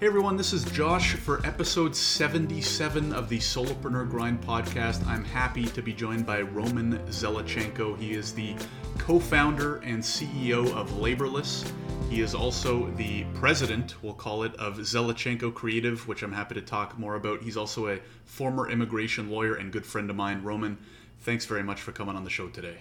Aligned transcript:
Hey 0.00 0.06
everyone, 0.06 0.38
this 0.38 0.54
is 0.54 0.64
Josh 0.64 1.12
for 1.12 1.46
episode 1.46 1.94
77 1.94 3.12
of 3.12 3.28
the 3.28 3.36
Solopreneur 3.36 4.08
Grind 4.08 4.40
podcast. 4.40 5.06
I'm 5.06 5.22
happy 5.22 5.66
to 5.66 5.82
be 5.82 5.92
joined 5.92 6.24
by 6.24 6.40
Roman 6.40 6.98
Zelichenko. 7.08 7.98
He 7.98 8.12
is 8.12 8.32
the 8.32 8.56
co 8.96 9.20
founder 9.20 9.76
and 9.80 10.02
CEO 10.02 10.72
of 10.72 10.90
Laborless. 10.92 11.70
He 12.08 12.22
is 12.22 12.34
also 12.34 12.86
the 12.92 13.24
president, 13.34 14.02
we'll 14.02 14.14
call 14.14 14.44
it, 14.44 14.54
of 14.54 14.78
Zelichenko 14.78 15.52
Creative, 15.52 16.08
which 16.08 16.22
I'm 16.22 16.32
happy 16.32 16.54
to 16.54 16.62
talk 16.62 16.98
more 16.98 17.16
about. 17.16 17.42
He's 17.42 17.58
also 17.58 17.88
a 17.88 18.00
former 18.24 18.70
immigration 18.70 19.28
lawyer 19.28 19.56
and 19.56 19.70
good 19.70 19.84
friend 19.84 20.08
of 20.08 20.16
mine. 20.16 20.42
Roman, 20.42 20.78
thanks 21.18 21.44
very 21.44 21.62
much 21.62 21.82
for 21.82 21.92
coming 21.92 22.16
on 22.16 22.24
the 22.24 22.30
show 22.30 22.48
today. 22.48 22.78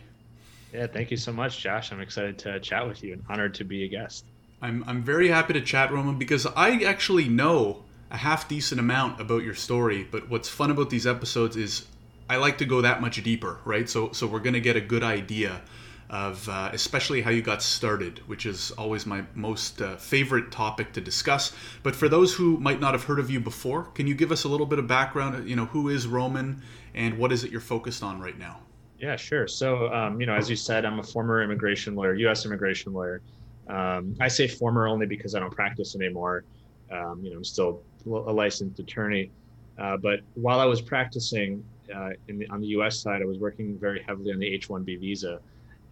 Yeah, 0.74 0.88
thank 0.88 1.12
you 1.12 1.18
so 1.18 1.34
much, 1.34 1.60
Josh. 1.60 1.92
I'm 1.92 2.00
excited 2.00 2.38
to 2.40 2.62
chat 2.62 2.88
with 2.88 3.04
you 3.04 3.12
and 3.12 3.24
honored 3.28 3.56
to 3.56 3.66
be 3.66 3.84
a 3.84 3.90
guest. 3.90 4.24
I'm, 4.62 4.84
I'm 4.88 5.02
very 5.02 5.30
happy 5.30 5.54
to 5.54 5.62
chat, 5.62 5.92
Roman, 5.92 6.18
because 6.18 6.46
I 6.46 6.84
actually 6.84 7.30
know 7.30 7.84
a 8.12 8.18
half 8.18 8.48
decent 8.48 8.80
amount 8.80 9.22
about 9.22 9.44
your 9.44 9.56
story. 9.56 10.08
But 10.10 10.30
what's 10.30 10.50
fun 10.50 10.72
about 10.72 10.90
these 10.90 11.08
episodes 11.08 11.56
is 11.56 11.88
I 12.30 12.38
like 12.38 12.58
to 12.60 12.66
go 12.66 12.82
that 12.82 13.02
much 13.02 13.22
deeper, 13.24 13.60
right? 13.66 13.90
So, 13.90 14.12
so 14.12 14.28
we're 14.28 14.40
going 14.40 14.54
to 14.54 14.62
get 14.62 14.76
a 14.76 14.82
good 14.82 15.04
idea 15.04 15.62
of 16.10 16.50
uh, 16.50 16.72
especially 16.74 17.22
how 17.22 17.30
you 17.30 17.42
got 17.42 17.62
started, 17.62 18.20
which 18.28 18.46
is 18.46 18.72
always 18.72 19.06
my 19.06 19.24
most 19.36 19.82
uh, 19.82 19.96
favorite 19.98 20.52
topic 20.52 20.92
to 20.94 21.02
discuss. 21.02 21.56
But 21.84 21.96
for 21.96 22.10
those 22.10 22.34
who 22.34 22.58
might 22.58 22.80
not 22.80 22.94
have 22.94 23.04
heard 23.04 23.20
of 23.20 23.30
you 23.30 23.40
before, 23.40 23.84
can 23.84 24.08
you 24.08 24.16
give 24.16 24.32
us 24.32 24.44
a 24.44 24.48
little 24.48 24.66
bit 24.66 24.80
of 24.80 24.88
background? 24.88 25.48
You 25.48 25.56
know, 25.56 25.66
who 25.66 25.90
is 25.90 26.08
Roman 26.08 26.64
and 26.96 27.18
what 27.18 27.32
is 27.32 27.44
it 27.44 27.52
you're 27.52 27.62
focused 27.62 28.02
on 28.02 28.20
right 28.20 28.38
now? 28.38 28.60
Yeah, 28.98 29.16
sure. 29.16 29.48
So, 29.48 29.94
um, 29.94 30.20
you 30.20 30.26
know, 30.26 30.34
as 30.34 30.50
you 30.50 30.56
said, 30.56 30.84
I'm 30.84 31.00
a 31.00 31.04
former 31.04 31.42
immigration 31.44 31.96
lawyer, 31.96 32.16
U.S. 32.16 32.46
immigration 32.46 32.92
lawyer. 32.92 33.22
Um, 33.70 34.16
I 34.20 34.28
say 34.28 34.48
former 34.48 34.88
only 34.88 35.06
because 35.06 35.36
I 35.36 35.40
don't 35.40 35.54
practice 35.54 35.96
anymore. 35.96 36.44
Um, 36.92 37.20
you 37.24 37.30
know, 37.30 37.38
I'm 37.38 37.44
still 37.44 37.82
a 38.06 38.10
licensed 38.10 38.80
attorney. 38.80 39.30
Uh, 39.78 39.96
but 39.98 40.22
while 40.34 40.60
I 40.60 40.66
was 40.66 40.82
practicing 40.82 41.64
uh, 41.94 42.10
the, 42.28 42.48
on 42.50 42.62
the 42.62 42.68
U.S. 42.68 43.00
side, 43.00 43.22
I 43.22 43.26
was 43.26 43.38
working 43.38 43.78
very 43.78 44.04
heavily 44.06 44.34
on 44.34 44.40
the 44.40 44.48
H-1B 44.48 45.00
visa, 45.00 45.40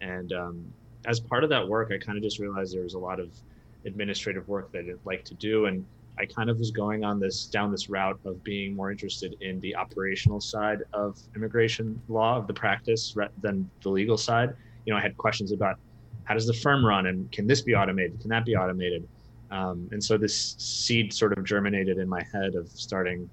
and 0.00 0.32
um, 0.32 0.64
as 1.06 1.20
part 1.20 1.42
of 1.42 1.50
that 1.50 1.66
work, 1.66 1.90
I 1.92 1.98
kind 1.98 2.18
of 2.18 2.22
just 2.22 2.38
realized 2.38 2.74
there 2.74 2.82
was 2.82 2.94
a 2.94 2.98
lot 2.98 3.18
of 3.18 3.30
administrative 3.86 4.46
work 4.48 4.70
that 4.72 4.80
I'd 4.80 4.98
like 5.04 5.24
to 5.24 5.34
do, 5.34 5.66
and 5.66 5.84
I 6.18 6.26
kind 6.26 6.50
of 6.50 6.58
was 6.58 6.70
going 6.70 7.04
on 7.04 7.20
this 7.20 7.46
down 7.46 7.70
this 7.70 7.88
route 7.88 8.18
of 8.24 8.42
being 8.42 8.74
more 8.74 8.90
interested 8.90 9.36
in 9.40 9.60
the 9.60 9.74
operational 9.76 10.40
side 10.40 10.82
of 10.92 11.18
immigration 11.36 12.00
law 12.08 12.36
of 12.36 12.46
the 12.46 12.54
practice 12.54 13.16
than 13.40 13.70
the 13.82 13.88
legal 13.88 14.16
side. 14.16 14.54
You 14.84 14.92
know, 14.92 14.98
I 14.98 15.02
had 15.02 15.16
questions 15.16 15.52
about 15.52 15.78
how 16.28 16.34
does 16.34 16.46
the 16.46 16.52
firm 16.52 16.84
run 16.84 17.06
and 17.06 17.32
can 17.32 17.46
this 17.46 17.62
be 17.62 17.74
automated? 17.74 18.20
Can 18.20 18.28
that 18.28 18.44
be 18.44 18.54
automated? 18.54 19.08
Um, 19.50 19.88
and 19.92 20.04
so 20.04 20.18
this 20.18 20.54
seed 20.58 21.10
sort 21.10 21.36
of 21.36 21.42
germinated 21.42 21.96
in 21.96 22.06
my 22.06 22.22
head 22.22 22.54
of 22.54 22.68
starting 22.68 23.30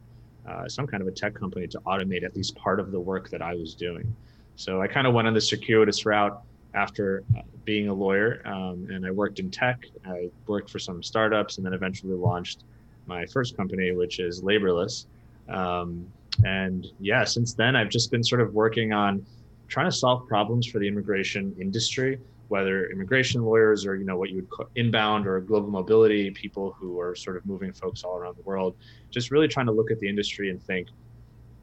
uh, 0.48 0.70
some 0.70 0.88
kind 0.88 1.02
of 1.02 1.08
a 1.10 1.12
tech 1.12 1.34
company 1.34 1.68
to 1.68 1.80
automate 1.82 2.24
at 2.24 2.34
least 2.38 2.56
part 2.56 2.80
of 2.80 2.92
the 2.92 3.00
work 3.00 3.30
that 3.30 3.42
i 3.42 3.54
was 3.54 3.76
doing. 3.76 4.16
So 4.56 4.82
i 4.82 4.88
kind 4.88 5.08
of 5.08 5.14
went 5.14 5.28
on 5.28 5.34
the 5.34 5.42
circuitous 5.42 6.06
route 6.06 6.42
after 6.74 7.24
uh, 7.38 7.42
being 7.66 7.90
a 7.90 7.94
lawyer 7.94 8.42
um, 8.46 8.88
and 8.90 9.06
i 9.06 9.12
worked 9.12 9.40
in 9.40 9.52
tech. 9.52 9.84
I 10.06 10.30
worked 10.48 10.70
for 10.70 10.80
some 10.80 11.04
startups 11.04 11.58
and 11.58 11.66
then 11.66 11.74
eventually 11.74 12.14
launched 12.14 12.64
my 13.08 13.26
first 13.26 13.58
company 13.58 13.92
which 13.92 14.20
is 14.20 14.42
laborless. 14.42 15.06
Um, 15.50 16.08
and 16.46 16.88
yeah 17.00 17.24
since 17.24 17.54
then 17.54 17.76
i've 17.76 17.90
just 17.90 18.12
been 18.12 18.24
sort 18.24 18.42
of 18.42 18.54
working 18.54 18.94
on 18.94 19.26
trying 19.68 19.90
to 19.90 19.96
solve 19.96 20.28
problems 20.28 20.66
for 20.66 20.80
the 20.80 20.88
immigration 20.88 21.56
industry 21.60 22.20
whether 22.48 22.90
immigration 22.92 23.44
lawyers 23.44 23.86
or 23.86 23.96
you 23.96 24.06
know 24.06 24.18
what 24.18 24.30
you 24.30 24.36
would 24.38 24.50
call 24.50 24.68
inbound 24.76 25.26
or 25.28 25.40
global 25.40 25.70
mobility 25.70 26.30
people 26.32 26.76
who 26.80 27.00
are 27.00 27.16
sort 27.16 27.38
of 27.38 27.46
moving 27.46 27.74
folks 27.74 28.04
all 28.04 28.18
around 28.18 28.36
the 28.38 28.44
world 28.44 28.76
just 29.10 29.32
really 29.32 29.48
trying 29.48 29.66
to 29.66 29.72
look 29.72 29.92
at 29.92 30.00
the 30.00 30.08
industry 30.08 30.50
and 30.50 30.62
think 30.62 30.88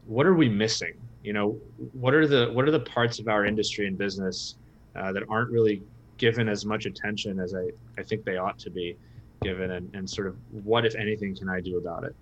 what 0.06 0.26
are 0.26 0.34
we 0.34 0.48
missing? 0.48 0.94
You 1.22 1.32
know 1.32 1.52
what 1.92 2.14
are 2.14 2.26
the 2.26 2.50
what 2.52 2.66
are 2.66 2.70
the 2.70 2.80
parts 2.80 3.18
of 3.18 3.28
our 3.28 3.46
industry 3.46 3.86
and 3.86 3.96
business 3.96 4.56
uh, 4.96 5.12
that 5.12 5.22
aren't 5.28 5.50
really 5.50 5.82
given 6.18 6.48
as 6.48 6.64
much 6.64 6.86
attention 6.86 7.38
as 7.38 7.54
I, 7.54 7.70
I 7.98 8.02
think 8.02 8.24
they 8.24 8.36
ought 8.36 8.58
to 8.60 8.70
be 8.70 8.96
given 9.40 9.72
and, 9.72 9.92
and 9.94 10.08
sort 10.08 10.26
of 10.26 10.36
what 10.64 10.84
if 10.84 10.94
anything 10.94 11.34
can 11.34 11.48
i 11.48 11.60
do 11.60 11.78
about 11.78 12.04
it? 12.04 12.14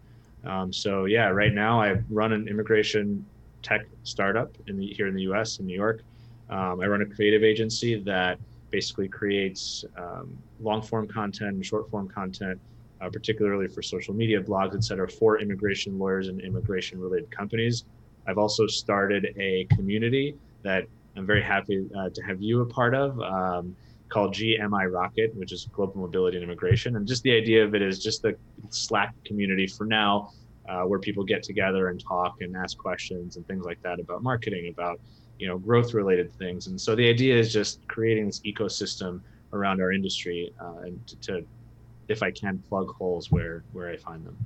Um, 0.44 0.72
so 0.72 1.06
yeah 1.06 1.28
right 1.28 1.52
now 1.52 1.80
i 1.80 2.00
run 2.08 2.32
an 2.32 2.48
immigration 2.48 3.24
tech 3.62 3.82
startup 4.04 4.54
in 4.68 4.78
the, 4.78 4.86
here 4.86 5.06
in 5.06 5.14
the 5.14 5.22
us 5.22 5.58
in 5.58 5.66
new 5.66 5.76
york. 5.76 6.02
Um, 6.50 6.80
i 6.80 6.86
run 6.86 7.02
a 7.02 7.06
creative 7.06 7.42
agency 7.42 8.00
that 8.02 8.38
basically 8.70 9.08
creates 9.08 9.84
um, 9.96 10.36
long 10.60 10.82
form 10.82 11.06
content 11.06 11.54
and 11.54 11.66
short 11.66 11.90
form 11.90 12.08
content, 12.08 12.60
uh, 13.00 13.08
particularly 13.08 13.68
for 13.68 13.82
social 13.82 14.14
media 14.14 14.40
blogs, 14.40 14.74
et 14.74 14.84
cetera, 14.84 15.08
for 15.08 15.40
immigration 15.40 15.98
lawyers 15.98 16.28
and 16.28 16.40
immigration 16.40 17.00
related 17.00 17.30
companies. 17.30 17.84
I've 18.26 18.38
also 18.38 18.66
started 18.66 19.34
a 19.38 19.66
community 19.76 20.36
that 20.62 20.84
I'm 21.16 21.26
very 21.26 21.42
happy 21.42 21.86
uh, 21.98 22.10
to 22.10 22.22
have 22.22 22.40
you 22.40 22.60
a 22.60 22.66
part 22.66 22.94
of 22.94 23.20
um, 23.20 23.74
called 24.08 24.34
GMI 24.34 24.92
Rocket, 24.92 25.34
which 25.34 25.52
is 25.52 25.66
Global 25.72 26.00
Mobility 26.00 26.36
and 26.36 26.44
Immigration. 26.44 26.96
And 26.96 27.06
just 27.06 27.22
the 27.22 27.32
idea 27.32 27.64
of 27.64 27.74
it 27.74 27.82
is 27.82 28.02
just 28.02 28.22
the 28.22 28.36
Slack 28.68 29.14
community 29.24 29.66
for 29.66 29.86
now, 29.86 30.32
uh, 30.68 30.82
where 30.82 30.98
people 30.98 31.24
get 31.24 31.42
together 31.42 31.88
and 31.88 32.00
talk 32.00 32.36
and 32.40 32.56
ask 32.56 32.76
questions 32.76 33.36
and 33.36 33.46
things 33.46 33.64
like 33.64 33.80
that 33.82 33.98
about 33.98 34.22
marketing, 34.22 34.68
about 34.68 35.00
you 35.40 35.48
know 35.48 35.58
growth 35.58 35.94
related 35.94 36.32
things. 36.34 36.66
And 36.66 36.80
so 36.80 36.94
the 36.94 37.08
idea 37.08 37.36
is 37.36 37.52
just 37.52 37.86
creating 37.88 38.26
this 38.26 38.40
ecosystem 38.40 39.20
around 39.52 39.80
our 39.80 39.90
industry 39.90 40.52
uh, 40.60 40.82
and 40.84 41.06
to, 41.06 41.16
to, 41.16 41.46
if 42.08 42.22
i 42.22 42.30
can 42.30 42.58
plug 42.68 42.94
holes 42.94 43.30
where 43.30 43.64
where 43.72 43.88
i 43.88 43.96
find 43.96 44.24
them. 44.24 44.36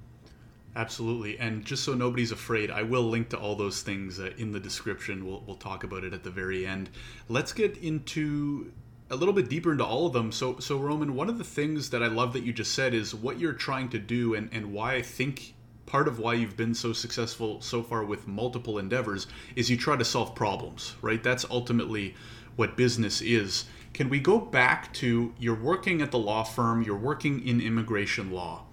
Absolutely. 0.76 1.38
And 1.38 1.64
just 1.64 1.84
so 1.84 1.94
nobody's 1.94 2.32
afraid 2.32 2.70
i 2.70 2.82
will 2.82 3.02
link 3.02 3.28
to 3.30 3.38
all 3.38 3.56
those 3.56 3.82
things 3.82 4.20
uh, 4.20 4.30
in 4.38 4.52
the 4.52 4.60
description. 4.60 5.26
We'll, 5.26 5.42
we'll 5.46 5.56
talk 5.56 5.84
about 5.84 6.04
it 6.04 6.12
at 6.12 6.22
the 6.22 6.30
very 6.30 6.66
end. 6.66 6.90
Let's 7.28 7.52
get 7.52 7.76
into 7.78 8.72
a 9.10 9.16
little 9.16 9.34
bit 9.34 9.48
deeper 9.48 9.72
into 9.72 9.84
all 9.84 10.06
of 10.06 10.12
them. 10.12 10.30
So 10.30 10.58
so 10.60 10.78
roman 10.78 11.14
one 11.16 11.28
of 11.28 11.38
the 11.38 11.44
things 11.44 11.90
that 11.90 12.02
i 12.02 12.06
love 12.06 12.32
that 12.34 12.44
you 12.44 12.52
just 12.52 12.72
said 12.72 12.94
is 12.94 13.14
what 13.14 13.40
you're 13.40 13.52
trying 13.52 13.88
to 13.90 13.98
do 13.98 14.34
and 14.34 14.48
and 14.52 14.72
why 14.72 14.94
i 14.94 15.02
think 15.02 15.53
part 15.86 16.08
of 16.08 16.18
why 16.18 16.34
you've 16.34 16.56
been 16.56 16.74
so 16.74 16.92
successful 16.92 17.60
so 17.60 17.82
far 17.82 18.04
with 18.04 18.26
multiple 18.26 18.78
endeavors 18.78 19.26
is 19.56 19.70
you 19.70 19.76
try 19.76 19.96
to 19.96 20.04
solve 20.04 20.34
problems, 20.34 20.94
right? 21.02 21.22
That's 21.22 21.44
ultimately 21.50 22.14
what 22.56 22.76
business 22.76 23.20
is. 23.20 23.66
Can 23.92 24.08
we 24.08 24.18
go 24.18 24.38
back 24.38 24.92
to 24.94 25.32
you're 25.38 25.54
working 25.54 26.02
at 26.02 26.10
the 26.10 26.18
law 26.18 26.42
firm, 26.42 26.82
you're 26.82 26.96
working 26.96 27.46
in 27.46 27.60
immigration 27.60 28.32
law. 28.32 28.64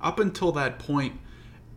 Up 0.00 0.18
until 0.18 0.52
that 0.52 0.78
point, 0.78 1.18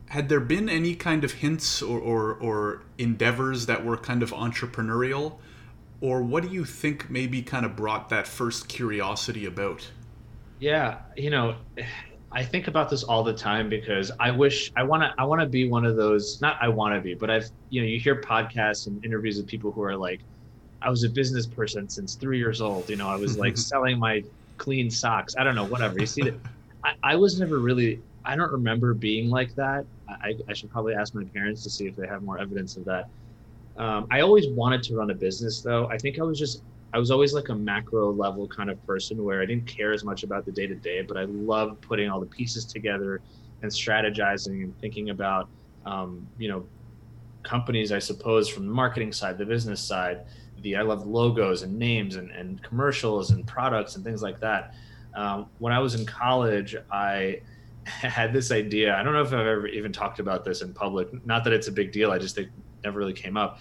had 0.09 0.27
there 0.27 0.39
been 0.39 0.67
any 0.67 0.95
kind 0.95 1.23
of 1.23 1.33
hints 1.33 1.81
or, 1.81 1.99
or, 1.99 2.33
or 2.33 2.81
endeavors 2.97 3.67
that 3.67 3.85
were 3.85 3.95
kind 3.95 4.23
of 4.23 4.31
entrepreneurial? 4.31 5.37
Or 6.01 6.21
what 6.21 6.43
do 6.43 6.49
you 6.49 6.65
think 6.65 7.09
maybe 7.09 7.41
kind 7.41 7.65
of 7.65 7.75
brought 7.75 8.09
that 8.09 8.27
first 8.27 8.67
curiosity 8.67 9.45
about? 9.45 9.89
Yeah, 10.59 10.99
you 11.15 11.29
know, 11.29 11.55
I 12.31 12.43
think 12.43 12.67
about 12.67 12.89
this 12.89 13.03
all 13.03 13.23
the 13.23 13.33
time 13.33 13.69
because 13.69 14.11
I 14.19 14.29
wish 14.31 14.71
I 14.75 14.83
want 14.83 15.03
to 15.03 15.13
I 15.17 15.25
want 15.25 15.41
to 15.41 15.47
be 15.47 15.67
one 15.67 15.85
of 15.85 15.95
those 15.95 16.39
not 16.41 16.57
I 16.61 16.67
want 16.67 16.93
to 16.95 17.01
be 17.01 17.15
but 17.15 17.29
I've 17.29 17.49
you 17.69 17.81
know 17.81 17.87
you 17.87 17.99
hear 17.99 18.21
podcasts 18.21 18.87
and 18.87 19.03
interviews 19.03 19.37
with 19.37 19.47
people 19.47 19.71
who 19.71 19.81
are 19.81 19.97
like 19.97 20.21
I 20.81 20.89
was 20.89 21.03
a 21.03 21.09
business 21.09 21.47
person 21.47 21.89
since 21.89 22.15
3 22.15 22.37
years 22.37 22.61
old 22.61 22.89
you 22.89 22.97
know 22.97 23.09
I 23.09 23.15
was 23.15 23.37
like 23.37 23.57
selling 23.71 23.99
my 23.99 24.23
clean 24.57 24.91
socks. 24.91 25.35
I 25.37 25.43
don't 25.43 25.55
know 25.55 25.65
whatever 25.65 25.99
you 25.99 26.05
see 26.05 26.21
that 26.23 26.35
I, 26.85 26.93
I 27.03 27.15
was 27.15 27.39
never 27.39 27.59
really 27.59 28.01
I 28.25 28.35
don't 28.35 28.51
remember 28.51 28.93
being 28.93 29.29
like 29.29 29.55
that. 29.55 29.85
I, 30.07 30.33
I 30.47 30.53
should 30.53 30.69
probably 30.69 30.93
ask 30.93 31.15
my 31.15 31.23
parents 31.33 31.63
to 31.63 31.69
see 31.69 31.87
if 31.87 31.95
they 31.95 32.07
have 32.07 32.21
more 32.21 32.39
evidence 32.39 32.77
of 32.77 32.85
that. 32.85 33.05
Um, 33.77 34.07
I 34.11 34.21
always 34.21 34.45
wanted 34.49 34.83
to 34.83 34.95
run 34.95 35.09
a 35.09 35.15
business 35.15 35.61
though. 35.61 35.87
I 35.87 35.97
think 35.97 36.19
I 36.19 36.23
was 36.23 36.37
just 36.37 36.61
I 36.93 36.97
was 36.97 37.11
always 37.11 37.33
like 37.33 37.49
a 37.49 37.55
macro 37.55 38.11
level 38.11 38.47
kind 38.47 38.69
of 38.69 38.83
person 38.85 39.23
where 39.23 39.41
I 39.41 39.45
didn't 39.45 39.67
care 39.67 39.93
as 39.93 40.03
much 40.03 40.23
about 40.23 40.45
the 40.45 40.51
day 40.51 40.65
to 40.65 40.75
day, 40.75 41.01
but 41.01 41.17
I 41.17 41.25
loved 41.25 41.81
putting 41.81 42.09
all 42.09 42.19
the 42.19 42.25
pieces 42.25 42.65
together 42.65 43.21
and 43.61 43.71
strategizing 43.71 44.63
and 44.63 44.79
thinking 44.79 45.11
about, 45.11 45.49
um, 45.85 46.27
you 46.37 46.49
know, 46.49 46.65
companies, 47.43 47.91
I 47.91 47.99
suppose, 47.99 48.49
from 48.49 48.65
the 48.65 48.73
marketing 48.73 49.11
side, 49.11 49.37
the 49.37 49.45
business 49.45 49.81
side. 49.81 50.21
The 50.61 50.75
I 50.75 50.81
love 50.81 51.05
logos 51.05 51.61
and 51.61 51.77
names 51.77 52.15
and, 52.15 52.31
and 52.31 52.61
commercials 52.63 53.31
and 53.31 53.45
products 53.47 53.95
and 53.95 54.03
things 54.03 54.21
like 54.21 54.39
that. 54.41 54.73
Um, 55.15 55.45
when 55.59 55.71
I 55.71 55.79
was 55.79 55.95
in 55.95 56.05
college, 56.05 56.75
I 56.91 57.41
had 57.85 58.33
this 58.33 58.51
idea. 58.51 58.95
I 58.95 59.03
don't 59.03 59.13
know 59.13 59.21
if 59.21 59.27
I've 59.27 59.45
ever 59.45 59.67
even 59.67 59.93
talked 59.93 60.19
about 60.19 60.43
this 60.43 60.61
in 60.61 60.73
public. 60.73 61.25
Not 61.25 61.43
that 61.43 61.53
it's 61.53 61.67
a 61.67 61.71
big 61.71 61.91
deal. 61.91 62.11
I 62.11 62.17
just 62.17 62.35
think 62.35 62.49
never 62.83 62.97
really 62.97 63.13
came 63.13 63.37
up 63.37 63.59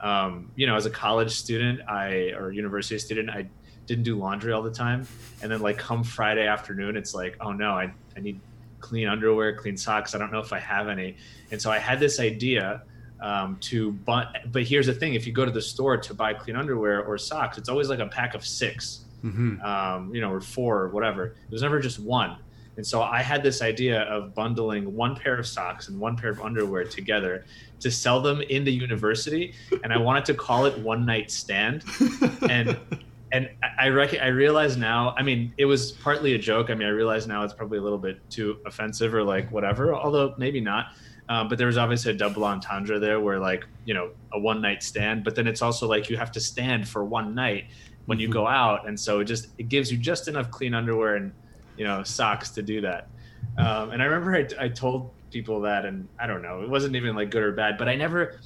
um, 0.00 0.50
you 0.56 0.66
know, 0.66 0.76
as 0.76 0.86
a 0.86 0.90
college 0.90 1.32
student, 1.32 1.80
I 1.88 2.32
or 2.36 2.52
university 2.52 2.98
student, 2.98 3.30
I 3.30 3.46
didn't 3.86 4.04
do 4.04 4.18
laundry 4.18 4.52
all 4.52 4.62
the 4.62 4.70
time. 4.70 5.06
And 5.42 5.50
then 5.50 5.60
like 5.60 5.78
come 5.78 6.04
Friday 6.04 6.46
afternoon, 6.46 6.96
it's 6.96 7.14
like, 7.14 7.36
oh 7.40 7.52
no, 7.52 7.70
I, 7.70 7.92
I 8.16 8.20
need 8.20 8.40
clean 8.80 9.08
underwear, 9.08 9.54
clean 9.54 9.76
socks. 9.76 10.14
I 10.14 10.18
don't 10.18 10.32
know 10.32 10.40
if 10.40 10.52
I 10.52 10.58
have 10.58 10.88
any. 10.88 11.16
And 11.50 11.60
so 11.60 11.70
I 11.70 11.78
had 11.78 12.00
this 12.00 12.20
idea 12.20 12.82
um, 13.20 13.56
to 13.62 13.92
but 13.92 14.52
but 14.52 14.64
here's 14.64 14.86
the 14.86 14.92
thing: 14.92 15.14
if 15.14 15.26
you 15.26 15.32
go 15.32 15.44
to 15.44 15.50
the 15.50 15.62
store 15.62 15.96
to 15.96 16.14
buy 16.14 16.34
clean 16.34 16.56
underwear 16.56 17.02
or 17.02 17.16
socks, 17.16 17.56
it's 17.56 17.68
always 17.68 17.88
like 17.88 17.98
a 17.98 18.06
pack 18.06 18.34
of 18.34 18.44
6 18.44 19.04
mm-hmm. 19.24 19.60
um, 19.62 20.14
you 20.14 20.20
know, 20.20 20.30
or 20.30 20.40
four 20.40 20.82
or 20.82 20.88
whatever. 20.88 21.26
It 21.26 21.50
was 21.50 21.62
never 21.62 21.80
just 21.80 21.98
one. 21.98 22.36
And 22.76 22.86
so 22.86 23.02
I 23.02 23.22
had 23.22 23.42
this 23.42 23.62
idea 23.62 24.02
of 24.02 24.34
bundling 24.34 24.94
one 24.94 25.16
pair 25.16 25.38
of 25.38 25.46
socks 25.46 25.88
and 25.88 25.98
one 25.98 26.16
pair 26.16 26.30
of 26.30 26.40
underwear 26.40 26.84
together 26.84 27.44
to 27.80 27.90
sell 27.90 28.20
them 28.20 28.42
in 28.42 28.64
the 28.64 28.72
university. 28.72 29.54
And 29.82 29.92
I 29.92 29.98
wanted 29.98 30.24
to 30.26 30.34
call 30.34 30.66
it 30.66 30.78
One 30.78 31.06
Night 31.06 31.30
Stand. 31.30 31.84
And 32.48 32.76
and 33.32 33.50
I 33.78 33.88
reckon 33.88 34.20
I 34.20 34.28
realize 34.28 34.76
now. 34.76 35.14
I 35.16 35.22
mean, 35.22 35.52
it 35.58 35.64
was 35.64 35.92
partly 35.92 36.34
a 36.34 36.38
joke. 36.38 36.70
I 36.70 36.74
mean, 36.74 36.86
I 36.86 36.90
realize 36.90 37.26
now 37.26 37.42
it's 37.42 37.52
probably 37.52 37.78
a 37.78 37.82
little 37.82 37.98
bit 37.98 38.18
too 38.30 38.58
offensive 38.66 39.14
or 39.14 39.22
like 39.22 39.50
whatever. 39.50 39.94
Although 39.94 40.34
maybe 40.38 40.60
not. 40.60 40.92
Um, 41.28 41.48
but 41.48 41.58
there 41.58 41.66
was 41.66 41.76
obviously 41.76 42.12
a 42.12 42.14
double 42.14 42.44
entendre 42.44 43.00
there, 43.00 43.18
where 43.18 43.40
like 43.40 43.64
you 43.84 43.94
know 43.94 44.10
a 44.32 44.38
one 44.38 44.60
night 44.60 44.82
stand, 44.82 45.24
but 45.24 45.34
then 45.34 45.48
it's 45.48 45.60
also 45.60 45.88
like 45.88 46.08
you 46.08 46.16
have 46.16 46.30
to 46.32 46.40
stand 46.40 46.88
for 46.88 47.04
one 47.04 47.34
night 47.34 47.64
when 48.04 48.20
you 48.20 48.28
mm-hmm. 48.28 48.34
go 48.34 48.46
out, 48.46 48.86
and 48.86 48.98
so 48.98 49.18
it 49.20 49.24
just 49.24 49.48
it 49.58 49.68
gives 49.68 49.90
you 49.90 49.98
just 49.98 50.28
enough 50.28 50.50
clean 50.52 50.72
underwear 50.72 51.16
and 51.16 51.32
you 51.76 51.84
know 51.84 52.02
socks 52.02 52.50
to 52.50 52.62
do 52.62 52.80
that. 52.82 53.08
Um, 53.58 53.90
and 53.90 54.02
I 54.02 54.06
remember 54.06 54.36
I, 54.36 54.64
I 54.64 54.68
told 54.68 55.10
people 55.30 55.60
that, 55.62 55.84
and 55.84 56.08
I 56.18 56.26
don't 56.26 56.42
know, 56.42 56.62
it 56.62 56.68
wasn't 56.68 56.96
even 56.96 57.14
like 57.14 57.30
good 57.30 57.42
or 57.42 57.52
bad, 57.52 57.78
but 57.78 57.88
I 57.88 57.96
never, 57.96 58.40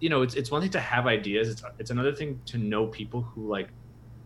you 0.00 0.08
know, 0.08 0.22
it's 0.22 0.34
it's 0.34 0.50
one 0.50 0.60
thing 0.60 0.70
to 0.70 0.80
have 0.80 1.06
ideas. 1.06 1.48
It's 1.48 1.62
it's 1.78 1.90
another 1.90 2.14
thing 2.14 2.40
to 2.46 2.58
know 2.58 2.86
people 2.86 3.22
who 3.22 3.48
like 3.48 3.68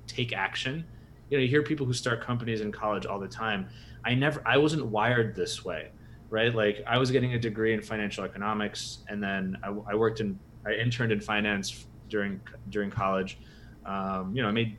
take 0.06 0.32
action. 0.32 0.84
You 1.30 1.38
know, 1.38 1.42
you 1.42 1.48
hear 1.48 1.62
people 1.62 1.86
who 1.86 1.92
start 1.92 2.22
companies 2.22 2.60
in 2.60 2.72
college 2.72 3.06
all 3.06 3.18
the 3.18 3.28
time. 3.28 3.68
I 4.04 4.14
never, 4.14 4.42
I 4.46 4.56
wasn't 4.56 4.86
wired 4.86 5.34
this 5.34 5.64
way, 5.64 5.90
right? 6.30 6.54
Like 6.54 6.82
I 6.86 6.96
was 6.98 7.10
getting 7.10 7.34
a 7.34 7.38
degree 7.38 7.74
in 7.74 7.82
financial 7.82 8.24
economics, 8.24 8.98
and 9.08 9.22
then 9.22 9.58
I, 9.62 9.68
I 9.68 9.94
worked 9.94 10.20
in, 10.20 10.38
I 10.66 10.72
interned 10.72 11.12
in 11.12 11.20
finance 11.20 11.86
during 12.08 12.40
during 12.70 12.90
college. 12.90 13.38
Um, 13.84 14.34
you 14.34 14.42
know, 14.42 14.48
I 14.48 14.52
made 14.52 14.76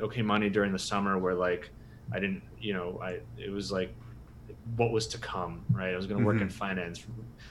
okay 0.00 0.22
money 0.22 0.48
during 0.48 0.72
the 0.72 0.78
summer 0.78 1.18
where 1.18 1.34
like 1.34 1.70
I 2.12 2.20
didn't, 2.20 2.42
you 2.60 2.72
know, 2.72 3.00
I 3.02 3.20
it 3.38 3.50
was 3.50 3.72
like 3.72 3.94
what 4.76 4.92
was 4.92 5.06
to 5.08 5.18
come, 5.18 5.64
right? 5.70 5.92
I 5.92 5.96
was 5.96 6.06
going 6.06 6.20
to 6.20 6.26
work 6.26 6.36
mm-hmm. 6.36 6.44
in 6.44 6.50
finance. 6.50 7.04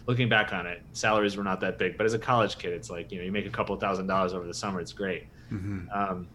Looking 0.06 0.30
back 0.30 0.54
on 0.54 0.66
it, 0.66 0.82
salaries 0.94 1.36
were 1.38 1.44
not 1.44 1.60
that 1.62 1.78
big, 1.78 1.98
but 1.98 2.06
as 2.06 2.14
a 2.14 2.20
college 2.20 2.58
kid, 2.58 2.74
it's 2.74 2.90
like 2.90 3.12
you 3.12 3.18
know 3.18 3.24
you 3.24 3.32
make 3.32 3.46
a 3.46 3.50
couple 3.50 3.76
thousand 3.78 4.08
dollars 4.08 4.34
over 4.34 4.46
the 4.46 4.54
summer, 4.54 4.80
it's 4.80 4.94
great. 4.94 5.28
Mm-hmm. 5.52 5.90
Um, 5.94 6.28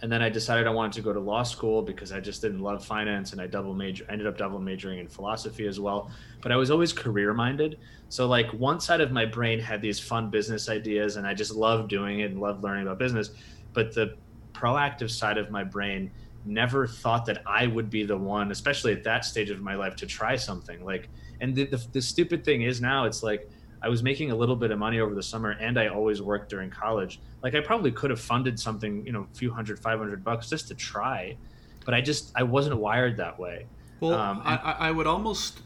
and 0.00 0.12
then 0.12 0.22
I 0.22 0.28
decided 0.28 0.68
I 0.68 0.70
wanted 0.70 0.92
to 0.92 1.02
go 1.02 1.12
to 1.12 1.18
law 1.18 1.42
school 1.42 1.82
because 1.82 2.12
I 2.12 2.20
just 2.20 2.40
didn't 2.40 2.60
love 2.60 2.84
finance, 2.84 3.32
and 3.32 3.40
I 3.40 3.46
double 3.46 3.74
major 3.74 4.06
ended 4.08 4.26
up 4.26 4.38
double 4.38 4.60
majoring 4.60 5.00
in 5.00 5.08
philosophy 5.08 5.66
as 5.66 5.80
well. 5.80 6.10
But 6.40 6.52
I 6.52 6.56
was 6.56 6.70
always 6.70 6.92
career 6.92 7.34
minded, 7.34 7.78
so 8.08 8.26
like 8.26 8.50
one 8.52 8.80
side 8.80 9.00
of 9.00 9.10
my 9.10 9.26
brain 9.26 9.58
had 9.58 9.82
these 9.82 9.98
fun 9.98 10.30
business 10.30 10.68
ideas, 10.68 11.16
and 11.16 11.26
I 11.26 11.34
just 11.34 11.52
loved 11.52 11.90
doing 11.90 12.20
it 12.20 12.30
and 12.30 12.40
loved 12.40 12.62
learning 12.62 12.84
about 12.84 12.98
business. 12.98 13.30
But 13.72 13.94
the 13.94 14.16
proactive 14.52 15.10
side 15.10 15.38
of 15.38 15.50
my 15.50 15.64
brain 15.64 16.10
never 16.48 16.86
thought 16.86 17.26
that 17.26 17.42
I 17.46 17.66
would 17.66 17.90
be 17.90 18.04
the 18.04 18.16
one, 18.16 18.50
especially 18.50 18.92
at 18.92 19.04
that 19.04 19.24
stage 19.24 19.50
of 19.50 19.60
my 19.60 19.74
life, 19.74 19.96
to 19.96 20.06
try 20.06 20.36
something 20.36 20.84
like. 20.84 21.08
And 21.40 21.54
the, 21.54 21.66
the, 21.66 21.86
the 21.92 22.02
stupid 22.02 22.44
thing 22.44 22.62
is 22.62 22.80
now 22.80 23.04
it's 23.04 23.22
like 23.22 23.48
I 23.80 23.88
was 23.88 24.02
making 24.02 24.30
a 24.30 24.36
little 24.36 24.56
bit 24.56 24.70
of 24.70 24.78
money 24.78 25.00
over 25.00 25.14
the 25.14 25.22
summer, 25.22 25.50
and 25.50 25.78
I 25.78 25.88
always 25.88 26.20
worked 26.20 26.48
during 26.48 26.70
college. 26.70 27.20
Like 27.42 27.54
I 27.54 27.60
probably 27.60 27.92
could 27.92 28.10
have 28.10 28.20
funded 28.20 28.58
something, 28.58 29.06
you 29.06 29.12
know, 29.12 29.26
a 29.32 29.36
few 29.36 29.52
hundred, 29.52 29.78
five 29.78 29.98
hundred 29.98 30.24
bucks 30.24 30.48
just 30.48 30.68
to 30.68 30.74
try, 30.74 31.36
but 31.84 31.94
I 31.94 32.00
just 32.00 32.32
I 32.34 32.42
wasn't 32.42 32.78
wired 32.78 33.16
that 33.18 33.38
way. 33.38 33.66
Well, 34.00 34.14
um, 34.14 34.42
I, 34.44 34.56
I 34.56 34.90
would 34.90 35.06
almost 35.06 35.60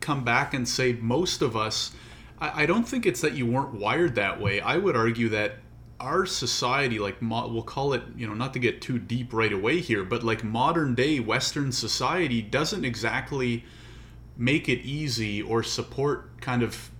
come 0.00 0.24
back 0.24 0.54
and 0.54 0.68
say 0.68 0.94
most 0.94 1.42
of 1.42 1.56
us. 1.56 1.92
I, 2.40 2.62
I 2.62 2.66
don't 2.66 2.84
think 2.86 3.06
it's 3.06 3.20
that 3.20 3.34
you 3.34 3.46
weren't 3.46 3.74
wired 3.74 4.14
that 4.14 4.40
way. 4.40 4.60
I 4.60 4.76
would 4.76 4.96
argue 4.96 5.28
that 5.30 5.56
our 6.00 6.24
society 6.26 6.98
like 6.98 7.20
mo- 7.20 7.48
we'll 7.48 7.62
call 7.62 7.92
it 7.92 8.02
you 8.16 8.26
know 8.26 8.34
not 8.34 8.52
to 8.52 8.58
get 8.58 8.80
too 8.80 8.98
deep 8.98 9.32
right 9.32 9.52
away 9.52 9.80
here 9.80 10.04
but 10.04 10.22
like 10.22 10.44
modern 10.44 10.94
day 10.94 11.18
western 11.18 11.72
society 11.72 12.40
doesn't 12.40 12.84
exactly 12.84 13.64
make 14.36 14.68
it 14.68 14.78
easy 14.80 15.42
or 15.42 15.62
support 15.62 16.40
kind 16.40 16.62
of 16.62 16.90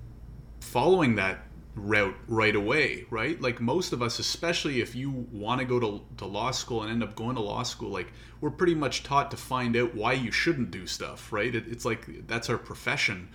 following 0.61 1.15
that 1.15 1.45
route 1.77 2.17
right 2.27 2.57
away 2.57 3.07
right? 3.11 3.41
Like 3.41 3.61
most 3.61 3.93
of 3.93 4.03
us 4.03 4.19
especially 4.19 4.81
if 4.81 4.95
you 4.95 5.27
want 5.33 5.61
to 5.61 5.65
go 5.65 6.03
to, 6.17 6.25
law 6.25 6.51
school 6.51 6.83
and 6.83 6.91
end 6.91 7.03
up 7.03 7.15
going 7.15 7.37
to 7.37 7.43
law 7.43 7.63
school 7.63 7.91
like 7.91 8.13
we're 8.41 8.51
pretty 8.51 8.75
much 8.75 9.03
taught 9.03 9.31
to 9.31 9.37
find 9.37 9.77
out 9.77 9.95
why 9.95 10.13
you 10.13 10.31
shouldn't 10.31 10.71
do 10.71 10.87
stuff 10.87 11.33
right? 11.33 11.55
It, 11.55 11.65
it's 11.69 11.85
like 11.85 12.27
that's 12.27 12.51
our 12.51 12.59
profession. 12.59 13.29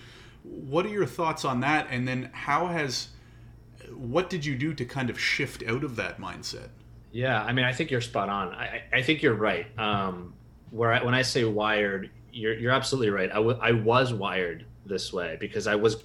What 0.43 0.85
are 0.85 0.89
your 0.89 1.05
thoughts 1.05 1.45
on 1.45 1.61
that? 1.61 1.87
And 1.89 2.05
then 2.05 2.29
how 2.33 2.67
has 2.67 3.07
what 3.91 4.29
did 4.29 4.45
you 4.45 4.55
do 4.55 4.73
to 4.73 4.85
kind 4.85 5.09
of 5.09 5.19
shift 5.19 5.63
out 5.67 5.83
of 5.83 5.95
that 5.97 6.19
mindset? 6.19 6.69
Yeah, 7.11 7.43
I 7.43 7.53
mean, 7.53 7.65
I 7.65 7.73
think 7.73 7.91
you're 7.91 8.01
spot 8.01 8.29
on. 8.29 8.49
I, 8.53 8.83
I 8.91 9.01
think 9.01 9.21
you're 9.21 9.35
right. 9.35 9.67
Um, 9.79 10.33
where 10.71 10.91
I, 10.91 11.03
when 11.03 11.13
I 11.13 11.21
say 11.21 11.43
wired, 11.43 12.09
you're, 12.31 12.55
you're 12.55 12.71
absolutely 12.71 13.11
right. 13.11 13.29
I, 13.29 13.35
w- 13.35 13.59
I 13.61 13.71
was 13.71 14.13
wired 14.13 14.65
this 14.85 15.13
way 15.13 15.37
because 15.39 15.67
I 15.67 15.75
was 15.75 16.03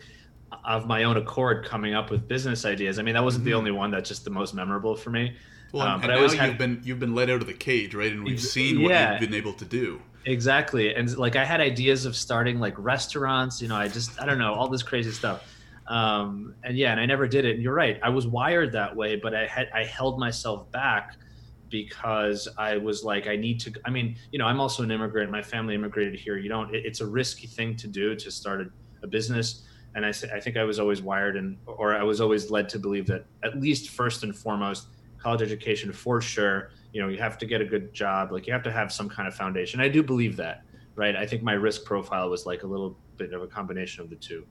of 0.65 0.87
my 0.87 1.05
own 1.05 1.17
accord 1.17 1.65
coming 1.67 1.95
up 1.95 2.11
with 2.11 2.29
business 2.29 2.65
ideas. 2.65 2.99
I 2.99 3.03
mean, 3.03 3.15
that 3.15 3.25
wasn't 3.25 3.45
mm-hmm. 3.45 3.51
the 3.51 3.57
only 3.57 3.71
one 3.71 3.91
that's 3.91 4.09
just 4.09 4.25
the 4.25 4.31
most 4.31 4.55
memorable 4.55 4.97
for 4.97 5.11
me. 5.11 5.37
Well, 5.73 5.87
um, 5.87 6.01
but 6.01 6.11
I 6.11 6.27
now 6.27 6.45
you've 6.45 6.59
been 6.59 6.81
you've 6.85 6.99
been 6.99 7.15
let 7.15 7.31
out 7.31 7.41
of 7.41 7.47
the 7.47 7.55
cage, 7.55 7.95
right? 7.95 8.11
And 8.13 8.25
we've 8.25 8.41
seen 8.41 8.83
what 8.83 8.91
yeah, 8.91 9.13
you've 9.13 9.21
been 9.21 9.35
able 9.35 9.53
to 9.55 9.65
do. 9.65 10.01
Exactly, 10.25 10.95
and 10.95 11.15
like 11.17 11.37
I 11.37 11.45
had 11.45 11.61
ideas 11.61 12.07
of 12.07 12.17
starting 12.17 12.59
like 12.59 12.75
restaurants. 12.79 13.61
You 13.61 13.69
know, 13.69 13.77
I 13.77 13.89
just 13.89 14.21
I 14.21 14.27
don't 14.27 14.39
know 14.39 14.55
all 14.55 14.69
this 14.69 14.83
crazy 14.83 15.11
stuff 15.11 15.45
um, 15.89 16.55
and 16.65 16.77
yeah, 16.77 16.93
and 16.93 17.01
I 17.01 17.07
never 17.07 17.27
did 17.27 17.45
it. 17.45 17.55
And 17.55 17.63
you're 17.63 17.75
right, 17.75 17.99
I 18.03 18.11
was 18.11 18.27
wired 18.27 18.73
that 18.73 18.95
way, 18.95 19.17
but 19.17 19.35
I 19.35 19.47
had 19.47 19.69
I 19.75 19.85
held 19.85 20.19
myself 20.19 20.71
back 20.71 21.17
because 21.71 22.49
I 22.57 22.77
was 22.77 23.05
like, 23.05 23.27
I 23.27 23.37
need 23.37 23.61
to. 23.61 23.73
I 23.85 23.91
mean, 23.91 24.17
you 24.31 24.39
know, 24.39 24.47
I'm 24.47 24.61
also 24.61 24.83
an 24.83 24.91
immigrant. 24.91 25.31
My 25.31 25.43
family 25.43 25.75
immigrated 25.75 26.19
here. 26.19 26.37
You 26.37 26.49
don't. 26.49 26.75
It, 26.75 26.85
it's 26.85 27.01
a 27.01 27.07
risky 27.07 27.47
thing 27.47 27.77
to 27.77 27.87
do 27.87 28.15
to 28.17 28.31
start 28.31 28.61
a, 28.61 28.67
a 29.03 29.07
business. 29.07 29.65
And 29.95 30.05
I, 30.05 30.11
I 30.11 30.41
think 30.41 30.57
I 30.57 30.65
was 30.65 30.79
always 30.79 31.01
wired, 31.01 31.37
and 31.37 31.57
or 31.67 31.97
I 31.97 32.03
was 32.03 32.21
always 32.21 32.51
led 32.51 32.69
to 32.71 32.79
believe 32.79 33.07
that 33.07 33.25
at 33.43 33.59
least 33.59 33.91
first 33.91 34.23
and 34.23 34.37
foremost, 34.37 34.89
college 35.19 35.43
education 35.43 35.93
for 35.93 36.21
sure. 36.21 36.71
You 36.93 37.03
know, 37.03 37.09
you 37.09 37.19
have 37.19 37.39
to 37.39 37.47
get 37.47 37.61
a 37.61 37.65
good 37.65 37.93
job. 37.95 38.31
Like 38.31 38.47
you 38.47 38.53
have 38.53 38.63
to 38.65 38.73
have 38.73 38.93
some 38.93 39.09
kind 39.09 39.27
of 39.27 39.35
foundation. 39.35 39.81
I 39.81 39.89
do 39.89 40.03
believe 40.03 40.37
that, 40.37 40.65
right? 40.95 41.17
I 41.17 41.27
think 41.27 41.43
my 41.43 41.55
risk 41.55 41.85
profile 41.85 42.31
was 42.31 42.47
like 42.47 42.63
a 42.63 42.67
little 42.67 42.99
bit 43.17 43.33
of 43.33 43.43
a 43.43 43.47
combination 43.47 44.03
of 44.03 44.11
the 44.11 44.17
two. 44.17 44.47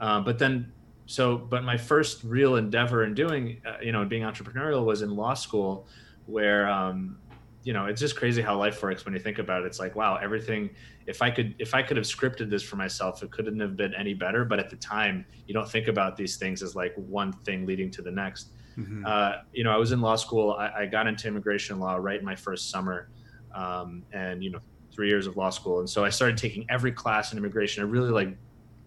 Uh, 0.00 0.20
but 0.20 0.38
then 0.38 0.72
so 1.06 1.38
but 1.38 1.64
my 1.64 1.76
first 1.76 2.24
real 2.24 2.56
endeavor 2.56 3.04
in 3.04 3.14
doing 3.14 3.60
uh, 3.66 3.76
you 3.82 3.92
know 3.92 4.04
being 4.04 4.22
entrepreneurial 4.22 4.84
was 4.84 5.02
in 5.02 5.14
law 5.14 5.34
school 5.34 5.86
where 6.26 6.68
um, 6.68 7.16
you 7.62 7.72
know 7.72 7.86
it's 7.86 8.00
just 8.00 8.16
crazy 8.16 8.42
how 8.42 8.56
life 8.56 8.82
works 8.82 9.04
when 9.04 9.14
you 9.14 9.20
think 9.20 9.38
about 9.38 9.62
it. 9.62 9.66
It's 9.66 9.78
like 9.78 9.94
wow 9.94 10.16
everything 10.16 10.70
if 11.06 11.22
i 11.22 11.30
could 11.30 11.54
if 11.58 11.72
i 11.72 11.82
could 11.82 11.96
have 11.96 12.06
scripted 12.06 12.50
this 12.50 12.62
for 12.62 12.74
myself 12.74 13.22
it 13.22 13.30
couldn't 13.30 13.58
have 13.60 13.76
been 13.76 13.94
any 13.94 14.14
better. 14.14 14.44
But 14.44 14.58
at 14.58 14.68
the 14.68 14.76
time 14.76 15.24
you 15.46 15.54
don't 15.54 15.70
think 15.70 15.88
about 15.88 16.16
these 16.16 16.36
things 16.36 16.62
as 16.62 16.74
like 16.74 16.94
one 16.96 17.32
thing 17.32 17.66
leading 17.66 17.90
to 17.92 18.02
the 18.02 18.10
next. 18.10 18.50
Mm-hmm. 18.76 19.06
uh, 19.06 19.32
you 19.54 19.64
know 19.64 19.72
i 19.72 19.78
was 19.78 19.92
in 19.92 20.02
law 20.02 20.16
school. 20.16 20.52
I, 20.52 20.82
I, 20.82 20.86
got 20.86 21.06
into 21.06 21.26
immigration 21.28 21.80
law 21.80 21.96
right 21.96 22.18
in 22.18 22.26
my 22.26 22.34
first 22.34 22.68
summer 22.68 23.08
um, 23.54 24.02
and 24.12 24.44
you 24.44 24.50
know 24.50 24.58
three 24.92 25.08
years 25.08 25.26
of 25.26 25.36
law 25.38 25.48
school. 25.48 25.78
And 25.80 25.88
so 25.88 26.04
i 26.04 26.10
started 26.10 26.36
taking 26.36 26.66
every 26.68 26.92
class 26.92 27.32
in 27.32 27.38
immigration. 27.38 27.82
I 27.82 27.86
really 27.86 28.10
like 28.10 28.36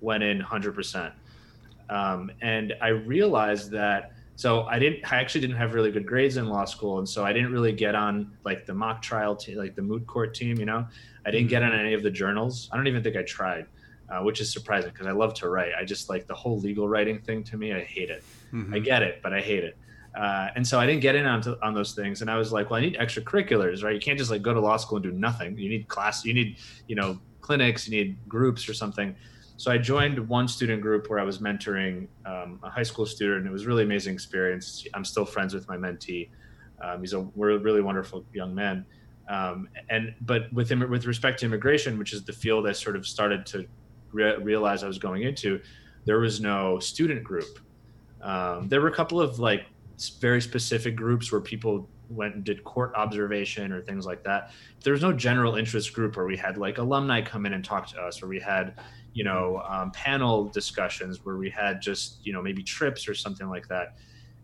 went 0.01 0.24
in 0.24 0.41
100% 0.41 1.12
um, 1.89 2.32
and 2.41 2.74
I 2.82 2.89
realized 2.89 3.72
that 3.72 4.13
so 4.39 4.63
I 4.63 4.79
didn't 4.79 5.12
I 5.12 5.18
actually 5.18 5.41
didn't 5.41 5.58
have 5.58 5.74
really 5.74 5.91
good 5.91 6.08
grades 6.08 6.38
in 6.38 6.48
law 6.48 6.63
school, 6.63 7.00
and 7.00 7.10
so 7.10 7.25
I 7.25 7.34
didn't 7.34 7.51
really 7.51 7.74
get 7.74 7.94
on 7.94 8.32
like 8.46 8.65
the 8.65 8.74
mock 8.74 9.01
trial 9.01 9.36
team, 9.36 9.58
like 9.58 9.75
the 9.75 9.82
moot 9.82 10.08
court 10.08 10.34
team. 10.34 10.58
You 10.58 10.65
know, 10.65 10.88
I 11.25 11.32
didn't 11.32 11.50
get 11.50 11.62
on 11.62 11.74
any 11.74 11.94
of 11.94 12.03
the 12.03 12.10
journals. 12.10 12.70
I 12.72 12.77
don't 12.77 12.88
even 12.88 13.03
think 13.03 13.18
I 13.18 13.24
tried, 13.24 13.65
uh, 14.10 14.22
which 14.22 14.39
is 14.39 14.50
surprising 14.50 14.91
because 14.91 15.08
I 15.08 15.12
love 15.12 15.34
to 15.34 15.50
write. 15.50 15.74
I 15.77 15.84
just 15.84 16.08
like 16.08 16.25
the 16.25 16.36
whole 16.36 16.58
legal 16.58 16.88
writing 16.88 17.20
thing 17.20 17.44
to 17.44 17.58
me. 17.58 17.74
I 17.74 17.82
hate 17.82 18.10
it. 18.10 18.24
Mm-hmm. 18.53 18.75
I 18.75 18.79
get 18.79 19.03
it, 19.03 19.20
but 19.22 19.34
I 19.34 19.41
hate 19.41 19.65
it. 19.65 19.77
Uh, 20.15 20.48
and 20.56 20.65
so 20.65 20.79
I 20.79 20.86
didn't 20.86 21.01
get 21.01 21.15
in 21.15 21.25
on, 21.25 21.44
on 21.62 21.74
those 21.74 21.91
things. 21.91 22.22
And 22.22 22.32
I 22.32 22.38
was 22.38 22.53
like, 22.53 22.70
well, 22.70 22.79
I 22.79 22.82
need 22.84 22.96
extracurriculars, 22.96 23.84
right? 23.84 23.94
You 23.94 24.00
can't 24.00 24.18
just 24.18 24.32
like 24.32 24.41
go 24.41 24.53
to 24.53 24.62
law 24.62 24.77
school 24.77 25.00
and 25.00 25.03
do 25.03 25.12
nothing. 25.12 25.58
You 25.58 25.68
need 25.68 25.89
class, 25.89 26.24
you 26.24 26.34
need, 26.34 26.58
you 26.88 26.96
know, 26.96 27.20
clinics, 27.41 27.89
you 27.89 27.98
need 27.98 28.18
groups 28.29 28.70
or 28.70 28.74
something. 28.74 29.18
So 29.59 29.69
I 29.69 29.77
joined 29.77 30.17
one 30.29 30.47
student 30.47 30.81
group 30.81 31.09
where 31.09 31.19
I 31.19 31.23
was 31.23 31.39
mentoring 31.39 32.07
um, 32.25 32.61
a 32.63 32.69
high 32.69 32.83
school 32.83 33.05
student. 33.05 33.45
It 33.45 33.51
was 33.51 33.65
really 33.65 33.83
amazing 33.83 34.13
experience. 34.13 34.85
I'm 34.93 35.03
still 35.03 35.25
friends 35.25 35.53
with 35.53 35.67
my 35.67 35.75
mentee. 35.75 36.29
Um, 36.81 37.01
he's 37.01 37.11
a 37.11 37.27
really 37.35 37.81
wonderful 37.81 38.23
young 38.33 38.55
man. 38.55 38.85
Um, 39.27 39.67
and 39.89 40.15
but 40.21 40.51
with 40.53 40.71
him, 40.71 40.89
with 40.89 41.05
respect 41.05 41.39
to 41.39 41.45
immigration, 41.45 41.99
which 41.99 42.13
is 42.13 42.23
the 42.23 42.31
field 42.31 42.69
I 42.69 42.71
sort 42.71 42.95
of 42.95 43.05
started 43.05 43.45
to 43.47 43.67
re- 44.13 44.37
realize 44.37 44.81
I 44.81 44.87
was 44.87 44.97
going 44.97 45.23
into, 45.23 45.59
there 46.05 46.19
was 46.19 46.39
no 46.39 46.79
student 46.79 47.21
group. 47.25 47.59
Um, 48.21 48.69
there 48.69 48.79
were 48.79 48.87
a 48.87 48.95
couple 48.95 49.19
of 49.19 49.39
like 49.39 49.65
very 50.21 50.41
specific 50.41 50.95
groups 50.95 51.33
where 51.33 51.41
people 51.41 51.85
went 52.09 52.33
and 52.33 52.45
did 52.45 52.63
court 52.63 52.93
observation 52.95 53.73
or 53.73 53.81
things 53.81 54.05
like 54.05 54.23
that. 54.23 54.51
There 54.85 54.93
was 54.93 55.01
no 55.01 55.11
general 55.11 55.55
interest 55.57 55.93
group 55.93 56.15
where 56.15 56.25
we 56.25 56.37
had 56.37 56.57
like 56.57 56.77
alumni 56.77 57.21
come 57.21 57.45
in 57.45 57.51
and 57.51 57.63
talk 57.63 57.87
to 57.87 57.99
us, 57.99 58.23
or 58.23 58.27
we 58.27 58.39
had 58.39 58.75
you 59.13 59.23
know 59.23 59.61
um, 59.67 59.91
panel 59.91 60.45
discussions 60.49 61.25
where 61.25 61.37
we 61.37 61.49
had 61.49 61.81
just 61.81 62.25
you 62.25 62.33
know 62.33 62.41
maybe 62.41 62.63
trips 62.63 63.07
or 63.07 63.13
something 63.13 63.49
like 63.49 63.67
that 63.67 63.97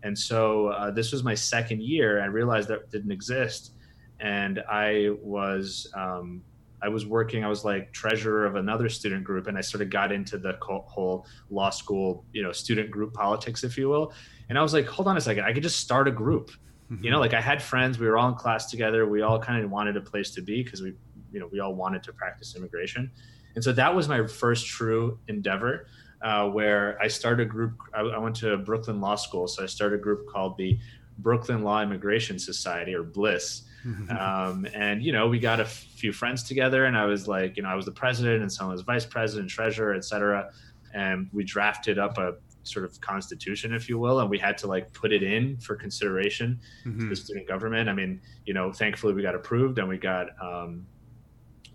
and 0.03 0.17
so 0.17 0.67
uh, 0.67 0.91
this 0.91 1.11
was 1.11 1.23
my 1.23 1.35
second 1.35 1.81
year 1.81 2.21
i 2.21 2.25
realized 2.25 2.67
that 2.67 2.89
didn't 2.91 3.11
exist 3.11 3.71
and 4.19 4.63
i 4.69 5.09
was 5.21 5.87
um, 5.95 6.41
I 6.85 6.87
was 6.87 7.05
working, 7.05 7.43
I 7.43 7.47
was 7.47 7.65
like 7.65 7.91
treasurer 7.93 8.45
of 8.45 8.55
another 8.55 8.89
student 8.89 9.23
group, 9.23 9.47
and 9.47 9.57
I 9.57 9.61
sort 9.61 9.81
of 9.81 9.89
got 9.89 10.11
into 10.11 10.37
the 10.37 10.55
whole 10.61 11.25
law 11.49 11.71
school, 11.71 12.25
you 12.31 12.43
know, 12.43 12.51
student 12.51 12.91
group 12.91 13.13
politics, 13.13 13.63
if 13.63 13.75
you 13.75 13.89
will. 13.89 14.13
And 14.49 14.57
I 14.59 14.61
was 14.61 14.71
like, 14.71 14.85
hold 14.85 15.07
on 15.07 15.17
a 15.17 15.21
second, 15.21 15.45
I 15.45 15.53
could 15.53 15.63
just 15.63 15.79
start 15.79 16.07
a 16.07 16.11
group. 16.11 16.51
Mm-hmm. 16.91 17.03
You 17.03 17.09
know, 17.09 17.19
like 17.19 17.33
I 17.33 17.41
had 17.41 17.61
friends, 17.61 17.97
we 17.97 18.05
were 18.05 18.17
all 18.17 18.29
in 18.29 18.35
class 18.35 18.69
together, 18.69 19.07
we 19.07 19.23
all 19.23 19.39
kind 19.39 19.63
of 19.63 19.71
wanted 19.71 19.97
a 19.97 20.01
place 20.01 20.29
to 20.31 20.41
be 20.41 20.63
because 20.63 20.83
we, 20.83 20.93
you 21.31 21.39
know, 21.39 21.49
we 21.51 21.59
all 21.59 21.73
wanted 21.73 22.03
to 22.03 22.13
practice 22.13 22.55
immigration. 22.55 23.09
And 23.55 23.63
so 23.63 23.71
that 23.73 23.95
was 23.95 24.07
my 24.07 24.27
first 24.27 24.67
true 24.67 25.19
endeavor. 25.27 25.87
Uh, 26.21 26.49
where 26.49 26.97
I 26.99 27.07
started 27.07 27.45
a 27.45 27.49
group. 27.49 27.73
I, 27.93 27.99
I, 27.99 28.17
went 28.17 28.35
to 28.37 28.57
Brooklyn 28.57 28.99
Law 28.99 29.15
School, 29.15 29.47
so 29.47 29.61
I 29.61 29.67
started 29.67 29.99
a 29.99 30.01
group 30.01 30.27
called 30.27 30.57
the 30.57 30.79
Brooklyn 31.19 31.61
Law 31.61 31.83
Immigration 31.83 32.39
Society, 32.39 32.95
or 32.95 33.03
BLISS, 33.03 33.63
um, 34.09 34.65
and 34.73 35.03
you 35.03 35.11
know, 35.11 35.27
we 35.27 35.39
got 35.39 35.59
a 35.59 35.65
few 35.65 36.11
friends 36.11 36.43
together, 36.43 36.85
and 36.85 36.97
I 36.97 37.05
was 37.05 37.27
like, 37.27 37.57
you 37.57 37.63
know, 37.63 37.69
I 37.69 37.75
was 37.75 37.85
the 37.85 37.91
president, 37.91 38.41
and 38.41 38.51
someone 38.51 38.73
was 38.73 38.81
vice 38.81 39.05
president, 39.05 39.49
treasurer, 39.49 39.93
etc. 39.93 40.51
And 40.93 41.29
we 41.31 41.43
drafted 41.43 41.99
up 41.99 42.17
a 42.17 42.35
sort 42.63 42.85
of 42.85 42.99
constitution, 43.01 43.73
if 43.73 43.87
you 43.87 43.99
will, 43.99 44.21
and 44.21 44.29
we 44.29 44.39
had 44.39 44.57
to 44.59 44.67
like 44.67 44.91
put 44.93 45.13
it 45.13 45.21
in 45.21 45.57
for 45.57 45.75
consideration 45.75 46.59
mm-hmm. 46.85 46.99
to 46.99 47.09
the 47.09 47.15
student 47.15 47.47
government. 47.47 47.87
I 47.87 47.93
mean, 47.93 48.21
you 48.45 48.53
know, 48.53 48.71
thankfully 48.71 49.13
we 49.13 49.21
got 49.21 49.35
approved, 49.35 49.77
and 49.77 49.87
we 49.87 49.97
got 49.97 50.29
um, 50.41 50.87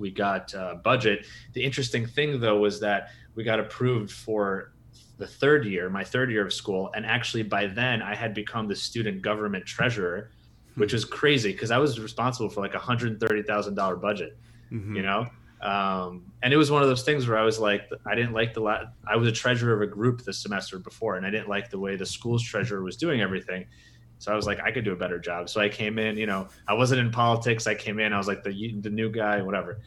we 0.00 0.11
got 0.11 0.52
uh, 0.54 0.75
budget. 0.83 1.26
The 1.52 1.62
interesting 1.62 2.07
thing 2.07 2.40
though 2.40 2.59
was 2.59 2.80
that 2.80 3.11
we 3.37 3.45
got 3.45 3.61
approved 3.61 4.11
for 4.11 4.73
the 5.19 5.26
third 5.26 5.66
year, 5.66 5.88
my 5.90 6.02
third 6.02 6.30
year 6.30 6.45
of 6.45 6.52
school, 6.52 6.90
and 6.95 7.07
actually 7.07 7.45
by 7.45 7.66
then 7.66 8.02
I 8.02 8.16
had 8.16 8.35
become 8.35 8.66
the 8.66 8.75
student 8.75 9.23
government 9.23 9.66
treasurer 9.66 10.30
which 10.80 10.92
was 10.92 11.04
crazy 11.04 11.52
because 11.52 11.71
I 11.71 11.78
was 11.78 12.00
responsible 12.00 12.49
for 12.49 12.61
like 12.61 12.75
a 12.75 12.78
hundred 12.78 13.21
thirty 13.21 13.42
thousand 13.42 13.75
dollar 13.75 13.97
budget, 13.97 14.37
mm-hmm. 14.73 14.97
you 14.97 15.02
know. 15.02 15.28
Um, 15.61 16.33
and 16.42 16.54
it 16.54 16.57
was 16.57 16.71
one 16.71 16.83
of 16.83 16.88
those 16.88 17.02
things 17.02 17.28
where 17.28 17.37
I 17.37 17.45
was 17.45 17.59
like, 17.59 17.90
I 18.07 18.14
didn't 18.14 18.33
like 18.33 18.54
the 18.54 18.61
la- 18.61 18.85
I 19.07 19.16
was 19.16 19.28
a 19.28 19.33
treasurer 19.33 19.75
of 19.75 19.83
a 19.83 19.87
group 19.87 20.23
this 20.23 20.38
semester 20.38 20.78
before, 20.78 21.16
and 21.16 21.26
I 21.26 21.30
didn't 21.30 21.49
like 21.49 21.69
the 21.69 21.78
way 21.78 21.97
the 21.97 22.07
school's 22.07 22.42
treasurer 22.42 22.83
was 22.83 22.97
doing 22.97 23.21
everything. 23.21 23.66
So 24.21 24.31
I 24.31 24.37
was 24.37 24.47
like, 24.47 24.61
I 24.61 24.71
could 24.71 24.85
do 24.85 24.93
a 24.93 24.97
better 24.97 25.19
job. 25.19 25.49
So 25.49 25.62
I 25.62 25.69
came 25.71 25.99
in, 25.99 26.19
you 26.19 26.27
know, 26.27 26.47
I 26.69 26.75
wasn't 26.75 27.00
in 27.00 27.11
politics. 27.11 27.67
I 27.67 27.75
came 27.75 27.99
in, 27.99 28.12
I 28.12 28.19
was 28.19 28.29
like 28.29 28.45
the 28.45 28.81
the 28.81 28.91
new 28.91 29.11
guy, 29.11 29.41
whatever. 29.41 29.81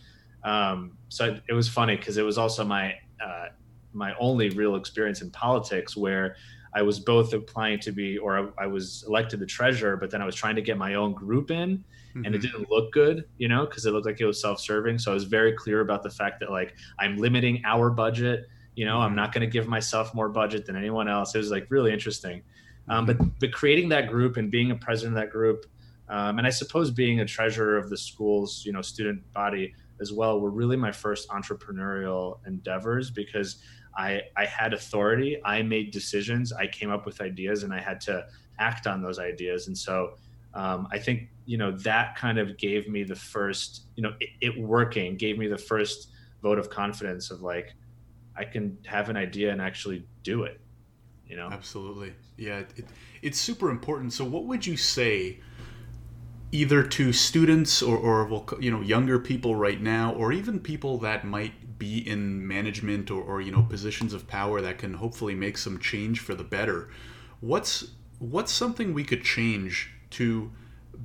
Um, 0.43 0.97
so 1.09 1.37
it 1.47 1.53
was 1.53 1.69
funny 1.69 1.95
because 1.95 2.17
it 2.17 2.23
was 2.23 2.39
also 2.39 2.65
my 2.65 2.95
uh, 3.23 3.49
my 3.93 4.15
only 4.19 4.49
real 4.49 4.75
experience 4.75 5.21
in 5.21 5.29
politics 5.29 5.95
where 5.95 6.35
I 6.73 6.81
was 6.81 6.99
both 6.99 7.31
applying 7.33 7.79
to 7.81 7.91
be, 7.91 8.17
or 8.17 8.51
I, 8.59 8.63
I 8.63 8.67
was 8.67 9.05
elected 9.07 9.39
the 9.39 9.45
treasurer, 9.45 9.97
but 9.97 10.09
then 10.09 10.21
I 10.21 10.25
was 10.25 10.33
trying 10.33 10.55
to 10.55 10.63
get 10.63 10.79
my 10.79 10.95
own 10.95 11.13
group 11.13 11.51
in, 11.51 11.77
mm-hmm. 11.77 12.25
and 12.25 12.33
it 12.33 12.41
mm-hmm. 12.41 12.57
didn't 12.57 12.71
look 12.71 12.91
good, 12.91 13.25
you 13.37 13.47
know, 13.47 13.67
because 13.67 13.85
it 13.85 13.91
looked 13.91 14.07
like 14.07 14.19
it 14.19 14.25
was 14.25 14.41
self-serving. 14.41 14.97
So 14.97 15.11
I 15.11 15.13
was 15.13 15.25
very 15.25 15.53
clear 15.53 15.81
about 15.81 16.01
the 16.01 16.09
fact 16.09 16.39
that 16.39 16.49
like 16.49 16.73
I'm 16.97 17.17
limiting 17.17 17.61
our 17.65 17.91
budget. 17.91 18.47
You 18.75 18.85
know, 18.85 18.95
mm-hmm. 18.95 19.03
I'm 19.03 19.15
not 19.15 19.31
going 19.31 19.41
to 19.41 19.51
give 19.51 19.67
myself 19.67 20.15
more 20.15 20.29
budget 20.29 20.65
than 20.65 20.75
anyone 20.75 21.07
else. 21.07 21.35
It 21.35 21.37
was 21.37 21.51
like 21.51 21.67
really 21.69 21.93
interesting. 21.93 22.41
Um, 22.89 23.05
but 23.05 23.17
but 23.39 23.51
creating 23.51 23.89
that 23.89 24.09
group 24.09 24.37
and 24.37 24.51
being 24.51 24.71
a 24.71 24.75
president 24.75 25.17
of 25.17 25.23
that 25.23 25.31
group, 25.31 25.65
um, 26.09 26.37
and 26.37 26.45
I 26.45 26.49
suppose 26.49 26.91
being 26.91 27.21
a 27.21 27.25
treasurer 27.25 27.77
of 27.77 27.89
the 27.89 27.97
school's 27.97 28.65
you 28.65 28.73
know 28.73 28.81
student 28.81 29.21
body 29.33 29.73
as 30.01 30.11
well, 30.11 30.39
were 30.39 30.49
really 30.51 30.75
my 30.75 30.91
first 30.91 31.29
entrepreneurial 31.29 32.39
endeavors 32.45 33.09
because 33.09 33.57
I, 33.95 34.21
I 34.35 34.45
had 34.45 34.73
authority. 34.73 35.39
I 35.43 35.61
made 35.61 35.91
decisions. 35.91 36.51
I 36.51 36.67
came 36.67 36.91
up 36.91 37.05
with 37.05 37.21
ideas 37.21 37.63
and 37.63 37.73
I 37.73 37.79
had 37.79 38.01
to 38.01 38.25
act 38.59 38.87
on 38.87 39.01
those 39.01 39.19
ideas. 39.19 39.67
And 39.67 39.77
so 39.77 40.15
um, 40.53 40.87
I 40.91 40.99
think, 40.99 41.29
you 41.45 41.57
know, 41.57 41.71
that 41.71 42.15
kind 42.15 42.37
of 42.37 42.57
gave 42.57 42.87
me 42.87 43.03
the 43.03 43.15
first, 43.15 43.83
you 43.95 44.03
know, 44.03 44.13
it, 44.19 44.29
it, 44.41 44.59
working 44.59 45.15
gave 45.17 45.37
me 45.37 45.47
the 45.47 45.57
first 45.57 46.09
vote 46.41 46.59
of 46.59 46.69
confidence 46.69 47.31
of 47.31 47.41
like, 47.41 47.73
I 48.35 48.45
can 48.45 48.77
have 48.85 49.09
an 49.09 49.17
idea 49.17 49.51
and 49.51 49.61
actually 49.61 50.05
do 50.23 50.43
it, 50.43 50.59
you 51.27 51.35
know? 51.35 51.49
Absolutely. 51.51 52.13
Yeah. 52.37 52.59
It, 52.59 52.85
it's 53.21 53.39
super 53.39 53.69
important. 53.69 54.13
So 54.13 54.25
what 54.25 54.45
would 54.45 54.65
you 54.65 54.77
say 54.77 55.39
either 56.51 56.83
to 56.83 57.11
students 57.11 57.81
or, 57.81 57.97
or, 57.97 58.45
you 58.59 58.69
know, 58.69 58.81
younger 58.81 59.17
people 59.19 59.55
right 59.55 59.81
now, 59.81 60.13
or 60.13 60.31
even 60.31 60.59
people 60.59 60.99
that 60.99 61.25
might 61.25 61.53
be 61.83 62.07
in 62.07 62.47
management 62.47 63.11
or, 63.11 63.21
or 63.21 63.41
you 63.41 63.51
know 63.51 63.61
positions 63.63 64.13
of 64.13 64.25
power 64.27 64.61
that 64.61 64.77
can 64.77 64.93
hopefully 64.93 65.35
make 65.35 65.57
some 65.57 65.77
change 65.79 66.19
for 66.19 66.33
the 66.33 66.43
better 66.43 66.89
what's 67.41 67.91
what's 68.19 68.53
something 68.53 68.93
we 68.93 69.03
could 69.03 69.21
change 69.21 69.91
to 70.09 70.49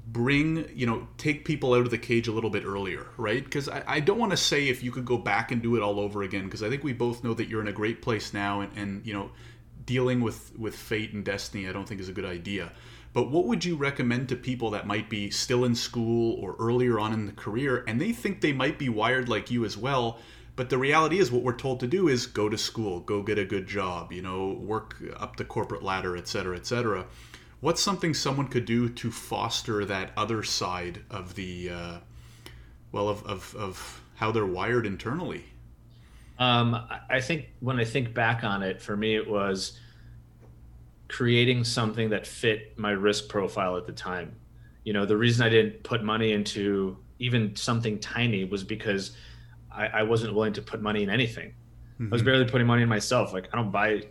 bring 0.07 0.69
you 0.75 0.87
know 0.87 1.09
take 1.17 1.45
people 1.45 1.75
out 1.75 1.81
of 1.81 1.91
the 1.91 1.99
cage 1.99 2.29
a 2.29 2.33
little 2.33 2.51
bit 2.51 2.65
earlier 2.65 3.09
right 3.17 3.43
because 3.43 3.69
I, 3.69 3.83
I 3.87 4.01
don't 4.01 4.19
want 4.19 4.31
to 4.31 4.37
say 4.37 4.69
if 4.69 4.83
you 4.83 4.93
could 4.93 5.05
go 5.05 5.19
back 5.19 5.51
and 5.51 5.61
do 5.61 5.75
it 5.75 5.83
all 5.83 5.99
over 5.99 6.23
again 6.23 6.45
because 6.45 6.63
i 6.63 6.69
think 6.69 6.85
we 6.85 6.93
both 6.93 7.25
know 7.25 7.35
that 7.35 7.49
you're 7.49 7.61
in 7.61 7.69
a 7.69 7.73
great 7.73 8.01
place 8.01 8.33
now 8.33 8.61
and, 8.61 8.71
and 8.77 9.07
you 9.07 9.15
know 9.15 9.31
dealing 9.89 10.21
with 10.21 10.57
with 10.57 10.77
fate 10.77 11.13
and 11.13 11.25
destiny 11.25 11.67
i 11.67 11.73
don't 11.73 11.89
think 11.89 12.01
is 12.01 12.09
a 12.09 12.13
good 12.13 12.25
idea 12.25 12.71
but 13.15 13.31
what 13.31 13.47
would 13.47 13.65
you 13.65 13.75
recommend 13.75 14.29
to 14.29 14.37
people 14.37 14.71
that 14.71 14.87
might 14.87 15.09
be 15.09 15.31
still 15.31 15.65
in 15.65 15.75
school 15.75 16.39
or 16.41 16.55
earlier 16.61 17.01
on 17.01 17.13
in 17.13 17.27
the 17.27 17.33
career 17.33 17.83
and 17.89 18.01
they 18.01 18.13
think 18.13 18.41
they 18.41 18.53
might 18.53 18.79
be 18.79 18.89
wired 18.89 19.29
like 19.29 19.51
you 19.51 19.65
as 19.65 19.77
well 19.77 20.21
but 20.59 20.71
the 20.71 20.77
reality 20.77 21.21
is, 21.21 21.31
what 21.31 21.45
we're 21.45 21.53
told 21.53 21.79
to 21.79 21.87
do 21.87 22.09
is 22.09 22.27
go 22.27 22.49
to 22.49 22.59
school, 22.59 22.99
go 22.99 23.23
get 23.23 23.39
a 23.39 23.45
good 23.45 23.69
job, 23.69 24.13
you 24.13 24.21
know, 24.21 24.59
work 24.61 24.97
up 25.17 25.37
the 25.37 25.45
corporate 25.45 25.85
ladder, 25.85 26.17
et 26.17 26.27
cetera, 26.27 26.57
et 26.57 26.67
cetera. 26.67 27.07
What's 27.61 27.81
something 27.81 28.13
someone 28.13 28.49
could 28.49 28.65
do 28.65 28.89
to 28.89 29.13
foster 29.13 29.85
that 29.85 30.11
other 30.17 30.43
side 30.43 31.05
of 31.13 31.37
the, 31.37 31.71
uh, 31.71 31.99
well, 32.91 33.09
of, 33.09 33.23
of, 33.23 33.55
of 33.55 34.03
how 34.17 34.33
they're 34.33 34.45
wired 34.45 34.85
internally? 34.85 35.45
Um, 36.39 36.87
I 37.11 37.21
think 37.21 37.49
when 37.61 37.81
I 37.81 37.85
think 37.85 38.15
back 38.15 38.45
on 38.45 38.63
it, 38.63 38.81
for 38.81 38.97
me, 38.97 39.17
it 39.17 39.29
was 39.29 39.79
creating 41.09 41.65
something 41.65 42.11
that 42.11 42.27
fit 42.27 42.79
my 42.79 42.91
risk 42.91 43.29
profile 43.29 43.77
at 43.77 43.87
the 43.87 43.93
time. 43.93 44.37
You 44.85 44.93
know, 44.93 45.05
the 45.05 45.17
reason 45.17 45.45
I 45.45 45.49
didn't 45.49 45.83
put 45.83 46.05
money 46.05 46.33
into 46.33 46.97
even 47.19 47.57
something 47.57 47.99
tiny 47.99 48.45
was 48.45 48.63
because 48.63 49.17
I, 49.71 49.87
I 49.89 50.03
wasn't 50.03 50.35
willing 50.35 50.53
to 50.55 50.63
put 50.63 50.81
money 50.81 51.03
in 51.03 51.11
anything. 51.11 51.55
Mm-hmm. 51.95 52.05
I 52.05 52.09
was 52.11 52.21
mm-hmm. 52.21 52.27
barely 52.27 52.45
putting 52.45 52.67
money 52.67 52.83
in 52.83 52.89
myself. 52.89 53.33
Like 53.33 53.49
I 53.53 53.57
don't 53.57 53.73
buy 53.73 54.03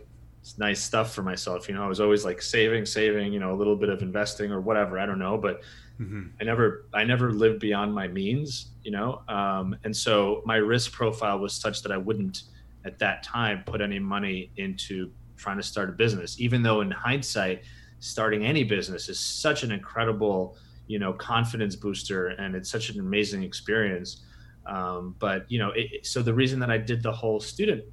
nice 0.58 0.82
stuff 0.82 1.14
for 1.14 1.22
myself. 1.22 1.68
You 1.68 1.74
know, 1.74 1.84
I 1.84 1.88
was 1.88 2.00
always 2.00 2.24
like 2.24 2.42
saving, 2.42 2.86
saving, 2.86 3.32
you 3.32 3.40
know, 3.40 3.52
a 3.52 3.56
little 3.56 3.76
bit 3.76 3.88
of 3.88 4.02
investing 4.02 4.52
or 4.52 4.60
whatever. 4.60 4.98
I 4.98 5.06
don't 5.06 5.18
know, 5.18 5.38
but 5.38 5.62
mm-hmm. 6.00 6.22
I 6.40 6.44
never, 6.44 6.86
I 6.94 7.04
never 7.04 7.32
lived 7.32 7.60
beyond 7.60 7.94
my 7.94 8.08
means. 8.08 8.72
You 8.82 8.92
know, 8.92 9.22
um, 9.28 9.76
and 9.84 9.94
so 9.94 10.42
my 10.46 10.56
risk 10.56 10.92
profile 10.92 11.38
was 11.38 11.54
such 11.54 11.82
that 11.82 11.92
I 11.92 11.96
wouldn't, 11.96 12.44
at 12.84 12.98
that 12.98 13.22
time, 13.22 13.62
put 13.66 13.80
any 13.80 13.98
money 13.98 14.50
into 14.56 15.10
trying 15.36 15.56
to 15.56 15.62
start 15.62 15.88
a 15.88 15.92
business. 15.92 16.40
Even 16.40 16.62
though 16.62 16.80
in 16.80 16.90
hindsight, 16.90 17.64
starting 18.00 18.44
any 18.44 18.64
business 18.64 19.08
is 19.08 19.18
such 19.18 19.62
an 19.62 19.72
incredible, 19.72 20.56
you 20.86 20.98
know, 20.98 21.12
confidence 21.12 21.76
booster, 21.76 22.28
and 22.28 22.54
it's 22.54 22.70
such 22.70 22.90
an 22.90 23.00
amazing 23.00 23.42
experience. 23.42 24.24
Um, 24.66 25.14
but 25.18 25.50
you 25.50 25.58
know, 25.58 25.70
it, 25.74 26.06
so 26.06 26.22
the 26.22 26.34
reason 26.34 26.60
that 26.60 26.70
I 26.70 26.78
did 26.78 27.02
the 27.02 27.12
whole 27.12 27.40
student 27.40 27.84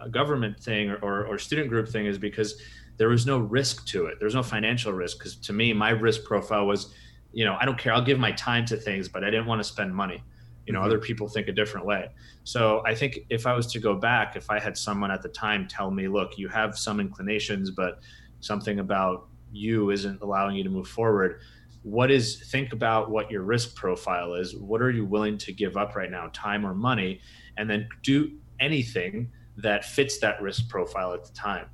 uh, 0.00 0.08
government 0.08 0.58
thing 0.58 0.90
or, 0.90 0.96
or, 0.96 1.26
or, 1.26 1.38
student 1.38 1.68
group 1.68 1.88
thing 1.88 2.06
is 2.06 2.16
because 2.18 2.60
there 2.96 3.08
was 3.08 3.26
no 3.26 3.38
risk 3.38 3.86
to 3.86 4.06
it. 4.06 4.18
There 4.18 4.26
was 4.26 4.34
no 4.34 4.42
financial 4.42 4.92
risk 4.92 5.18
because 5.18 5.36
to 5.36 5.52
me, 5.52 5.72
my 5.72 5.90
risk 5.90 6.24
profile 6.24 6.66
was, 6.66 6.94
you 7.32 7.44
know, 7.44 7.56
I 7.60 7.64
don't 7.64 7.78
care. 7.78 7.92
I'll 7.92 8.04
give 8.04 8.18
my 8.18 8.32
time 8.32 8.64
to 8.66 8.76
things, 8.76 9.08
but 9.08 9.24
I 9.24 9.30
didn't 9.30 9.46
want 9.46 9.60
to 9.60 9.64
spend 9.64 9.94
money. 9.94 10.22
You 10.66 10.72
know, 10.72 10.80
mm-hmm. 10.80 10.86
other 10.86 10.98
people 10.98 11.28
think 11.28 11.48
a 11.48 11.52
different 11.52 11.86
way. 11.86 12.10
So 12.44 12.82
I 12.86 12.94
think 12.94 13.20
if 13.30 13.46
I 13.46 13.54
was 13.54 13.66
to 13.72 13.78
go 13.78 13.94
back, 13.94 14.36
if 14.36 14.50
I 14.50 14.58
had 14.58 14.76
someone 14.76 15.10
at 15.10 15.22
the 15.22 15.28
time 15.28 15.66
tell 15.68 15.90
me, 15.90 16.08
look, 16.08 16.38
you 16.38 16.48
have 16.48 16.78
some 16.78 17.00
inclinations, 17.00 17.70
but 17.70 18.00
something 18.40 18.78
about 18.78 19.28
you 19.52 19.90
isn't 19.90 20.20
allowing 20.22 20.56
you 20.56 20.64
to 20.64 20.70
move 20.70 20.88
forward 20.88 21.40
what 21.82 22.10
is 22.10 22.42
think 22.50 22.72
about 22.72 23.10
what 23.10 23.30
your 23.30 23.42
risk 23.42 23.74
profile 23.74 24.34
is 24.34 24.54
what 24.56 24.82
are 24.82 24.90
you 24.90 25.04
willing 25.04 25.38
to 25.38 25.52
give 25.52 25.76
up 25.76 25.96
right 25.96 26.10
now 26.10 26.28
time 26.32 26.66
or 26.66 26.74
money 26.74 27.20
and 27.56 27.68
then 27.68 27.88
do 28.02 28.30
anything 28.60 29.30
that 29.56 29.84
fits 29.84 30.18
that 30.18 30.40
risk 30.42 30.68
profile 30.68 31.14
at 31.14 31.24
the 31.24 31.32
time 31.32 31.66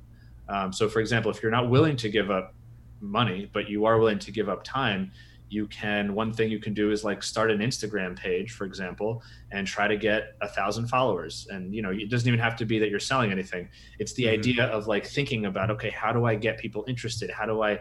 um, 0.47 0.71
so 0.71 0.87
for 0.87 0.99
example 0.99 1.29
if 1.29 1.41
you're 1.41 1.51
not 1.51 1.69
willing 1.69 1.97
to 1.97 2.09
give 2.09 2.31
up 2.31 2.53
money 3.01 3.49
but 3.51 3.69
you 3.69 3.85
are 3.85 3.99
willing 3.99 4.19
to 4.19 4.31
give 4.31 4.47
up 4.47 4.63
time 4.63 5.11
you 5.49 5.67
can 5.67 6.13
one 6.13 6.33
thing 6.33 6.51
you 6.51 6.59
can 6.59 6.73
do 6.73 6.91
is 6.91 7.03
like 7.03 7.23
start 7.23 7.49
an 7.49 7.59
instagram 7.59 8.17
page 8.17 8.51
for 8.51 8.65
example 8.65 9.23
and 9.51 9.65
try 9.65 9.87
to 9.87 9.95
get 9.95 10.35
a 10.41 10.47
thousand 10.47 10.87
followers. 10.87 11.47
And 11.49 11.73
you 11.73 11.81
know 11.81 11.91
it 11.91 12.09
doesn't 12.09 12.27
even 12.27 12.39
have 12.39 12.55
to 12.57 12.65
be 12.65 12.79
that 12.79 12.89
you're 12.89 12.99
selling 12.99 13.31
anything. 13.31 13.69
It's 13.99 14.13
the 14.13 14.25
mm-hmm. 14.25 14.33
idea 14.33 14.65
of 14.65 14.87
like 14.87 15.05
thinking 15.05 15.45
about 15.45 15.71
okay 15.71 15.89
how 15.89 16.11
do 16.11 16.25
i 16.25 16.35
get 16.35 16.57
people 16.57 16.83
interested? 16.87 17.29
How 17.29 17.45
do 17.45 17.61
i 17.61 17.79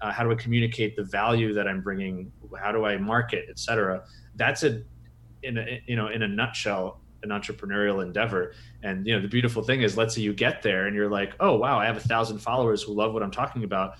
uh, 0.00 0.10
how 0.10 0.24
do 0.24 0.32
i 0.32 0.34
communicate 0.34 0.96
the 0.96 1.04
value 1.04 1.52
that 1.54 1.68
i'm 1.68 1.82
bringing? 1.82 2.32
How 2.58 2.72
do 2.72 2.84
i 2.84 2.96
market 2.96 3.46
etc 3.50 4.04
that's 4.36 4.62
a 4.62 4.82
in 5.42 5.58
a 5.58 5.82
you 5.86 5.96
know 5.96 6.08
in 6.08 6.22
a 6.22 6.28
nutshell 6.28 7.00
an 7.22 7.28
entrepreneurial 7.28 8.02
endeavor. 8.02 8.52
And 8.82 9.06
you 9.06 9.14
know 9.14 9.20
the 9.20 9.28
beautiful 9.28 9.62
thing 9.62 9.82
is 9.82 9.96
let's 9.96 10.14
say 10.14 10.22
you 10.22 10.32
get 10.32 10.62
there 10.62 10.86
and 10.86 10.96
you're 10.96 11.10
like 11.10 11.34
oh 11.40 11.56
wow 11.56 11.78
i 11.78 11.86
have 11.86 11.96
a 11.96 12.00
thousand 12.00 12.38
followers 12.38 12.82
who 12.82 12.92
love 12.92 13.12
what 13.12 13.22
i'm 13.22 13.30
talking 13.30 13.64
about. 13.64 13.94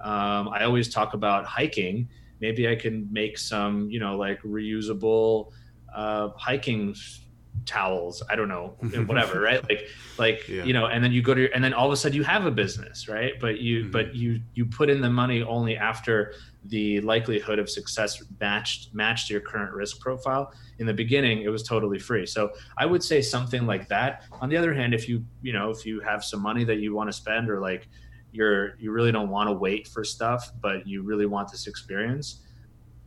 Um, 0.00 0.48
i 0.50 0.62
always 0.62 0.88
talk 0.88 1.14
about 1.14 1.44
hiking 1.44 2.08
maybe 2.40 2.68
i 2.68 2.74
can 2.74 3.08
make 3.12 3.36
some 3.38 3.90
you 3.90 4.00
know 4.00 4.16
like 4.16 4.40
reusable 4.42 5.50
uh, 5.94 6.28
hiking 6.36 6.94
towels. 7.64 8.22
I 8.30 8.36
don't 8.36 8.48
know. 8.48 8.76
Whatever 9.06 9.40
right? 9.40 9.62
Like 9.68 9.88
like 10.18 10.48
Yeah. 10.48 10.64
you 10.64 10.72
know 10.72 10.86
and 10.86 11.02
then 11.02 11.12
you 11.12 11.22
go 11.22 11.34
to 11.34 11.40
your, 11.42 11.50
and 11.54 11.62
then 11.64 11.72
all 11.74 11.86
of 11.86 11.92
a 11.92 11.96
sudden 11.96 12.14
you 12.16 12.22
have 12.24 12.46
a 12.46 12.50
business 12.50 13.08
right? 13.08 13.32
But 13.40 13.58
you 13.60 13.84
Mhm. 13.86 13.92
but 13.92 14.14
you 14.14 14.40
you 14.54 14.64
put 14.66 14.88
in 14.90 15.00
the 15.00 15.10
money 15.10 15.42
only 15.42 15.76
after 15.76 16.34
the 16.66 17.00
likelihood 17.00 17.58
of 17.58 17.68
success 17.68 18.22
matched 18.40 18.94
matched 18.94 19.30
your 19.30 19.40
current 19.40 19.72
risk 19.72 20.00
profile. 20.00 20.52
In 20.78 20.86
the 20.86 20.94
beginning 20.94 21.42
it 21.42 21.48
was 21.48 21.62
totally 21.62 21.98
free. 21.98 22.26
So 22.26 22.50
i 22.76 22.86
would 22.86 23.02
say 23.02 23.20
something 23.22 23.66
like 23.66 23.88
that. 23.88 24.24
On 24.40 24.48
the 24.48 24.56
other 24.56 24.72
hand 24.74 24.94
if 24.94 25.08
you 25.08 25.24
you 25.42 25.52
know 25.52 25.70
if 25.70 25.84
you 25.86 26.00
have 26.00 26.22
some 26.24 26.40
money 26.42 26.64
that 26.64 26.76
you 26.78 26.94
want 26.94 27.08
to 27.10 27.16
spend 27.16 27.50
or 27.50 27.60
like 27.60 27.88
you're 28.32 28.76
you 28.78 28.92
really 28.92 29.12
don't 29.12 29.30
want 29.30 29.48
to 29.48 29.52
wait 29.52 29.86
for 29.88 30.04
stuff 30.04 30.50
but 30.60 30.86
you 30.86 31.02
really 31.02 31.26
want 31.26 31.50
this 31.50 31.66
experience. 31.66 32.42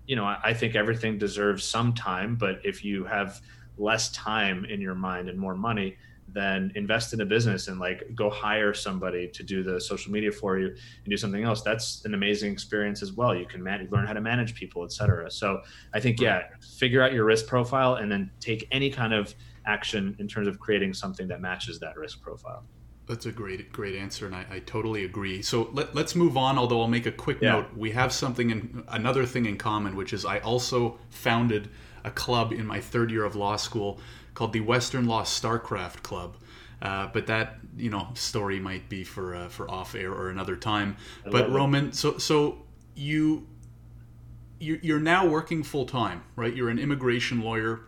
You 0.08 0.16
know 0.16 0.26
I, 0.26 0.40
I 0.44 0.54
think 0.54 0.76
everything 0.76 1.18
deserves 1.18 1.64
some 1.64 1.94
time 1.94 2.36
but 2.36 2.60
if 2.64 2.84
you 2.84 3.06
have 3.06 3.42
less 3.78 4.12
time 4.12 4.66
in 4.66 4.82
your 4.82 4.96
mind 4.96 5.30
and 5.30 5.40
more 5.40 5.56
money 5.56 5.98
then 6.34 6.72
invest 6.76 7.14
in 7.14 7.20
a 7.22 7.26
business 7.26 7.68
and 7.68 7.78
like 7.78 8.04
go 8.16 8.30
hire 8.30 8.74
somebody 8.74 9.28
to 9.28 9.44
do 9.44 9.64
the 9.64 9.82
social 9.82 10.14
media 10.14 10.32
for 10.32 10.58
you 10.58 10.68
and 10.68 11.10
do 11.10 11.18
something 11.18 11.44
else. 11.44 11.62
That's 11.62 12.06
an 12.06 12.14
amazing 12.14 12.54
experience 12.54 13.02
as 13.02 13.12
well. 13.12 13.36
You 13.36 13.46
can 13.46 13.62
man- 13.62 13.90
learn 13.92 14.08
how 14.08 14.14
to 14.14 14.22
manage 14.22 14.56
people 14.56 14.84
etc 14.84 15.30
so 15.30 15.62
i 15.94 16.00
think 16.00 16.20
yeah 16.20 16.44
figure 16.78 17.02
out 17.02 17.14
your 17.14 17.26
risk 17.26 17.48
profile 17.48 17.96
and 17.96 18.12
then 18.12 18.32
take 18.40 18.68
any 18.72 18.90
kind 18.90 19.14
of 19.14 19.34
action 19.66 20.16
in 20.20 20.28
terms 20.28 20.48
of 20.48 20.60
creating 20.60 20.94
something 20.94 21.28
that 21.28 21.42
matches 21.42 21.80
that 21.80 21.98
risk 21.98 22.22
profile 22.22 22.64
That's 23.12 23.26
a 23.26 23.32
great, 23.34 23.74
great 23.74 23.94
answer, 23.96 24.26
and 24.26 24.34
I, 24.34 24.46
I 24.50 24.60
totally 24.60 25.04
agree. 25.04 25.42
So 25.42 25.70
let, 25.74 25.94
let's 25.94 26.16
move 26.16 26.38
on. 26.38 26.58
Although 26.58 26.80
I'll 26.80 26.88
make 26.88 27.06
a 27.06 27.12
quick 27.12 27.40
Yeah. 27.42 27.52
note, 27.52 27.76
we 27.76 27.92
have 27.92 28.14
something 28.14 28.50
in 28.50 28.86
another 28.88 29.26
thing 29.26 29.46
in 29.46 29.58
common, 29.58 29.98
which 29.98 30.14
is 30.14 30.24
I 30.26 30.40
also 30.40 30.98
founded 31.10 31.68
a 32.06 32.12
club 32.12 32.54
in 32.54 32.66
my 32.66 32.80
third 32.80 33.12
year 33.12 33.26
of 33.26 33.36
law 33.36 33.58
school 33.58 34.00
called 34.34 34.54
the 34.54 34.62
Western 34.62 35.06
Law 35.08 35.24
Starcraft 35.24 36.04
Club. 36.04 36.38
Uh, 36.82 37.08
but 37.14 37.28
that 37.28 37.58
you 37.76 37.90
know 37.90 38.08
story 38.14 38.60
might 38.62 38.88
be 38.88 39.04
for 39.04 39.36
uh, 39.36 39.50
for 39.50 39.70
off 39.70 39.94
air 39.94 40.12
or 40.14 40.30
another 40.30 40.56
time. 40.56 40.96
But. 41.30 41.52
Roman, 41.52 41.92
so 41.92 42.18
so 42.18 42.60
you 42.96 43.46
you- 44.60 44.80
you're 44.82 45.00
now 45.02 45.26
working 45.28 45.64
full 45.64 45.86
time, 45.86 46.24
right? 46.38 46.56
You're 46.56 46.70
an 46.70 46.80
immigration 46.80 47.42
lawyer. 47.42 47.82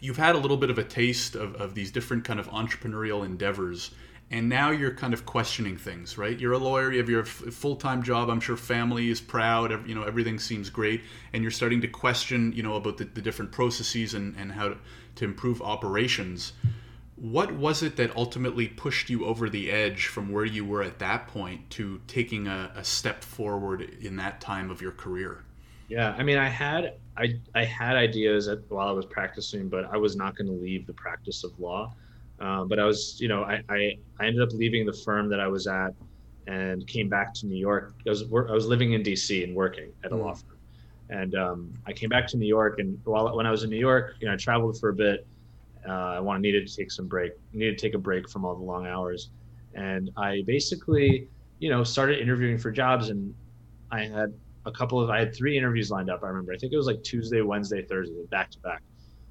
You've 0.00 0.18
had 0.18 0.34
a 0.34 0.38
little 0.38 0.56
bit 0.56 0.68
of 0.68 0.76
a 0.78 0.84
taste 0.84 1.36
of, 1.36 1.54
of 1.54 1.74
these 1.74 1.90
different 1.92 2.24
kind 2.24 2.38
of 2.40 2.48
entrepreneurial 2.50 3.24
endeavors, 3.24 3.92
and 4.32 4.48
now 4.48 4.70
you're 4.70 4.94
kind 4.94 5.12
of 5.12 5.26
questioning 5.26 5.76
things, 5.76 6.16
right? 6.16 6.38
You're 6.38 6.52
a 6.52 6.58
lawyer. 6.58 6.90
You 6.90 6.98
have 6.98 7.08
your 7.08 7.24
full-time 7.24 8.02
job. 8.02 8.30
I'm 8.30 8.40
sure 8.40 8.56
family 8.56 9.10
is 9.10 9.20
proud. 9.20 9.86
You 9.86 9.94
know, 9.94 10.04
everything 10.04 10.38
seems 10.38 10.70
great, 10.70 11.02
and 11.32 11.42
you're 11.42 11.50
starting 11.50 11.82
to 11.82 11.88
question, 11.88 12.52
you 12.52 12.62
know, 12.62 12.74
about 12.76 12.96
the, 12.96 13.04
the 13.04 13.20
different 13.20 13.52
processes 13.52 14.14
and, 14.14 14.34
and 14.36 14.52
how 14.52 14.70
to, 14.70 14.78
to 15.16 15.24
improve 15.24 15.60
operations. 15.60 16.54
What 17.16 17.52
was 17.52 17.82
it 17.82 17.94
that 17.96 18.16
ultimately 18.16 18.66
pushed 18.66 19.10
you 19.10 19.26
over 19.26 19.48
the 19.48 19.70
edge 19.70 20.06
from 20.06 20.32
where 20.32 20.44
you 20.46 20.64
were 20.64 20.82
at 20.82 20.98
that 20.98 21.28
point 21.28 21.70
to 21.70 22.00
taking 22.08 22.48
a, 22.48 22.72
a 22.74 22.82
step 22.82 23.22
forward 23.22 23.82
in 24.00 24.16
that 24.16 24.40
time 24.40 24.70
of 24.70 24.80
your 24.82 24.92
career? 24.92 25.44
Yeah, 25.88 26.14
I 26.18 26.22
mean, 26.22 26.38
I 26.38 26.48
had 26.48 26.94
I 27.18 27.38
I 27.54 27.64
had 27.64 27.96
ideas 27.96 28.48
at, 28.48 28.60
while 28.70 28.88
I 28.88 28.92
was 28.92 29.04
practicing, 29.04 29.68
but 29.68 29.84
I 29.92 29.98
was 29.98 30.16
not 30.16 30.36
going 30.36 30.46
to 30.46 30.54
leave 30.54 30.86
the 30.86 30.94
practice 30.94 31.44
of 31.44 31.58
law. 31.60 31.94
Um, 32.42 32.68
but 32.68 32.78
I 32.80 32.84
was, 32.84 33.16
you 33.20 33.28
know, 33.28 33.44
I, 33.44 33.62
I 33.70 33.92
I 34.20 34.26
ended 34.26 34.42
up 34.42 34.50
leaving 34.52 34.86
the 34.86 34.98
firm 35.04 35.30
that 35.30 35.40
I 35.40 35.48
was 35.48 35.66
at 35.68 35.92
and 36.46 36.86
came 36.88 37.08
back 37.08 37.34
to 37.36 37.46
New 37.46 37.56
York. 37.58 37.94
I 38.06 38.10
was 38.10 38.22
I 38.24 38.52
was 38.52 38.66
living 38.66 38.94
in 38.94 39.02
D.C. 39.02 39.44
and 39.44 39.54
working 39.56 39.92
at 40.04 40.12
a 40.12 40.16
law 40.16 40.32
Mm. 40.32 40.42
firm, 40.46 40.58
and 41.20 41.34
um, 41.36 41.74
I 41.86 41.92
came 41.92 42.10
back 42.10 42.26
to 42.28 42.38
New 42.38 42.48
York. 42.48 42.80
And 42.80 42.98
while 43.04 43.36
when 43.36 43.46
I 43.46 43.52
was 43.52 43.64
in 43.64 43.70
New 43.70 43.78
York, 43.78 44.16
you 44.20 44.28
know, 44.28 44.34
I 44.34 44.36
traveled 44.36 44.78
for 44.80 44.90
a 44.90 44.94
bit. 44.94 45.20
Uh, 45.88 45.92
I 46.18 46.20
wanted 46.20 46.42
needed 46.42 46.66
to 46.66 46.76
take 46.76 46.92
some 46.92 47.08
break, 47.08 47.32
needed 47.52 47.78
to 47.78 47.86
take 47.86 47.94
a 47.94 47.98
break 47.98 48.28
from 48.30 48.44
all 48.44 48.56
the 48.56 48.64
long 48.64 48.86
hours, 48.86 49.30
and 49.74 50.10
I 50.16 50.42
basically, 50.46 51.28
you 51.60 51.70
know, 51.70 51.84
started 51.84 52.20
interviewing 52.20 52.58
for 52.58 52.70
jobs. 52.72 53.08
And 53.10 53.34
I 53.90 54.04
had 54.04 54.34
a 54.64 54.72
couple 54.72 55.00
of 55.00 55.10
I 55.10 55.18
had 55.20 55.34
three 55.36 55.58
interviews 55.58 55.90
lined 55.90 56.10
up. 56.10 56.20
I 56.24 56.28
remember. 56.28 56.52
I 56.52 56.56
think 56.58 56.72
it 56.72 56.76
was 56.76 56.86
like 56.86 57.02
Tuesday, 57.04 57.42
Wednesday, 57.42 57.84
Thursday, 57.88 58.24
back 58.30 58.50
to 58.52 58.60
back. 58.60 58.82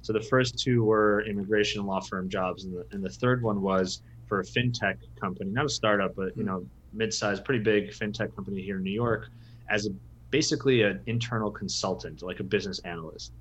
So 0.02 0.12
the 0.12 0.20
first 0.20 0.58
two 0.58 0.84
were 0.84 1.22
immigration 1.22 1.86
law 1.86 2.00
firm 2.00 2.28
jobs, 2.28 2.64
and 2.64 2.74
the, 2.74 2.86
and 2.90 3.02
the 3.02 3.10
third 3.10 3.42
one 3.42 3.62
was 3.62 4.02
for 4.26 4.40
a 4.40 4.44
fintech 4.44 4.96
company, 5.20 5.50
not 5.50 5.66
a 5.66 5.68
startup, 5.68 6.14
but 6.16 6.36
you 6.36 6.44
know, 6.44 6.66
mid-sized, 6.92 7.44
pretty 7.44 7.62
big 7.62 7.90
fintech 7.90 8.34
company 8.34 8.60
here 8.62 8.76
in 8.76 8.82
New 8.82 8.90
York, 8.90 9.28
as 9.70 9.86
a 9.86 9.90
basically 10.30 10.82
an 10.82 11.00
internal 11.06 11.50
consultant, 11.50 12.22
like 12.22 12.40
a 12.40 12.44
business 12.44 12.80
analyst. 12.80 13.32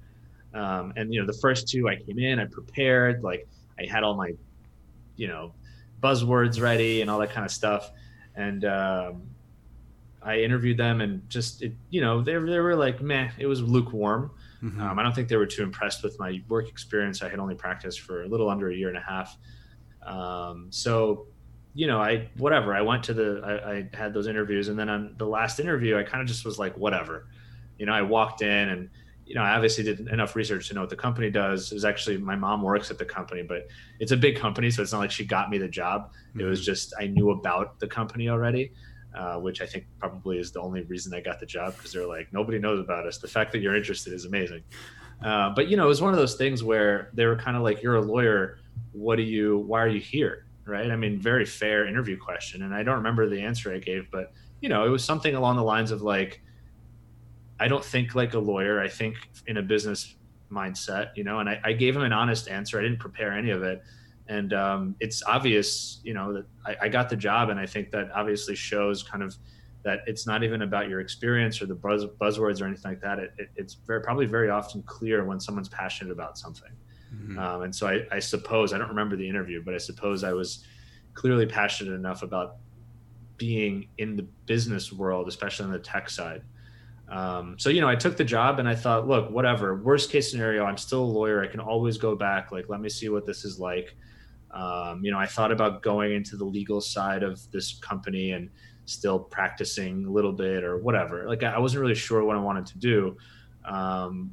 Um, 0.54 0.94
and 0.96 1.14
you 1.14 1.20
know, 1.20 1.26
the 1.26 1.40
first 1.40 1.68
two, 1.68 1.88
I 1.90 1.96
came 1.96 2.20
in, 2.20 2.40
I 2.40 2.46
prepared, 2.46 3.24
like 3.24 3.48
I 3.80 3.86
had 3.86 4.04
all 4.04 4.16
my, 4.16 4.34
you 5.16 5.28
know, 5.28 5.54
buzzwords 6.04 6.62
ready 6.62 7.02
and 7.02 7.10
all 7.10 7.20
that 7.20 7.32
kind 7.32 7.46
of 7.46 7.52
stuff, 7.52 7.92
and 8.36 8.66
um, 8.66 9.24
I 10.22 10.40
interviewed 10.40 10.78
them, 10.78 11.02
and 11.02 11.28
just 11.30 11.64
it, 11.64 11.74
you 11.90 12.02
know, 12.02 12.22
they 12.22 12.34
they 12.34 12.60
were 12.60 12.76
like, 12.76 13.02
meh, 13.02 13.30
it 13.40 13.48
was 13.48 13.62
lukewarm. 13.62 14.32
Mhm. 14.64 14.80
Um, 14.80 15.00
I 15.00 15.04
don't 15.04 15.14
think 15.16 15.28
they 15.28 15.38
were 15.38 15.46
too 15.48 15.64
impressed 15.64 16.04
with 16.04 16.20
my 16.20 16.42
work 16.48 16.70
experience. 16.70 17.22
I 17.24 17.30
had 17.30 17.40
only 17.40 17.56
practiced 17.56 18.02
for 18.02 18.24
a 18.24 18.28
little 18.28 18.50
under 18.50 18.70
a 18.70 18.76
year 18.76 18.90
and 18.90 18.98
a 18.98 19.02
half. 19.02 19.38
Um, 20.06 20.68
so, 20.72 21.28
you 21.74 21.88
know, 21.88 22.02
I 22.02 22.30
whatever. 22.38 22.74
I 22.76 22.82
went 22.82 23.04
to 23.06 23.14
the. 23.14 23.42
I, 23.44 23.72
I 23.72 23.90
had 23.94 24.14
those 24.14 24.28
interviews, 24.28 24.68
and 24.68 24.78
then 24.78 24.90
on 24.90 25.16
the 25.18 25.26
last 25.26 25.60
interview, 25.60 25.98
I 25.98 26.04
kind 26.04 26.22
of 26.22 26.28
just 26.28 26.46
was 26.46 26.60
like, 26.60 26.78
whatever. 26.78 27.28
You 27.78 27.86
know, 27.86 27.94
I 27.94 28.02
walked 28.02 28.42
in, 28.42 28.70
and 28.70 28.90
you 29.26 29.36
know, 29.36 29.42
I 29.42 29.56
obviously 29.56 29.84
did 29.84 30.02
enough 30.10 30.36
research 30.36 30.68
to 30.68 30.74
know 30.76 30.82
what 30.82 30.90
the 30.90 30.96
company 30.96 31.30
does. 31.32 31.72
It 31.72 31.76
was 31.76 31.86
actually 31.86 32.18
my 32.18 32.36
mom 32.36 32.62
works 32.62 32.92
at 32.92 32.98
the 32.98 33.06
company, 33.06 33.44
but 33.44 33.68
it's 34.00 34.12
a 34.12 34.18
big 34.18 34.36
company, 34.38 34.70
so 34.70 34.82
it's 34.82 34.92
not 34.92 35.00
like 35.00 35.12
she 35.12 35.26
got 35.26 35.50
me 35.50 35.58
the 35.58 35.68
job. 35.70 36.12
It 36.38 36.44
was 36.44 36.64
just 36.66 36.94
I 37.00 37.08
knew 37.08 37.32
about 37.32 37.80
the 37.80 37.88
company 37.88 38.28
already. 38.30 38.74
Uh, 39.14 39.36
which 39.36 39.62
I 39.62 39.66
think 39.66 39.88
probably 40.00 40.40
is 40.40 40.54
the 40.54 40.62
only 40.62 40.84
reason 40.84 41.14
I 41.14 41.20
got 41.20 41.42
the 41.42 41.46
job 41.46 41.76
because 41.76 41.92
they're 41.92 42.08
like 42.08 42.32
nobody 42.32 42.60
knows 42.60 42.80
about 42.80 43.06
us. 43.06 43.18
The 43.18 43.28
fact 43.28 43.52
that 43.52 43.60
you're 43.60 43.76
interested 43.76 44.14
is 44.14 44.24
amazing. 44.24 44.64
Uh, 45.22 45.50
but 45.54 45.68
you 45.68 45.76
know, 45.76 45.84
it 45.84 45.90
was 45.90 46.02
one 46.02 46.14
of 46.14 46.18
those 46.18 46.36
things 46.36 46.64
where 46.64 47.12
they 47.14 47.26
were 47.26 47.36
kind 47.36 47.58
of 47.58 47.64
like, 47.64 47.84
"You're 47.84 47.96
a 47.96 48.02
lawyer. 48.02 48.60
What 48.94 49.18
do 49.18 49.24
you? 49.24 49.60
Why 49.60 49.82
are 49.82 49.90
you 49.90 50.00
here?" 50.00 50.46
Right? 50.66 50.90
I 50.90 50.96
mean, 50.96 51.20
very 51.20 51.46
fair 51.46 51.86
interview 51.86 52.18
question, 52.18 52.64
and 52.64 52.74
I 52.74 52.84
don't 52.84 52.96
remember 52.96 53.28
the 53.28 53.42
answer 53.42 53.74
I 53.74 53.80
gave, 53.80 54.10
but 54.12 54.32
you 54.62 54.70
know, 54.70 54.86
it 54.86 54.90
was 54.90 55.04
something 55.04 55.36
along 55.36 55.58
the 55.58 55.64
lines 55.64 55.92
of 55.92 56.02
like, 56.02 56.42
"I 57.60 57.68
don't 57.68 57.84
think 57.84 58.16
like 58.16 58.34
a 58.34 58.40
lawyer. 58.40 58.80
I 58.80 58.88
think 58.88 59.18
in 59.46 59.58
a 59.58 59.62
business 59.62 60.16
mindset." 60.50 61.10
You 61.18 61.26
know, 61.26 61.40
and 61.40 61.50
I, 61.50 61.60
I 61.66 61.74
gave 61.74 61.96
him 61.98 62.04
an 62.04 62.14
honest 62.14 62.48
answer. 62.48 62.80
I 62.80 62.82
didn't 62.82 63.00
prepare 63.00 63.34
any 63.34 63.50
of 63.50 63.62
it, 63.62 63.84
and 64.32 64.54
um, 64.54 64.96
it's 65.02 65.22
obvious, 65.24 66.00
you 66.04 66.14
know, 66.14 66.32
that 66.32 66.46
I, 66.66 66.86
I 66.86 66.90
got 66.90 67.10
the 67.10 67.18
job, 67.18 67.50
and 67.50 67.60
I 67.60 67.66
think 67.66 67.92
that 67.92 68.10
obviously 68.16 68.56
shows 68.56 69.04
kind 69.04 69.22
of 69.24 69.36
that 69.84 70.00
it's 70.08 70.26
not 70.26 70.42
even 70.42 70.62
about 70.62 70.88
your 70.88 71.02
experience 71.02 71.62
or 71.62 71.66
the 71.66 71.76
buzz, 71.76 72.06
buzzwords 72.06 72.62
or 72.62 72.66
anything 72.66 72.92
like 72.92 73.02
that. 73.02 73.20
It, 73.20 73.34
it, 73.38 73.50
it's 73.58 73.74
very 73.74 74.02
probably 74.02 74.28
very 74.28 74.50
often 74.50 74.84
clear 74.84 75.26
when 75.26 75.42
someone's 75.42 75.68
passionate 75.68 76.12
about 76.14 76.38
something. 76.38 76.72
Mhm. 77.14 77.38
Um, 77.38 77.64
and 77.64 77.76
so 77.76 77.88
I, 77.88 78.06
I 78.10 78.20
suppose 78.20 78.72
I 78.72 78.78
don't 78.78 78.88
remember 78.88 79.18
the 79.18 79.28
interview, 79.28 79.62
but 79.66 79.74
I 79.74 79.80
suppose 79.80 80.24
I 80.24 80.32
was 80.32 80.66
clearly 81.14 81.46
passionate 81.46 81.94
enough 81.94 82.24
about 82.24 82.56
being 83.36 83.90
in 83.98 84.16
the 84.16 84.24
business 84.46 84.94
world, 84.94 85.28
especially 85.28 85.66
on 85.66 85.74
the 85.74 85.80
tech 85.80 86.10
side. 86.10 86.42
Um, 87.10 87.60
so 87.60 87.70
you 87.70 87.82
know, 87.82 87.90
I 87.90 87.96
took 87.96 88.16
the 88.16 88.24
job 88.24 88.60
and 88.60 88.70
I 88.70 88.76
thought, 88.76 89.10
look, 89.10 89.30
whatever. 89.30 89.76
Worst 89.76 90.10
case 90.10 90.32
scenario, 90.32 90.64
I'm 90.64 90.78
still 90.78 91.04
a 91.04 91.12
lawyer. 91.20 91.44
I 91.44 91.48
can 91.48 91.60
always 91.60 91.98
go 91.98 92.16
back. 92.16 92.54
Like, 92.54 92.70
let 92.70 92.80
me 92.80 92.88
see 92.88 93.10
what 93.10 93.26
this 93.26 93.44
is 93.44 93.60
like. 93.60 93.98
Um, 94.54 95.04
you 95.04 95.12
know, 95.12 95.18
I 95.18 95.26
thought 95.26 95.52
about 95.52 95.82
going 95.82 96.14
into 96.14 96.36
the 96.36 96.46
legal 96.46 96.82
side 96.82 97.24
of 97.24 97.40
this 97.52 97.80
company 97.80 98.32
and 98.32 98.50
still 98.86 99.20
practicing 99.20 100.06
a 100.06 100.12
little 100.12 100.34
bit 100.34 100.64
or 100.64 100.78
whatever. 100.78 101.28
Like, 101.28 101.44
I 101.44 101.60
wasn't 101.60 101.82
really 101.82 101.96
sure 101.96 102.24
what 102.24 102.36
I 102.36 102.40
wanted 102.40 102.66
to 102.68 102.78
do. 102.78 103.18
Um, 103.66 104.32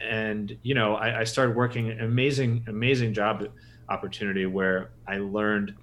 and 0.00 0.56
you 0.62 0.74
know, 0.74 0.94
I, 0.94 1.20
I 1.20 1.24
started 1.24 1.56
working 1.56 1.90
an 1.90 2.00
amazing, 2.00 2.64
amazing 2.68 3.14
job 3.14 3.46
opportunity 3.88 4.46
where 4.46 4.90
I 5.06 5.16
learned, 5.18 5.74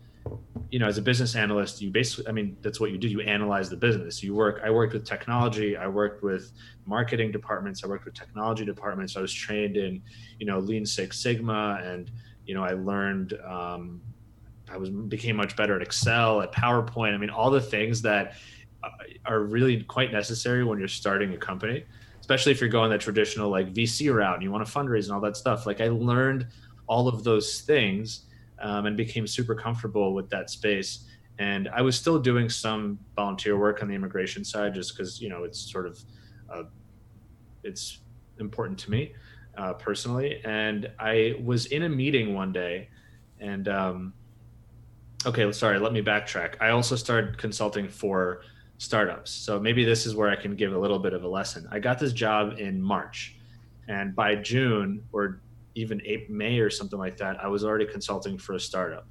you 0.70 0.80
know, 0.80 0.88
as 0.88 0.98
a 0.98 1.02
business 1.02 1.36
analyst, 1.36 1.82
you 1.82 1.92
basically, 1.92 2.28
I 2.28 2.32
mean, 2.32 2.58
that's 2.62 2.80
what 2.80 2.92
you 2.92 2.98
do. 2.98 3.08
You 3.08 3.22
analyze 3.22 3.70
the 3.70 3.78
business. 3.78 4.24
You 4.24 4.34
work. 4.34 4.62
I 4.64 4.70
worked 4.70 4.94
with 4.94 5.06
technology. 5.06 5.76
I 5.78 5.88
worked 5.88 6.24
with 6.24 6.52
marketing 6.86 7.32
departments. 7.32 7.84
I 7.84 7.88
worked 7.88 8.06
with 8.06 8.14
technology 8.14 8.66
departments. 8.66 9.18
I 9.18 9.22
was 9.22 9.34
trained 9.34 9.78
in, 9.78 10.02
you 10.40 10.46
know, 10.46 10.60
Lean 10.60 10.86
Six 10.86 11.20
Sigma, 11.20 11.82
and 11.84 12.10
you 12.46 12.54
know, 12.54 12.64
I 12.64 12.72
learned. 12.72 13.34
Um, 13.46 14.02
I 14.68 14.78
was 14.78 14.90
became 14.90 15.36
much 15.36 15.56
better 15.56 15.76
at 15.76 15.84
Excel, 15.84 16.42
at 16.42 16.52
PowerPoint. 16.52 17.14
I 17.14 17.18
mean, 17.18 17.30
all 17.30 17.52
the 17.52 17.62
things 17.62 18.02
that 18.02 18.34
uh, 18.84 18.90
are 19.26 19.42
really 19.42 19.84
quite 19.84 20.12
necessary 20.12 20.64
when 20.64 20.80
you're 20.80 20.88
starting 20.88 21.34
a 21.34 21.38
company 21.38 21.86
especially 22.26 22.52
if 22.52 22.60
you're 22.60 22.72
going 22.72 22.90
the 22.90 22.98
traditional 22.98 23.52
like 23.52 23.72
VC 23.72 24.12
route 24.12 24.34
and 24.34 24.42
you 24.42 24.50
want 24.50 24.66
to 24.66 24.72
fundraise 24.72 25.04
and 25.04 25.12
all 25.12 25.22
that 25.22 25.38
stuff. 25.38 25.68
Like 25.68 25.80
I 25.80 25.90
learned 25.90 26.48
all 26.88 27.08
of 27.08 27.24
those 27.24 27.62
things 27.62 28.22
um, 28.58 28.88
and 28.88 28.98
became 28.98 29.28
super 29.28 29.54
comfortable 29.54 30.16
with 30.16 30.28
that 30.32 30.50
space. 30.50 31.06
And 31.38 31.70
I 31.70 31.84
was 31.84 31.96
still 31.96 32.18
doing 32.18 32.50
some 32.50 32.98
volunteer 33.16 33.60
work 33.60 33.84
on 33.84 33.88
the 33.88 33.94
immigration 33.94 34.44
side 34.44 34.74
just 34.74 34.98
because 34.98 35.22
you 35.22 35.30
know 35.30 35.44
it's 35.44 35.72
sort 35.72 35.86
of 35.86 36.04
uh, 36.52 36.64
it's 37.64 38.00
important 38.40 38.80
to 38.80 38.90
me. 38.90 39.14
Uh, 39.58 39.74
personally. 39.74 40.42
And 40.46 40.90
I 41.00 41.36
was 41.44 41.68
in 41.68 41.84
a 41.84 41.90
meeting 41.90 42.34
one 42.34 42.52
day, 42.52 42.90
and 43.40 43.68
um, 43.68 44.14
okay, 45.26 45.52
sorry, 45.52 45.80
let 45.80 45.94
me 45.94 46.02
backtrack. 46.02 46.56
I 46.62 46.70
also 46.70 46.96
started 46.96 47.38
consulting 47.38 47.88
for 47.88 48.42
startups. 48.78 49.32
So 49.32 49.60
maybe 49.60 49.84
this 49.84 50.06
is 50.06 50.16
where 50.16 50.30
I 50.30 50.36
can 50.36 50.56
give 50.56 50.74
a 50.74 50.78
little 50.78 51.00
bit 51.00 51.14
of 51.14 51.24
a 51.24 51.28
lesson. 51.28 51.68
I 51.72 51.80
got 51.80 52.00
this 52.00 52.14
job 52.14 52.60
in 52.60 52.82
March, 52.82 53.36
and 53.88 54.16
by 54.16 54.36
June 54.36 55.04
or 55.12 55.42
even 55.76 56.02
April, 56.06 56.38
May 56.38 56.60
or 56.60 56.70
something 56.70 57.00
like 57.00 57.18
that, 57.18 57.44
I 57.44 57.48
was 57.48 57.64
already 57.64 57.86
consulting 57.86 58.38
for 58.38 58.54
a 58.54 58.60
startup. 58.60 59.08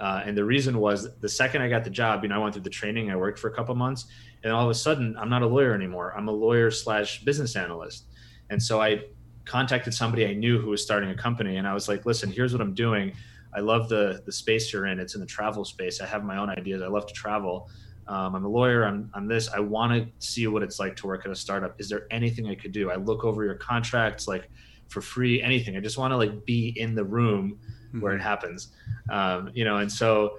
Uh, 0.00 0.22
and 0.24 0.36
the 0.36 0.44
reason 0.44 0.78
was 0.78 1.16
the 1.20 1.28
second 1.28 1.62
I 1.62 1.68
got 1.68 1.82
the 1.82 1.90
job, 1.90 2.22
you 2.22 2.28
know, 2.28 2.36
I 2.36 2.38
went 2.38 2.54
through 2.54 2.64
the 2.64 2.70
training, 2.70 3.10
I 3.10 3.16
worked 3.16 3.38
for 3.38 3.48
a 3.48 3.54
couple 3.54 3.74
months, 3.74 4.06
and 4.44 4.52
all 4.52 4.64
of 4.64 4.70
a 4.70 4.74
sudden, 4.74 5.16
I'm 5.18 5.30
not 5.30 5.42
a 5.42 5.46
lawyer 5.46 5.74
anymore. 5.74 6.14
I'm 6.16 6.28
a 6.28 6.32
lawyer 6.32 6.70
slash 6.70 7.24
business 7.24 7.56
analyst. 7.56 8.06
And 8.50 8.62
so 8.62 8.80
I 8.80 9.04
contacted 9.46 9.94
somebody 9.94 10.26
I 10.26 10.34
knew 10.34 10.60
who 10.60 10.70
was 10.70 10.82
starting 10.82 11.10
a 11.10 11.14
company, 11.14 11.56
and 11.56 11.66
I 11.66 11.72
was 11.72 11.88
like, 11.88 12.04
"Listen, 12.04 12.30
here's 12.30 12.52
what 12.52 12.60
I'm 12.60 12.74
doing. 12.74 13.12
I 13.54 13.60
love 13.60 13.88
the 13.88 14.22
the 14.26 14.32
space 14.32 14.72
you're 14.72 14.86
in. 14.86 15.00
It's 15.00 15.14
in 15.14 15.20
the 15.20 15.26
travel 15.26 15.64
space. 15.64 16.00
I 16.00 16.06
have 16.06 16.24
my 16.24 16.36
own 16.36 16.50
ideas. 16.50 16.82
I 16.82 16.88
love 16.88 17.06
to 17.06 17.14
travel. 17.14 17.70
Um, 18.08 18.36
I'm 18.36 18.44
a 18.44 18.48
lawyer. 18.48 18.84
I'm, 18.84 19.10
I'm 19.14 19.26
this. 19.26 19.48
I 19.48 19.58
want 19.58 19.92
to 19.92 20.26
see 20.26 20.46
what 20.46 20.62
it's 20.62 20.78
like 20.78 20.94
to 20.96 21.06
work 21.06 21.26
at 21.26 21.32
a 21.32 21.34
startup. 21.34 21.80
Is 21.80 21.88
there 21.88 22.06
anything 22.10 22.48
I 22.48 22.54
could 22.54 22.70
do? 22.70 22.90
I 22.90 22.96
look 22.96 23.24
over 23.24 23.44
your 23.44 23.56
contracts, 23.56 24.28
like 24.28 24.48
for 24.88 25.00
free, 25.00 25.42
anything. 25.42 25.76
I 25.76 25.80
just 25.80 25.98
want 25.98 26.12
to 26.12 26.16
like 26.16 26.44
be 26.44 26.72
in 26.76 26.94
the 26.94 27.04
room 27.04 27.58
mm-hmm. 27.88 28.00
where 28.00 28.14
it 28.14 28.20
happens, 28.20 28.68
um, 29.10 29.50
you 29.54 29.64
know. 29.64 29.78
And 29.78 29.90
so 29.90 30.38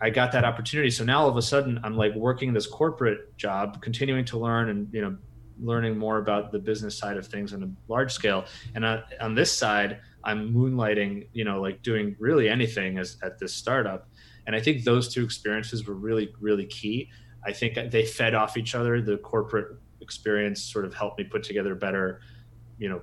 I 0.00 0.10
got 0.10 0.32
that 0.32 0.44
opportunity. 0.44 0.90
So 0.90 1.04
now 1.04 1.20
all 1.20 1.28
of 1.28 1.36
a 1.36 1.42
sudden, 1.42 1.78
I'm 1.84 1.96
like 1.96 2.14
working 2.14 2.52
this 2.52 2.66
corporate 2.66 3.36
job, 3.36 3.82
continuing 3.82 4.24
to 4.26 4.38
learn 4.38 4.70
and 4.70 4.88
you 4.92 5.02
know 5.02 5.16
learning 5.60 5.98
more 5.98 6.18
about 6.18 6.52
the 6.52 6.58
business 6.58 6.96
side 6.96 7.16
of 7.16 7.26
things 7.26 7.52
on 7.52 7.62
a 7.62 7.92
large 7.92 8.12
scale. 8.12 8.44
And 8.74 8.84
on, 8.84 9.02
on 9.20 9.34
this 9.34 9.52
side, 9.52 10.00
I'm 10.24 10.52
moonlighting, 10.52 11.28
you 11.32 11.44
know, 11.44 11.60
like 11.60 11.82
doing 11.82 12.16
really 12.18 12.48
anything 12.48 12.98
as 12.98 13.16
at 13.22 13.38
this 13.38 13.54
startup. 13.54 14.08
And 14.46 14.56
I 14.56 14.60
think 14.60 14.84
those 14.84 15.12
two 15.12 15.24
experiences 15.24 15.86
were 15.86 15.94
really, 15.94 16.32
really 16.40 16.66
key. 16.66 17.10
I 17.44 17.52
think 17.52 17.78
they 17.90 18.04
fed 18.04 18.34
off 18.34 18.56
each 18.56 18.74
other. 18.74 19.00
The 19.00 19.18
corporate 19.18 19.76
experience 20.00 20.62
sort 20.62 20.84
of 20.84 20.94
helped 20.94 21.18
me 21.18 21.24
put 21.24 21.42
together 21.42 21.74
better, 21.74 22.20
you 22.78 22.88
know, 22.88 23.02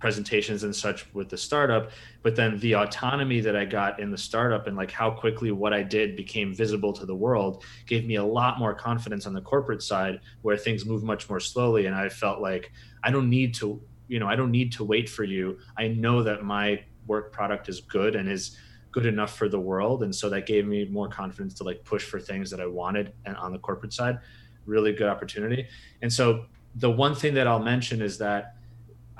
presentations 0.00 0.64
and 0.64 0.74
such 0.74 1.06
with 1.14 1.28
the 1.28 1.36
startup 1.36 1.90
but 2.22 2.34
then 2.34 2.58
the 2.60 2.74
autonomy 2.74 3.40
that 3.40 3.54
i 3.54 3.64
got 3.64 4.00
in 4.00 4.10
the 4.10 4.18
startup 4.18 4.66
and 4.66 4.76
like 4.76 4.90
how 4.90 5.10
quickly 5.10 5.52
what 5.52 5.72
i 5.72 5.82
did 5.82 6.16
became 6.16 6.54
visible 6.54 6.92
to 6.92 7.04
the 7.06 7.14
world 7.14 7.62
gave 7.86 8.06
me 8.06 8.16
a 8.16 8.24
lot 8.24 8.58
more 8.58 8.74
confidence 8.74 9.26
on 9.26 9.34
the 9.34 9.40
corporate 9.40 9.82
side 9.82 10.20
where 10.42 10.56
things 10.56 10.86
move 10.86 11.02
much 11.02 11.28
more 11.28 11.40
slowly. 11.40 11.86
And 11.86 11.94
i 11.94 12.08
felt 12.08 12.40
like 12.40 12.72
i 13.04 13.10
don't 13.10 13.28
need 13.28 13.54
to 13.54 13.80
you 14.08 14.18
know 14.18 14.26
i 14.26 14.36
don't 14.36 14.50
need 14.50 14.72
to 14.72 14.84
wait 14.84 15.08
for 15.08 15.24
you. 15.24 15.58
I 15.76 15.88
know 15.88 16.22
that 16.22 16.42
my 16.44 16.82
work 17.06 17.32
product 17.32 17.68
is 17.68 17.80
good 17.80 18.16
and 18.16 18.28
is 18.28 18.56
good 18.92 19.06
enough 19.06 19.36
for 19.36 19.48
the 19.48 19.58
world. 19.58 20.02
And 20.02 20.14
so 20.14 20.28
that 20.30 20.46
gave 20.46 20.66
me 20.66 20.84
more 20.84 21.08
confidence 21.08 21.54
to 21.54 21.64
like 21.64 21.84
push 21.84 22.04
for 22.04 22.18
things 22.18 22.50
that 22.50 22.60
i 22.60 22.66
wanted 22.66 23.12
and 23.24 23.36
on 23.36 23.52
the 23.52 23.58
corporate 23.58 23.92
side. 23.92 24.18
Really 24.66 24.92
good 24.92 25.08
opportunity. 25.08 25.68
And 26.02 26.12
so 26.12 26.46
the 26.76 26.90
one 26.90 27.14
thing 27.14 27.34
that 27.34 27.48
i'll 27.48 27.58
mention 27.58 28.00
is 28.00 28.16
that 28.18 28.54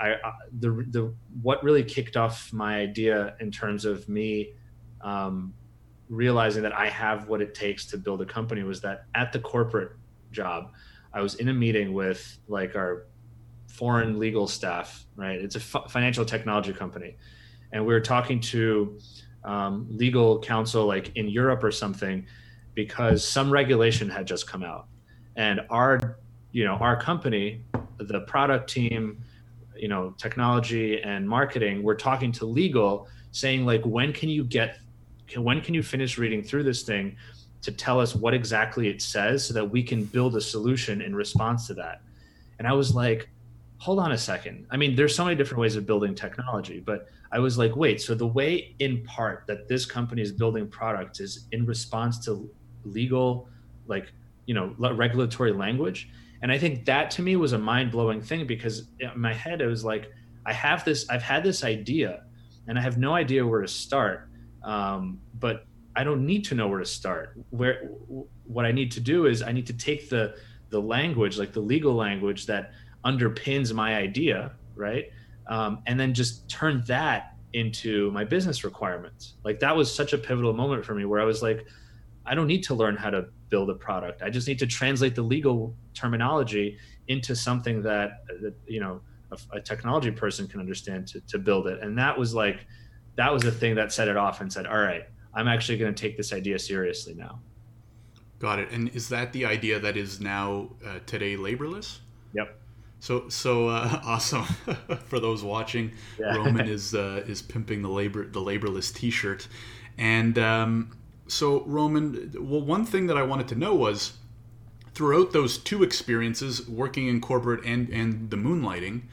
I, 0.01 0.33
the 0.59 0.85
the 0.89 1.13
what 1.41 1.63
really 1.63 1.83
kicked 1.83 2.17
off 2.17 2.51
my 2.51 2.77
idea 2.77 3.35
in 3.39 3.51
terms 3.51 3.85
of 3.85 4.09
me 4.09 4.53
um, 5.01 5.53
realizing 6.09 6.63
that 6.63 6.73
I 6.73 6.89
have 6.89 7.27
what 7.27 7.41
it 7.41 7.53
takes 7.53 7.85
to 7.87 7.97
build 7.97 8.21
a 8.21 8.25
company 8.25 8.63
was 8.63 8.81
that 8.81 9.05
at 9.15 9.31
the 9.31 9.39
corporate 9.39 9.91
job, 10.31 10.71
I 11.13 11.21
was 11.21 11.35
in 11.35 11.49
a 11.49 11.53
meeting 11.53 11.93
with 11.93 12.37
like 12.47 12.75
our 12.75 13.07
foreign 13.67 14.17
legal 14.17 14.47
staff. 14.47 15.05
Right, 15.15 15.39
it's 15.39 15.55
a 15.55 15.59
f- 15.59 15.91
financial 15.91 16.25
technology 16.25 16.73
company, 16.73 17.15
and 17.71 17.85
we 17.85 17.93
were 17.93 18.01
talking 18.01 18.39
to 18.41 18.99
um, 19.43 19.87
legal 19.89 20.39
counsel 20.39 20.85
like 20.85 21.15
in 21.15 21.29
Europe 21.29 21.63
or 21.63 21.71
something 21.71 22.25
because 22.73 23.27
some 23.27 23.51
regulation 23.51 24.09
had 24.09 24.25
just 24.25 24.47
come 24.47 24.63
out, 24.63 24.87
and 25.35 25.61
our 25.69 26.17
you 26.51 26.65
know 26.65 26.73
our 26.75 26.99
company, 26.99 27.63
the 27.99 28.21
product 28.21 28.67
team 28.67 29.23
you 29.81 29.87
know 29.87 30.13
technology 30.17 31.01
and 31.01 31.27
marketing 31.27 31.81
we're 31.81 31.95
talking 31.95 32.31
to 32.31 32.45
legal 32.45 33.07
saying 33.31 33.65
like 33.65 33.83
when 33.83 34.13
can 34.13 34.29
you 34.29 34.43
get 34.43 34.77
when 35.35 35.59
can 35.59 35.73
you 35.73 35.81
finish 35.81 36.17
reading 36.19 36.43
through 36.43 36.63
this 36.63 36.83
thing 36.83 37.17
to 37.63 37.71
tell 37.71 37.99
us 37.99 38.15
what 38.15 38.33
exactly 38.33 38.87
it 38.87 39.01
says 39.01 39.45
so 39.45 39.53
that 39.53 39.65
we 39.65 39.81
can 39.81 40.05
build 40.05 40.35
a 40.35 40.41
solution 40.41 41.01
in 41.01 41.15
response 41.15 41.67
to 41.67 41.73
that? 41.73 42.01
And 42.59 42.67
i 42.67 42.73
was 42.73 42.93
like 42.93 43.27
hold 43.79 43.97
on 43.97 44.11
a 44.11 44.17
second. 44.17 44.67
I 44.69 44.77
mean 44.77 44.95
there's 44.95 45.15
so 45.15 45.23
many 45.25 45.35
different 45.35 45.59
ways 45.59 45.75
of 45.75 45.87
building 45.87 46.13
technology 46.13 46.79
but 46.79 47.07
i 47.31 47.39
was 47.39 47.57
like 47.57 47.75
wait 47.75 47.99
so 48.01 48.13
the 48.13 48.27
way 48.27 48.75
in 48.77 49.03
part 49.05 49.45
that 49.47 49.67
this 49.67 49.87
company 49.87 50.21
is 50.21 50.31
building 50.31 50.67
products 50.67 51.19
is 51.19 51.47
in 51.51 51.65
response 51.65 52.23
to 52.25 52.47
legal 52.85 53.49
like 53.87 54.11
you 54.45 54.53
know 54.53 54.75
regulatory 54.77 55.51
language 55.51 56.09
and 56.41 56.51
i 56.51 56.57
think 56.57 56.85
that 56.85 57.11
to 57.11 57.21
me 57.21 57.35
was 57.35 57.53
a 57.53 57.57
mind-blowing 57.57 58.21
thing 58.21 58.45
because 58.45 58.87
in 58.99 59.09
my 59.15 59.33
head 59.33 59.61
it 59.61 59.67
was 59.67 59.83
like 59.83 60.11
i 60.45 60.53
have 60.53 60.83
this 60.85 61.09
i've 61.09 61.21
had 61.21 61.43
this 61.43 61.63
idea 61.63 62.23
and 62.67 62.77
i 62.77 62.81
have 62.81 62.97
no 62.97 63.13
idea 63.13 63.45
where 63.45 63.61
to 63.61 63.67
start. 63.67 64.29
Um, 64.63 65.19
but 65.39 65.65
i 65.95 66.03
don't 66.03 66.25
need 66.25 66.45
to 66.45 66.55
know 66.55 66.67
where 66.67 66.79
to 66.79 66.85
start. 66.85 67.37
Where 67.49 67.89
what 68.45 68.65
i 68.65 68.71
need 68.71 68.91
to 68.91 68.99
do 68.99 69.25
is 69.25 69.41
i 69.41 69.51
need 69.51 69.67
to 69.67 69.73
take 69.73 70.09
the 70.09 70.35
the 70.69 70.79
language 70.79 71.37
like 71.37 71.51
the 71.51 71.59
legal 71.59 71.95
language 71.95 72.45
that 72.45 72.71
underpins 73.03 73.73
my 73.73 73.95
idea 73.95 74.51
right? 74.75 75.11
Um, 75.47 75.79
and 75.85 75.99
then 75.99 76.13
just 76.13 76.49
turn 76.49 76.83
that 76.87 77.35
into 77.53 78.11
my 78.11 78.23
business 78.23 78.63
requirements. 78.63 79.35
Like 79.43 79.59
that 79.59 79.75
was 79.75 79.93
such 79.93 80.13
a 80.13 80.17
pivotal 80.17 80.53
moment 80.53 80.85
for 80.85 80.95
me 80.95 81.05
where 81.05 81.19
i 81.19 81.25
was 81.25 81.41
like 81.41 81.65
i 82.25 82.35
don't 82.35 82.47
need 82.47 82.63
to 82.63 82.73
learn 82.73 82.95
how 82.95 83.09
to 83.09 83.25
build 83.51 83.69
a 83.69 83.75
product. 83.75 84.23
I 84.23 84.31
just 84.31 84.47
need 84.47 84.57
to 84.59 84.65
translate 84.65 85.13
the 85.13 85.21
legal 85.21 85.75
terminology 85.93 86.79
into 87.07 87.35
something 87.35 87.83
that, 87.83 88.23
that 88.41 88.55
you 88.65 88.79
know 88.79 89.01
a, 89.31 89.57
a, 89.57 89.61
technology 89.61 90.09
person 90.09 90.47
can 90.47 90.59
understand 90.59 91.07
to, 91.09 91.21
to 91.27 91.37
build 91.37 91.67
it. 91.67 91.83
And 91.83 91.95
that 91.99 92.17
was 92.17 92.33
like 92.33 92.65
that 93.17 93.31
was 93.31 93.43
the 93.43 93.51
thing 93.51 93.75
that 93.75 93.91
set 93.91 94.07
it 94.07 94.17
off 94.17 94.41
and 94.41 94.51
said, 94.51 94.65
all 94.65 94.79
right, 94.79 95.03
I'm 95.35 95.47
actually 95.47 95.77
going 95.77 95.93
to 95.93 96.01
take 96.01 96.17
this 96.17 96.33
idea 96.33 96.57
seriously 96.57 97.13
now. 97.13 97.39
Got 98.39 98.57
it. 98.59 98.71
And 98.71 98.89
is 98.89 99.09
that 99.09 99.33
the 99.33 99.45
idea 99.45 99.79
that 99.79 99.97
is 99.97 100.19
now 100.19 100.69
uh, 100.83 100.99
today 101.05 101.35
laborless? 101.35 101.99
Yep. 102.33 102.57
So 102.99 103.27
so 103.29 103.67
uh, 103.67 104.01
awesome 104.05 104.43
for 105.05 105.19
those 105.19 105.43
watching. 105.43 105.91
Yeah. 106.17 106.37
Roman 106.37 106.67
is 106.77 106.95
uh, 106.95 107.23
is 107.27 107.41
pimping 107.41 107.81
the 107.81 107.89
labor 107.89 108.25
the 108.25 108.39
laborless 108.39 108.93
T-shirt, 108.95 109.47
and 109.97 110.39
um, 110.39 110.91
so, 111.31 111.63
Roman, 111.63 112.33
well, 112.37 112.59
one 112.59 112.85
thing 112.85 113.07
that 113.07 113.15
I 113.15 113.23
wanted 113.23 113.47
to 113.49 113.55
know 113.55 113.73
was 113.73 114.17
throughout 114.93 115.31
those 115.31 115.57
two 115.57 115.81
experiences, 115.81 116.67
working 116.67 117.07
in 117.07 117.21
corporate 117.21 117.63
and, 117.63 117.87
and 117.87 118.29
the 118.29 118.35
moonlighting, 118.35 119.03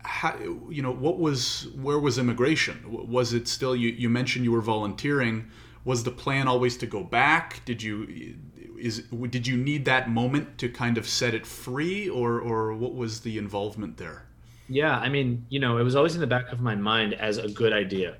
how, 0.00 0.36
you 0.68 0.82
know, 0.82 0.92
what 0.92 1.18
was, 1.18 1.68
where 1.74 1.98
was 1.98 2.18
immigration? 2.18 2.84
Was 2.86 3.32
it 3.32 3.48
still, 3.48 3.74
you, 3.74 3.88
you 3.88 4.10
mentioned 4.10 4.44
you 4.44 4.52
were 4.52 4.60
volunteering. 4.60 5.50
Was 5.86 6.04
the 6.04 6.10
plan 6.10 6.48
always 6.48 6.76
to 6.76 6.86
go 6.86 7.02
back? 7.02 7.64
Did 7.64 7.82
you, 7.82 8.36
is, 8.78 9.04
did 9.30 9.46
you 9.46 9.56
need 9.56 9.86
that 9.86 10.10
moment 10.10 10.58
to 10.58 10.68
kind 10.68 10.98
of 10.98 11.08
set 11.08 11.32
it 11.32 11.46
free 11.46 12.10
or, 12.10 12.38
or 12.38 12.74
what 12.74 12.94
was 12.94 13.20
the 13.20 13.38
involvement 13.38 13.96
there? 13.96 14.26
Yeah, 14.68 14.98
I 14.98 15.08
mean, 15.08 15.46
you 15.48 15.60
know, 15.60 15.78
it 15.78 15.82
was 15.82 15.96
always 15.96 16.14
in 16.14 16.20
the 16.20 16.26
back 16.26 16.52
of 16.52 16.60
my 16.60 16.74
mind 16.74 17.14
as 17.14 17.38
a 17.38 17.48
good 17.48 17.72
idea 17.72 18.18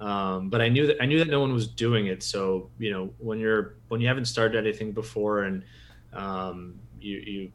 um, 0.00 0.48
but 0.48 0.62
I 0.62 0.68
knew 0.68 0.86
that 0.86 0.96
I 1.00 1.06
knew 1.06 1.18
that 1.18 1.28
no 1.28 1.40
one 1.40 1.52
was 1.52 1.68
doing 1.68 2.06
it. 2.06 2.22
So 2.22 2.70
you 2.78 2.90
know, 2.90 3.10
when 3.18 3.38
you're 3.38 3.74
when 3.88 4.00
you 4.00 4.08
haven't 4.08 4.24
started 4.24 4.58
anything 4.58 4.92
before 4.92 5.44
and 5.44 5.62
um, 6.14 6.80
you 6.98 7.18
you 7.18 7.52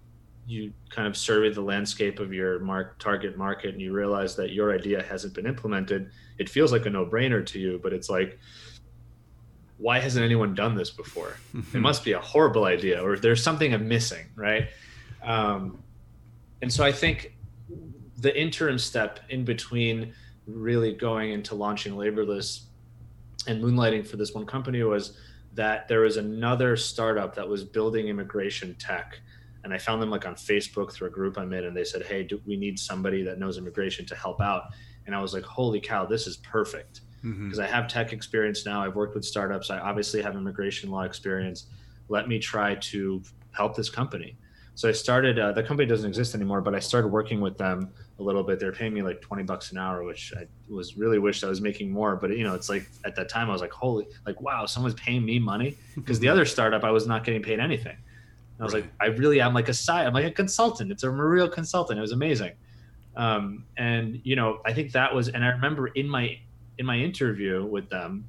you 0.48 0.74
kind 0.92 1.08
of 1.08 1.18
survey 1.18 1.52
the 1.52 1.62
landscape 1.62 2.20
of 2.20 2.32
your 2.32 2.60
mark 2.60 3.00
target 3.00 3.36
market 3.36 3.72
and 3.72 3.82
you 3.82 3.92
realize 3.92 4.36
that 4.36 4.52
your 4.52 4.76
idea 4.76 5.02
hasn't 5.02 5.34
been 5.34 5.48
implemented, 5.48 6.12
it 6.38 6.48
feels 6.48 6.72
like 6.72 6.86
a 6.86 6.90
no 6.90 7.04
brainer 7.04 7.44
to 7.48 7.60
you. 7.60 7.80
But 7.82 7.94
it's 7.94 8.12
like, 8.12 8.40
why 9.80 10.00
hasn't 10.00 10.24
anyone 10.24 10.54
done 10.54 10.76
this 10.76 10.92
before? 10.92 11.38
it 11.74 11.80
must 11.80 12.06
be 12.06 12.12
a 12.12 12.20
horrible 12.20 12.66
idea, 12.66 13.04
or 13.04 13.18
there's 13.18 13.42
something 13.42 13.74
I'm 13.74 13.88
missing, 13.88 14.28
right? 14.36 14.68
Um, 15.24 15.80
and 16.62 16.72
so 16.72 16.84
I 16.84 16.92
think 16.92 17.36
the 18.20 18.40
interim 18.40 18.78
step 18.78 19.20
in 19.30 19.46
between 19.46 20.14
really 20.48 20.94
going 20.94 21.32
into 21.32 21.56
launching 21.56 21.94
Laborless 21.94 22.66
and 23.48 23.64
moonlighting 23.64 24.06
for 24.06 24.18
this 24.18 24.34
one 24.34 24.46
company 24.46 24.84
was 24.84 25.18
that 25.54 25.88
there 25.88 26.02
was 26.02 26.18
another 26.18 26.76
startup 26.76 27.36
that 27.36 27.48
was 27.48 27.64
building 27.64 28.08
immigration 28.08 28.76
tech 28.76 29.20
and 29.64 29.74
i 29.74 29.78
found 29.78 30.02
them 30.02 30.10
like 30.10 30.26
on 30.26 30.36
facebook 30.36 30.92
through 30.92 31.08
a 31.08 31.12
group 31.12 31.38
i'm 31.38 31.54
in 31.54 31.66
and 31.66 31.76
they 31.76 31.84
said 31.84 32.04
hey 32.04 32.24
do 32.24 32.40
we 32.46 32.56
need 32.56 32.78
somebody 32.78 33.24
that 33.24 33.40
knows 33.40 33.58
immigration 33.58 34.06
to 34.06 34.16
help 34.16 34.42
out. 34.42 34.64
And 35.06 35.16
i 35.16 35.22
was 35.22 35.34
like 35.34 35.44
holy 35.44 35.80
cow 35.80 36.06
this 36.06 36.28
is 36.28 36.38
perfect. 36.38 37.02
Because 37.22 37.38
mm-hmm. 37.38 37.62
i 37.62 37.66
have 37.66 37.88
tech 37.88 38.14
experience 38.14 38.66
now 38.66 38.84
i've 38.84 38.96
worked 38.96 39.16
with 39.16 39.26
startups 39.26 39.70
i 39.70 39.80
obviously 39.80 40.22
have 40.22 40.36
immigration 40.36 40.92
law 40.92 41.04
experience. 41.04 41.68
Let 42.08 42.28
me 42.28 42.38
try 42.38 42.76
to 42.76 43.24
help 43.52 43.76
this 43.76 43.90
company. 43.90 44.38
So 44.76 44.90
i 44.90 44.92
started 44.92 45.40
uh, 45.40 45.52
the 45.54 45.64
company 45.64 45.88
doesn't 45.88 46.08
exist 46.08 46.36
anymore 46.36 46.62
but 46.62 46.76
i 46.76 46.80
started 46.80 47.08
working 47.08 47.40
with 47.40 47.58
them 47.58 47.92
a 48.20 48.24
little 48.24 48.44
bit. 48.44 48.60
They're 48.60 48.72
paying 48.72 48.94
me 48.94 49.02
like 49.02 49.22
20 49.22 49.44
bucks 49.44 49.72
an 49.72 49.78
hour, 49.78 50.04
which 50.04 50.34
I 50.38 50.48
was 50.70 50.98
really 50.98 51.20
wished 51.20 51.44
I 51.44 51.48
was 51.48 51.62
making 51.62 51.92
more. 51.92 52.16
But 52.16 52.38
you 52.38 52.44
know, 52.44 52.56
it's 52.56 52.70
like 52.70 52.88
at 53.04 53.16
that 53.16 53.30
time 53.30 53.50
I 53.50 53.54
was 53.54 53.62
like, 53.62 53.72
holy, 53.72 54.08
like 54.26 54.40
wow, 54.42 54.66
someone's 54.66 54.96
paying 54.96 55.26
me 55.26 55.40
money 55.40 55.78
because 55.96 56.20
the 56.20 56.30
other 56.30 56.46
startup 56.46 56.84
I 56.84 56.92
was 56.92 57.08
not 57.08 57.24
getting 57.24 57.42
paid 57.42 57.60
anything. 57.60 57.96
And 57.96 58.62
I 58.62 58.64
was 58.64 58.74
right. 58.74 58.84
like, 58.84 58.92
I 59.02 59.06
really 59.08 59.42
am 59.42 59.54
like 59.54 59.68
a 59.68 59.74
side, 59.74 60.08
I'm 60.08 60.14
like 60.14 60.26
a 60.26 60.32
consultant. 60.32 60.92
It's 60.92 61.04
a 61.04 61.10
real 61.10 61.50
consultant. 61.50 61.98
It 61.98 62.02
was 62.02 62.14
amazing. 62.14 62.54
Um, 63.18 63.66
and 63.78 64.20
you 64.24 64.36
know, 64.36 64.60
I 64.66 64.74
think 64.74 64.92
that 64.94 65.14
was, 65.14 65.30
and 65.30 65.44
I 65.44 65.50
remember 65.50 65.88
in 65.88 66.08
my 66.08 66.38
in 66.78 66.86
my 66.86 66.98
interview 66.98 67.66
with 67.66 67.90
them, 67.90 68.28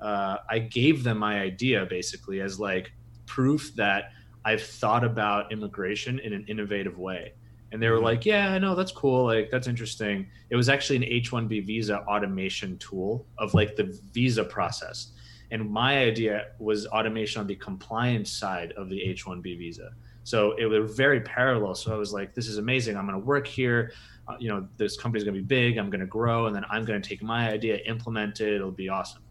uh, 0.00 0.38
I 0.48 0.60
gave 0.60 1.02
them 1.02 1.18
my 1.18 1.40
idea 1.40 1.86
basically 1.86 2.40
as 2.40 2.60
like 2.60 2.92
proof 3.26 3.74
that 3.76 4.12
I've 4.44 4.62
thought 4.62 5.04
about 5.04 5.52
immigration 5.52 6.18
in 6.20 6.32
an 6.32 6.44
innovative 6.48 6.98
way 6.98 7.32
and 7.72 7.82
they 7.82 7.88
were 7.88 7.96
mm-hmm. 7.96 8.04
like 8.04 8.26
yeah 8.26 8.58
no 8.58 8.74
that's 8.74 8.92
cool 8.92 9.24
like 9.24 9.50
that's 9.50 9.66
interesting. 9.66 10.26
It 10.50 10.56
was 10.56 10.68
actually 10.68 10.96
an 10.96 11.22
h1b 11.22 11.66
visa 11.66 12.00
automation 12.02 12.78
tool 12.78 13.26
of 13.38 13.54
like 13.54 13.76
the 13.76 13.98
visa 14.12 14.44
process. 14.44 15.12
And 15.52 15.68
my 15.68 15.98
idea 15.98 16.48
was 16.60 16.86
automation 16.86 17.40
on 17.40 17.46
the 17.46 17.56
compliance 17.56 18.30
side 18.30 18.72
of 18.72 18.88
the 18.88 19.00
h1b 19.00 19.58
visa. 19.58 19.92
So 20.22 20.52
it 20.58 20.66
was 20.66 20.94
very 20.94 21.20
parallel. 21.20 21.74
So 21.74 21.94
i 21.94 21.96
was 21.96 22.12
like 22.12 22.34
this 22.34 22.48
is 22.48 22.58
amazing 22.58 22.96
i'm 22.96 23.06
going 23.06 23.20
to 23.20 23.26
work 23.26 23.46
here. 23.46 23.92
Uh, 24.28 24.36
you 24.38 24.48
know 24.48 24.66
this 24.76 24.96
company's 24.96 25.24
going 25.24 25.34
to 25.34 25.40
be 25.40 25.46
big 25.46 25.76
i'm 25.76 25.90
going 25.90 26.00
to 26.00 26.06
grow 26.06 26.46
and 26.46 26.54
then 26.54 26.64
i'm 26.70 26.84
going 26.84 27.00
to 27.00 27.08
take 27.08 27.20
my 27.20 27.50
idea 27.50 27.78
implement 27.86 28.40
it 28.40 28.54
it'll 28.54 28.70
be 28.70 28.88
awesome. 28.88 29.22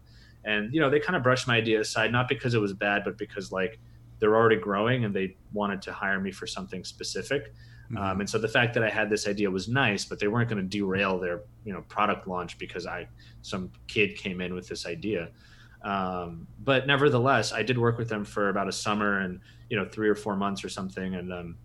And 0.44 0.72
you 0.74 0.80
know 0.80 0.88
they 0.88 1.00
kind 1.00 1.16
of 1.16 1.22
brushed 1.22 1.46
my 1.46 1.56
idea 1.56 1.80
aside 1.80 2.12
not 2.12 2.28
because 2.28 2.54
it 2.54 2.60
was 2.60 2.72
bad 2.72 3.02
but 3.04 3.18
because 3.18 3.52
like 3.52 3.78
they're 4.18 4.36
already 4.36 4.56
growing 4.56 5.04
and 5.04 5.14
they 5.14 5.36
wanted 5.52 5.80
to 5.82 5.92
hire 5.92 6.20
me 6.20 6.30
for 6.30 6.46
something 6.46 6.84
specific 6.84 7.54
mm-hmm. 7.90 7.96
Um, 7.96 8.20
and 8.20 8.30
so 8.30 8.38
the 8.38 8.48
fact 8.48 8.74
that 8.74 8.84
I 8.84 8.90
had 8.90 9.10
this 9.10 9.26
idea 9.26 9.50
was 9.50 9.68
nice, 9.68 10.04
but 10.04 10.18
they 10.18 10.28
weren't 10.28 10.48
going 10.48 10.62
to 10.62 10.68
derail 10.68 11.18
their 11.18 11.42
you 11.64 11.72
know 11.72 11.82
product 11.82 12.26
launch 12.26 12.58
because 12.58 12.86
I 12.86 13.08
some 13.42 13.70
kid 13.86 14.16
came 14.16 14.40
in 14.40 14.54
with 14.54 14.68
this 14.68 14.86
idea. 14.86 15.30
Um, 15.82 16.46
but 16.62 16.86
nevertheless, 16.86 17.52
I 17.52 17.62
did 17.62 17.78
work 17.78 17.96
with 17.98 18.08
them 18.08 18.24
for 18.24 18.50
about 18.50 18.68
a 18.68 18.72
summer 18.72 19.20
and 19.20 19.40
you 19.68 19.76
know 19.76 19.86
three 19.86 20.08
or 20.08 20.14
four 20.14 20.36
months 20.36 20.64
or 20.64 20.68
something, 20.68 21.14
and 21.14 21.32
um, 21.32 21.56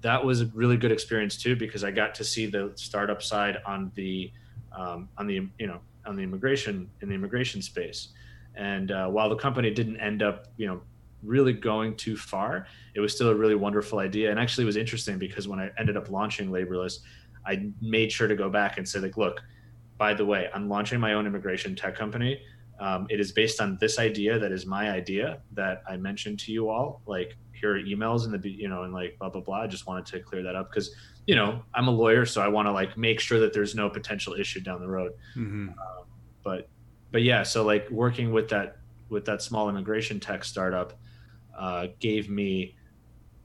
that 0.00 0.22
was 0.22 0.42
a 0.42 0.46
really 0.46 0.76
good 0.76 0.92
experience 0.92 1.36
too 1.36 1.56
because 1.56 1.82
I 1.82 1.90
got 1.90 2.14
to 2.16 2.24
see 2.24 2.46
the 2.46 2.72
startup 2.74 3.22
side 3.22 3.58
on 3.64 3.90
the 3.94 4.30
um, 4.76 5.08
on 5.16 5.26
the 5.26 5.48
you 5.58 5.66
know 5.66 5.80
on 6.04 6.16
the 6.16 6.22
immigration 6.22 6.90
in 7.00 7.08
the 7.08 7.14
immigration 7.14 7.62
space. 7.62 8.08
And 8.56 8.92
uh, 8.92 9.08
while 9.08 9.28
the 9.28 9.36
company 9.36 9.70
didn't 9.70 9.98
end 9.98 10.22
up 10.22 10.48
you 10.56 10.66
know 10.66 10.82
really 11.24 11.52
going 11.52 11.96
too 11.96 12.16
far, 12.16 12.66
it 12.94 13.00
was 13.00 13.14
still 13.14 13.30
a 13.30 13.34
really 13.34 13.54
wonderful 13.54 13.98
idea. 13.98 14.30
And 14.30 14.38
actually, 14.38 14.64
it 14.64 14.66
was 14.66 14.76
interesting 14.76 15.18
because 15.18 15.48
when 15.48 15.58
I 15.58 15.70
ended 15.78 15.96
up 15.96 16.10
launching 16.10 16.50
Laborless, 16.50 16.98
I 17.46 17.70
made 17.80 18.10
sure 18.10 18.28
to 18.28 18.36
go 18.36 18.48
back 18.48 18.78
and 18.78 18.88
say, 18.88 19.00
like, 19.00 19.16
look, 19.16 19.40
by 19.98 20.14
the 20.14 20.24
way, 20.24 20.48
I'm 20.54 20.68
launching 20.68 21.00
my 21.00 21.14
own 21.14 21.26
immigration 21.26 21.76
tech 21.76 21.96
company. 21.96 22.40
Um, 22.80 23.06
it 23.08 23.20
is 23.20 23.32
based 23.32 23.60
on 23.60 23.78
this 23.80 23.98
idea 23.98 24.38
that 24.38 24.50
is 24.50 24.66
my 24.66 24.90
idea 24.90 25.40
that 25.52 25.82
I 25.88 25.96
mentioned 25.96 26.40
to 26.40 26.52
you 26.52 26.68
all. 26.68 27.02
Like, 27.06 27.36
here 27.52 27.76
are 27.76 27.80
emails 27.80 28.24
and 28.24 28.42
the 28.42 28.50
you 28.50 28.68
know 28.68 28.82
and 28.82 28.92
like 28.92 29.18
blah 29.18 29.30
blah 29.30 29.40
blah. 29.40 29.62
I 29.62 29.66
just 29.66 29.86
wanted 29.86 30.06
to 30.06 30.20
clear 30.20 30.42
that 30.42 30.54
up 30.54 30.70
because 30.70 30.94
you 31.26 31.34
know 31.34 31.62
I'm 31.72 31.88
a 31.88 31.90
lawyer, 31.90 32.26
so 32.26 32.42
I 32.42 32.48
want 32.48 32.66
to 32.66 32.72
like 32.72 32.96
make 32.98 33.20
sure 33.20 33.40
that 33.40 33.52
there's 33.52 33.74
no 33.74 33.88
potential 33.88 34.34
issue 34.34 34.60
down 34.60 34.80
the 34.80 34.88
road. 34.88 35.12
Mm-hmm. 35.36 35.68
Um, 35.70 36.04
but 36.42 36.68
but 37.10 37.22
yeah, 37.22 37.42
so 37.42 37.64
like 37.64 37.88
working 37.90 38.32
with 38.32 38.48
that 38.50 38.78
with 39.08 39.24
that 39.26 39.40
small 39.40 39.68
immigration 39.68 40.20
tech 40.20 40.44
startup, 40.44 40.98
uh, 41.58 41.88
gave 42.00 42.28
me 42.28 42.76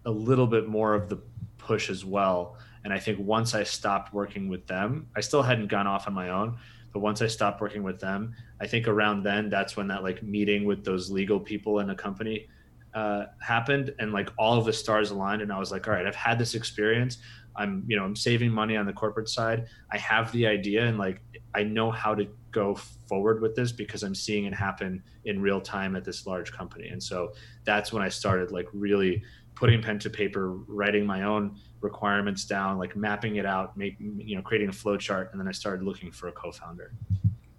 a 0.06 0.12
little 0.12 0.48
bit 0.48 0.68
more 0.68 0.94
of 0.94 1.10
the 1.10 1.20
push 1.58 1.90
as 1.90 2.04
well. 2.06 2.58
And 2.84 2.94
I 2.94 3.00
think 3.00 3.20
once 3.20 3.54
I 3.54 3.64
stopped 3.64 4.14
working 4.14 4.48
with 4.48 4.66
them, 4.68 5.08
I 5.16 5.22
still 5.22 5.44
hadn't 5.44 5.68
gone 5.68 5.88
off 5.88 6.08
on 6.08 6.14
my 6.14 6.30
own, 6.30 6.58
but 6.94 7.00
once 7.00 7.22
I 7.22 7.28
stopped 7.28 7.62
working 7.62 7.84
with 7.84 8.00
them, 8.00 8.34
I 8.62 8.68
think 8.68 8.88
around 8.88 9.24
then 9.24 9.50
that's 9.50 9.76
when 9.78 9.88
that 9.88 10.04
like 10.04 10.24
meeting 10.24 10.66
with 10.66 10.84
those 10.84 11.12
legal 11.12 11.40
people 11.40 11.80
in 11.80 11.88
the 11.88 11.96
company 11.96 12.48
uh, 12.94 13.26
happened, 13.40 13.94
and 14.00 14.12
like 14.12 14.30
all 14.38 14.58
of 14.58 14.66
the 14.66 14.74
stars 14.74 15.12
aligned, 15.12 15.42
and 15.42 15.52
I 15.52 15.60
was 15.60 15.72
like, 15.72 15.88
all 15.88 15.94
right, 15.94 16.08
I've 16.08 16.16
had 16.16 16.40
this 16.40 16.56
experience. 16.56 17.20
I'm 17.60 17.84
you 17.88 17.98
know 17.98 18.04
I'm 18.04 18.16
saving 18.16 18.52
money 18.52 18.78
on 18.78 18.86
the 18.86 18.94
corporate 18.94 19.30
side. 19.30 19.68
I 19.92 19.98
have 19.98 20.32
the 20.32 20.48
idea, 20.48 20.86
and 20.86 20.98
like 20.98 21.22
I 21.54 21.64
know 21.64 21.92
how 21.92 22.16
to 22.16 22.28
go 22.52 22.76
forward 22.76 23.42
with 23.42 23.56
this 23.56 23.72
because 23.72 24.02
I'm 24.02 24.16
seeing 24.16 24.46
it 24.46 24.54
happen 24.54 25.04
in 25.26 25.42
real 25.42 25.62
time 25.62 25.96
at 25.96 26.04
this 26.04 26.26
large 26.26 26.52
company. 26.52 26.88
And 26.88 27.02
so 27.02 27.34
that's 27.66 27.94
when 27.94 28.02
I 28.02 28.10
started 28.10 28.52
like 28.52 28.68
really 28.74 29.22
putting 29.56 29.82
pen 29.82 30.00
to 30.00 30.10
paper, 30.10 30.54
writing 30.54 31.06
my 31.06 31.24
own 31.24 31.58
requirements 31.82 32.46
down, 32.46 32.78
like 32.78 32.96
mapping 32.96 33.36
it 33.36 33.46
out, 33.46 33.76
making 33.78 34.22
you 34.24 34.36
know, 34.38 34.42
creating 34.42 34.70
a 34.70 34.74
flow 34.74 34.98
chart, 34.98 35.30
and 35.32 35.40
then 35.40 35.48
I 35.48 35.52
started 35.52 35.84
looking 35.84 36.12
for 36.12 36.30
a 36.30 36.32
co-founder. 36.32 36.94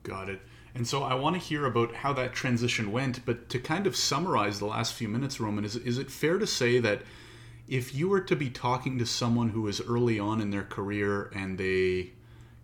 Got 0.03 0.31
it. 0.31 0.41
And 0.75 0.87
so 0.87 1.03
I 1.03 1.15
want 1.15 1.35
to 1.35 1.41
hear 1.41 1.67
about 1.67 1.95
how 1.95 2.13
that 2.15 2.33
transition 2.33 2.91
went, 2.93 3.25
but 3.27 3.49
to 3.51 3.59
kind 3.59 3.87
of 3.87 3.97
summarize 3.97 4.61
the 4.61 4.67
last 4.67 4.95
few 4.95 5.09
minutes, 5.09 5.41
Roman, 5.41 5.65
is 5.65 5.77
is 5.77 5.99
it 5.99 6.11
fair 6.11 6.39
to 6.39 6.47
say 6.47 6.79
that 6.81 7.03
if 7.71 7.95
you 7.95 8.09
were 8.09 8.21
to 8.21 8.35
be 8.35 8.51
talking 8.51 8.99
to 8.99 9.07
someone 9.07 9.51
who 9.51 9.69
is 9.69 9.81
early 9.81 10.19
on 10.19 10.41
in 10.41 10.51
their 10.51 10.65
career 10.65 11.31
and 11.35 11.57
they 11.57 12.11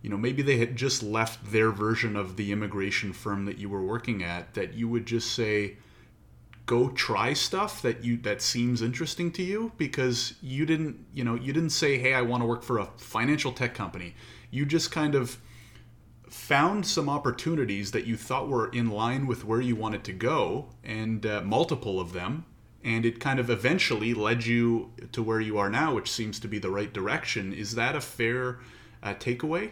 you 0.03 0.11
know 0.11 0.19
maybe 0.19 0.43
they 0.43 0.59
had 0.59 0.77
just 0.77 1.03
left 1.03 1.53
their 1.53 1.71
version 1.71 2.17
of 2.17 2.37
the 2.37 2.53
immigration 2.53 3.13
firm 3.13 3.47
that 3.47 3.57
you 3.57 3.69
were 3.69 3.83
working 3.83 4.23
at 4.23 4.53
that 4.55 4.75
you 4.75 4.89
would 4.89 5.07
just 5.07 5.33
say 5.33 5.77
go 6.67 6.89
try 6.91 7.33
stuff 7.33 7.81
that 7.81 8.05
you 8.05 8.17
that 8.17 8.43
seems 8.43 8.83
interesting 8.83 9.31
to 9.31 9.43
you 9.43 9.73
because 9.79 10.35
you 10.43 10.67
didn't 10.67 10.99
you 11.15 11.23
know 11.23 11.37
you 11.37 11.53
didn't 11.53 11.71
say 11.71 11.97
hey 11.99 12.13
i 12.13 12.21
want 12.21 12.43
to 12.43 12.47
work 12.47 12.63
for 12.63 12.79
a 12.79 12.87
financial 12.97 13.53
tech 13.53 13.73
company. 13.73 14.15
You 14.51 14.67
just 14.67 14.91
kind 14.91 15.15
of 15.15 15.39
found 16.29 16.87
some 16.87 17.09
opportunities 17.09 17.93
that 17.93 18.07
you 18.07 18.17
thought 18.17 18.49
were 18.49 18.69
in 18.69 18.91
line 18.91 19.27
with 19.27 19.45
where 19.45 19.61
you 19.61 19.77
wanted 19.77 20.03
to 20.05 20.13
go 20.13 20.67
and 20.83 21.25
uh, 21.25 21.41
multiple 21.43 22.01
of 22.01 22.13
them 22.13 22.45
and 22.85 23.05
it 23.05 23.19
kind 23.21 23.41
of 23.41 23.51
eventually 23.51 24.15
led 24.15 24.47
you 24.47 24.93
to 25.13 25.23
where 25.23 25.41
you 25.41 25.59
are 25.59 25.71
now 25.71 25.95
which 25.95 26.11
seems 26.11 26.39
to 26.41 26.49
be 26.49 26.59
the 26.59 26.71
right 26.71 26.93
direction 26.93 27.53
is 27.53 27.75
that 27.75 27.97
a 27.97 28.01
fair 28.01 28.59
uh, 29.03 29.15
takeaway 29.15 29.71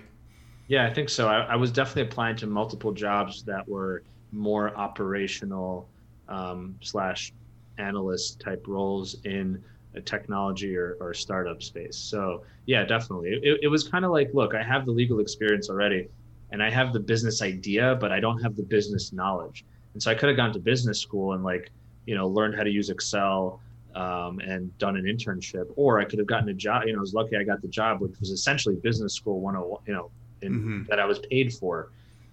yeah, 0.67 0.87
I 0.87 0.93
think 0.93 1.09
so. 1.09 1.29
I, 1.29 1.41
I 1.41 1.57
was 1.57 1.71
definitely 1.71 2.03
applying 2.03 2.37
to 2.37 2.47
multiple 2.47 2.93
jobs 2.93 3.43
that 3.45 3.69
were 3.69 4.03
more 4.33 4.75
operational 4.77 5.89
um, 6.29 6.77
slash 6.81 7.33
analyst 7.79 8.41
type 8.41 8.65
roles 8.67 9.17
in 9.25 9.63
a 9.95 10.01
technology 10.01 10.77
or, 10.77 10.97
or 11.01 11.13
startup 11.13 11.63
space. 11.63 11.97
So 11.97 12.45
yeah, 12.67 12.85
definitely. 12.85 13.39
It, 13.43 13.61
it 13.63 13.69
was 13.69 13.87
kind 13.87 14.05
of 14.05 14.11
like, 14.11 14.31
look, 14.33 14.55
I 14.55 14.63
have 14.63 14.87
the 14.87 14.93
legal 14.93 15.21
experience 15.21 15.69
already 15.69 16.09
and 16.51 16.63
I 16.63 16.71
have 16.71 16.93
the 16.93 17.01
business 17.01 17.43
idea, 17.43 17.97
but 18.01 18.11
I 18.11 18.21
don't 18.21 18.41
have 18.43 18.57
the 18.57 18.63
business 18.63 19.13
knowledge. 19.13 19.65
And 19.93 20.03
so 20.03 20.11
I 20.11 20.15
could 20.15 20.29
have 20.29 20.37
gone 20.37 20.53
to 20.55 20.59
business 20.59 20.99
school 20.99 21.35
and 21.35 21.45
like, 21.45 21.71
you 22.07 22.15
know, 22.15 22.27
learned 22.29 22.55
how 22.55 22.63
to 22.63 22.71
use 22.71 22.91
Excel 22.91 23.61
um, 23.95 24.41
and 24.41 24.77
done 24.79 24.97
an 24.97 25.05
internship, 25.05 25.73
or 25.77 26.01
I 26.01 26.05
could 26.05 26.19
have 26.19 26.29
gotten 26.29 26.49
a 26.49 26.55
job. 26.55 26.85
You 26.87 26.93
know, 26.93 26.99
I 26.99 27.01
was 27.01 27.15
lucky 27.15 27.37
I 27.37 27.45
got 27.45 27.63
the 27.63 27.69
job, 27.69 28.01
which 28.01 28.19
was 28.21 28.31
essentially 28.31 28.77
business 28.77 29.15
school 29.15 29.41
101, 29.41 29.83
you 29.87 29.95
know, 29.95 30.11
and 30.43 30.55
mm-hmm. 30.55 30.83
that 30.89 30.99
I 30.99 31.05
was 31.05 31.19
paid 31.21 31.53
for. 31.53 31.91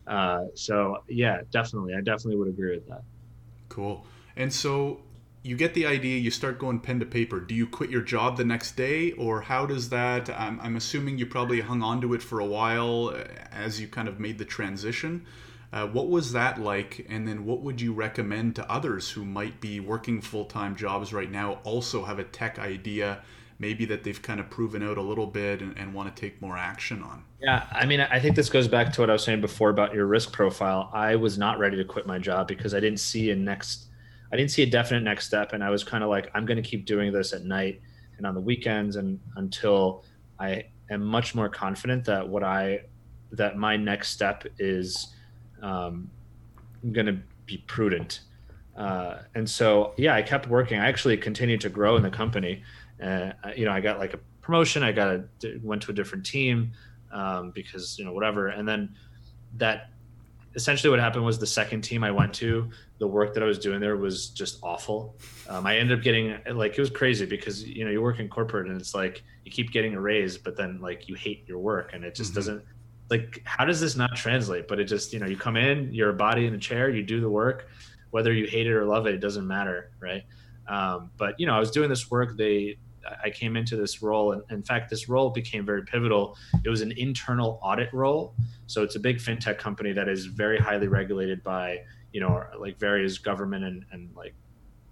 Uh, 0.07 0.45
so 0.55 1.03
yeah, 1.07 1.41
definitely, 1.51 1.93
I 1.93 2.01
definitely 2.01 2.37
would 2.37 2.47
agree 2.47 2.75
with 2.75 2.87
that. 2.87 3.03
Cool. 3.69 4.05
And 4.35 4.51
so 4.51 5.01
you 5.43 5.55
get 5.55 5.73
the 5.73 5.85
idea, 5.85 6.17
you 6.17 6.31
start 6.31 6.59
going 6.59 6.79
pen 6.79 6.99
to 6.99 7.05
paper. 7.05 7.39
Do 7.39 7.55
you 7.55 7.65
quit 7.65 7.89
your 7.89 8.01
job 8.01 8.37
the 8.37 8.43
next 8.43 8.75
day, 8.75 9.11
or 9.13 9.41
how 9.41 9.65
does 9.65 9.89
that? 9.89 10.29
I'm, 10.29 10.59
I'm 10.61 10.75
assuming 10.75 11.17
you 11.17 11.25
probably 11.25 11.61
hung 11.61 11.81
on 11.81 12.01
to 12.01 12.13
it 12.13 12.21
for 12.21 12.39
a 12.39 12.45
while 12.45 13.13
uh, 13.15 13.23
as 13.51 13.79
you 13.79 13.87
kind 13.87 14.07
of 14.07 14.19
made 14.19 14.37
the 14.37 14.45
transition. 14.45 15.25
Uh, 15.73 15.87
what 15.87 16.09
was 16.09 16.33
that 16.33 16.59
like? 16.59 17.05
And 17.09 17.27
then 17.27 17.45
what 17.45 17.61
would 17.61 17.79
you 17.79 17.93
recommend 17.93 18.55
to 18.57 18.71
others 18.71 19.09
who 19.09 19.23
might 19.23 19.61
be 19.61 19.79
working 19.79 20.21
full 20.21 20.45
time 20.45 20.75
jobs 20.75 21.13
right 21.13 21.31
now, 21.31 21.59
also 21.63 22.03
have 22.03 22.19
a 22.19 22.23
tech 22.23 22.59
idea? 22.59 23.21
maybe 23.61 23.85
that 23.85 24.03
they've 24.03 24.21
kind 24.21 24.39
of 24.39 24.49
proven 24.49 24.81
out 24.81 24.97
a 24.97 25.01
little 25.01 25.27
bit 25.27 25.61
and, 25.61 25.77
and 25.77 25.93
want 25.93 26.13
to 26.13 26.19
take 26.19 26.41
more 26.41 26.57
action 26.57 27.03
on? 27.03 27.23
Yeah, 27.39 27.67
I 27.71 27.85
mean, 27.85 28.01
I 28.01 28.19
think 28.19 28.35
this 28.35 28.49
goes 28.49 28.67
back 28.67 28.91
to 28.93 29.01
what 29.01 29.09
I 29.09 29.13
was 29.13 29.23
saying 29.23 29.39
before 29.39 29.69
about 29.69 29.93
your 29.93 30.07
risk 30.07 30.33
profile. 30.33 30.89
I 30.93 31.15
was 31.15 31.37
not 31.37 31.59
ready 31.59 31.77
to 31.77 31.85
quit 31.85 32.07
my 32.07 32.17
job 32.17 32.47
because 32.47 32.73
I 32.73 32.79
didn't 32.79 32.99
see 32.99 33.29
a 33.29 33.35
next, 33.35 33.85
I 34.33 34.35
didn't 34.35 34.49
see 34.49 34.63
a 34.63 34.65
definite 34.65 35.03
next 35.03 35.27
step, 35.27 35.53
and 35.53 35.63
I 35.63 35.69
was 35.69 35.83
kind 35.83 36.03
of 36.03 36.09
like, 36.09 36.31
I'm 36.33 36.45
going 36.45 36.61
to 36.61 36.67
keep 36.67 36.87
doing 36.87 37.13
this 37.13 37.33
at 37.33 37.45
night 37.45 37.81
and 38.17 38.25
on 38.25 38.33
the 38.33 38.41
weekends, 38.41 38.95
and 38.95 39.19
until 39.35 40.03
I 40.39 40.65
am 40.89 41.03
much 41.05 41.35
more 41.35 41.47
confident 41.47 42.03
that 42.05 42.27
what 42.27 42.43
I, 42.43 42.81
that 43.31 43.57
my 43.57 43.77
next 43.77 44.09
step 44.09 44.43
is, 44.57 45.13
um, 45.61 46.09
I'm 46.83 46.93
going 46.93 47.07
to 47.07 47.19
be 47.45 47.57
prudent. 47.67 48.21
Uh, 48.75 49.19
and 49.35 49.49
so, 49.49 49.93
yeah, 49.97 50.15
I 50.15 50.21
kept 50.21 50.47
working. 50.47 50.79
I 50.79 50.87
actually 50.87 51.17
continued 51.17 51.61
to 51.61 51.69
grow 51.69 51.97
in 51.97 52.03
the 52.03 52.09
company 52.09 52.63
uh, 53.01 53.31
you 53.55 53.65
know, 53.65 53.71
I 53.71 53.81
got 53.81 53.99
like 53.99 54.13
a 54.13 54.19
promotion. 54.41 54.83
I 54.83 54.91
got 54.91 55.15
a 55.15 55.23
went 55.63 55.81
to 55.83 55.91
a 55.91 55.93
different 55.93 56.25
team 56.25 56.71
um, 57.11 57.51
because 57.51 57.97
you 57.97 58.05
know 58.05 58.13
whatever, 58.13 58.49
and 58.49 58.67
then 58.67 58.95
that 59.57 59.89
essentially 60.55 60.89
what 60.89 60.99
happened 60.99 61.23
was 61.23 61.39
the 61.39 61.47
second 61.47 61.81
team 61.81 62.03
I 62.03 62.11
went 62.11 62.33
to, 62.35 62.69
the 62.99 63.07
work 63.07 63.33
that 63.33 63.41
I 63.41 63.45
was 63.45 63.57
doing 63.57 63.79
there 63.79 63.95
was 63.95 64.29
just 64.29 64.59
awful. 64.61 65.15
Um, 65.47 65.65
I 65.65 65.77
ended 65.77 65.97
up 65.97 66.03
getting 66.03 66.37
like 66.51 66.77
it 66.77 66.79
was 66.79 66.89
crazy 66.89 67.25
because 67.25 67.63
you 67.63 67.85
know 67.85 67.91
you 67.91 68.01
work 68.01 68.19
in 68.19 68.29
corporate 68.29 68.67
and 68.67 68.79
it's 68.79 68.93
like 68.93 69.23
you 69.45 69.51
keep 69.51 69.71
getting 69.71 69.95
a 69.95 70.01
raise, 70.01 70.37
but 70.37 70.55
then 70.55 70.79
like 70.79 71.09
you 71.09 71.15
hate 71.15 71.43
your 71.47 71.59
work 71.59 71.91
and 71.93 72.03
it 72.03 72.13
just 72.13 72.31
mm-hmm. 72.31 72.39
doesn't 72.39 72.65
like 73.11 73.41
how 73.43 73.65
does 73.65 73.81
this 73.81 73.95
not 73.95 74.15
translate? 74.15 74.67
But 74.67 74.79
it 74.79 74.85
just 74.85 75.13
you 75.13 75.19
know 75.19 75.27
you 75.27 75.37
come 75.37 75.57
in, 75.57 75.93
you're 75.93 76.09
a 76.09 76.13
body 76.13 76.47
in 76.47 76.55
a 76.55 76.57
chair, 76.57 76.89
you 76.89 77.03
do 77.03 77.19
the 77.19 77.29
work, 77.29 77.67
whether 78.09 78.33
you 78.33 78.47
hate 78.47 78.65
it 78.65 78.73
or 78.73 78.85
love 78.85 79.05
it, 79.05 79.13
it 79.13 79.19
doesn't 79.19 79.45
matter, 79.45 79.91
right? 79.99 80.23
Um, 80.67 81.11
but 81.17 81.39
you 81.39 81.45
know 81.45 81.53
I 81.53 81.59
was 81.59 81.69
doing 81.69 81.89
this 81.89 82.09
work. 82.09 82.37
They 82.37 82.77
I 83.23 83.29
came 83.29 83.57
into 83.57 83.75
this 83.75 84.01
role, 84.01 84.31
and 84.31 84.41
in 84.49 84.63
fact, 84.63 84.89
this 84.89 85.09
role 85.09 85.29
became 85.29 85.65
very 85.65 85.83
pivotal. 85.83 86.37
It 86.63 86.69
was 86.69 86.81
an 86.81 86.93
internal 86.93 87.59
audit 87.61 87.93
role, 87.93 88.33
so 88.67 88.81
it's 88.81 88.95
a 88.95 88.99
big 88.99 89.17
fintech 89.17 89.57
company 89.57 89.91
that 89.91 90.07
is 90.07 90.25
very 90.25 90.57
highly 90.57 90.87
regulated 90.87 91.43
by 91.43 91.79
you 92.13 92.21
know 92.21 92.43
like 92.57 92.79
various 92.79 93.17
government 93.17 93.65
and, 93.65 93.85
and 93.91 94.09
like 94.15 94.33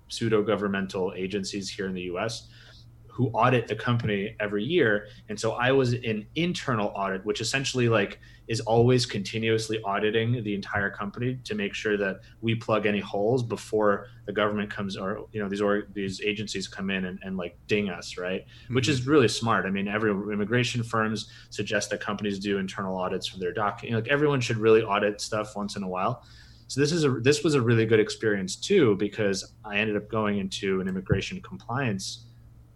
pseudo 0.10 0.44
governmental 0.44 1.14
agencies 1.16 1.70
here 1.70 1.88
in 1.88 1.94
the 1.94 2.02
U.S 2.02 2.50
who 3.20 3.28
audit 3.32 3.68
the 3.68 3.76
company 3.76 4.34
every 4.40 4.64
year. 4.64 5.08
And 5.28 5.38
so 5.38 5.52
I 5.52 5.74
was 5.74 5.92
in 5.92 6.26
internal 6.36 6.88
audit, 6.96 7.26
which 7.26 7.42
essentially 7.42 7.90
like 7.90 8.18
is 8.48 8.62
always 8.62 9.06
continuously 9.06 9.82
auditing 9.84 10.42
the 10.42 10.56
entire 10.56 10.90
company 10.90 11.38
to 11.44 11.54
make 11.54 11.74
sure 11.74 11.98
that 11.98 12.22
we 12.40 12.56
plug 12.56 12.86
any 12.86 13.02
holes 13.02 13.44
before 13.44 14.08
the 14.26 14.32
government 14.32 14.72
comes 14.72 14.96
or 14.96 15.28
you 15.34 15.42
know 15.42 15.50
these 15.50 15.60
or 15.60 15.90
these 15.94 16.22
agencies 16.22 16.66
come 16.66 16.90
in 16.90 17.04
and, 17.04 17.20
and 17.22 17.36
like 17.36 17.58
ding 17.68 17.90
us, 17.90 18.18
right? 18.18 18.46
Mm-hmm. 18.46 18.76
Which 18.76 18.88
is 18.88 19.06
really 19.06 19.28
smart. 19.28 19.66
I 19.66 19.70
mean, 19.70 19.90
every 19.90 20.12
immigration 20.12 20.82
firms 20.82 21.30
suggest 21.50 21.90
that 21.90 22.00
companies 22.00 22.40
do 22.40 22.58
internal 22.58 22.96
audits 22.98 23.28
for 23.28 23.38
their 23.38 23.52
doc. 23.52 23.84
You 23.84 23.92
know, 23.92 23.98
like 23.98 24.08
everyone 24.08 24.40
should 24.40 24.60
really 24.60 24.82
audit 24.82 25.20
stuff 25.20 25.58
once 25.58 25.76
in 25.76 25.84
a 25.84 25.90
while. 25.90 26.24
So 26.68 26.80
this 26.80 26.94
is 26.94 27.04
a 27.04 27.10
this 27.10 27.44
was 27.44 27.56
a 27.56 27.62
really 27.62 27.86
good 27.86 28.00
experience 28.00 28.56
too 28.56 28.96
because 28.96 29.56
I 29.66 29.76
ended 29.76 29.98
up 29.98 30.08
going 30.08 30.38
into 30.38 30.80
an 30.80 30.88
immigration 30.88 31.42
compliance 31.42 32.28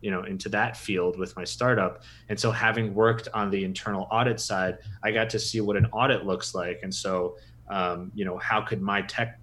you 0.04 0.12
know 0.12 0.24
into 0.24 0.50
that 0.50 0.76
field 0.76 1.18
with 1.18 1.36
my 1.36 1.44
startup. 1.44 2.04
And 2.30 2.40
so 2.40 2.52
having 2.52 2.94
worked 2.94 3.30
on 3.34 3.50
the 3.50 3.64
internal 3.64 4.08
audit 4.12 4.40
side 4.40 4.78
i 5.04 5.12
got 5.12 5.30
to 5.32 5.40
see 5.40 5.62
what 5.62 5.78
an 5.78 5.88
audit 5.88 6.26
looks 6.26 6.54
like. 6.54 6.80
And 6.84 6.94
so 6.94 7.38
um, 7.70 8.12
you 8.14 8.26
know 8.26 8.38
how 8.38 8.62
could 8.62 8.82
my 8.82 9.02
tech 9.04 9.40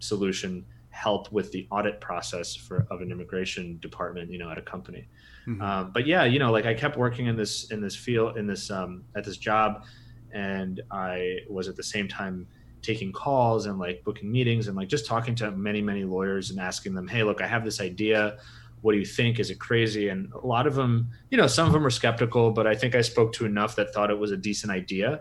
solution 0.00 0.64
help 0.90 1.30
with 1.30 1.52
the 1.52 1.68
audit 1.70 2.00
process 2.00 2.56
for 2.56 2.86
of 2.90 3.02
an 3.02 3.12
immigration 3.12 3.78
department 3.80 4.32
you 4.32 4.38
know 4.38 4.50
at 4.50 4.58
a 4.58 4.62
company? 4.62 5.06
Mm-hmm. 5.46 5.62
um, 5.62 5.90
but 5.92 6.06
yeah 6.06 6.24
you 6.24 6.38
know 6.38 6.50
like 6.50 6.66
i 6.66 6.74
kept 6.74 6.96
working 6.96 7.26
in 7.26 7.36
this 7.36 7.70
in 7.70 7.80
this 7.80 7.96
field 7.96 8.36
in 8.38 8.46
this 8.46 8.70
um, 8.70 9.04
at 9.14 9.24
this 9.24 9.36
job. 9.36 9.84
And 10.32 10.80
i 10.90 11.38
was 11.48 11.68
at 11.68 11.76
the 11.76 11.82
same 11.82 12.08
time 12.08 12.46
taking 12.82 13.12
calls 13.12 13.66
and 13.66 13.78
like 13.78 14.04
booking 14.04 14.30
meetings 14.30 14.68
and 14.68 14.76
like 14.76 14.88
just 14.88 15.06
talking 15.06 15.34
to 15.34 15.50
many 15.50 15.82
many 15.82 16.04
lawyers 16.04 16.50
and 16.50 16.60
asking 16.60 16.94
them 16.94 17.06
hey 17.08 17.22
look 17.22 17.40
i 17.42 17.46
have 17.46 17.64
this 17.64 17.80
idea 17.80 18.38
what 18.82 18.92
do 18.92 18.98
you 18.98 19.04
think? 19.04 19.38
Is 19.38 19.50
it 19.50 19.58
crazy? 19.58 20.08
And 20.08 20.32
a 20.32 20.46
lot 20.46 20.66
of 20.66 20.74
them 20.74 21.10
you 21.30 21.36
know 21.36 21.46
some 21.46 21.66
of 21.66 21.72
them 21.72 21.84
are 21.84 21.90
skeptical 21.90 22.50
but 22.50 22.66
i 22.66 22.74
think 22.74 22.94
i 22.94 23.00
spoke 23.00 23.32
to 23.34 23.44
enough 23.44 23.76
that 23.76 23.92
thought 23.92 24.10
it 24.10 24.18
was 24.18 24.30
a 24.30 24.36
decent 24.36 24.72
idea 24.72 25.20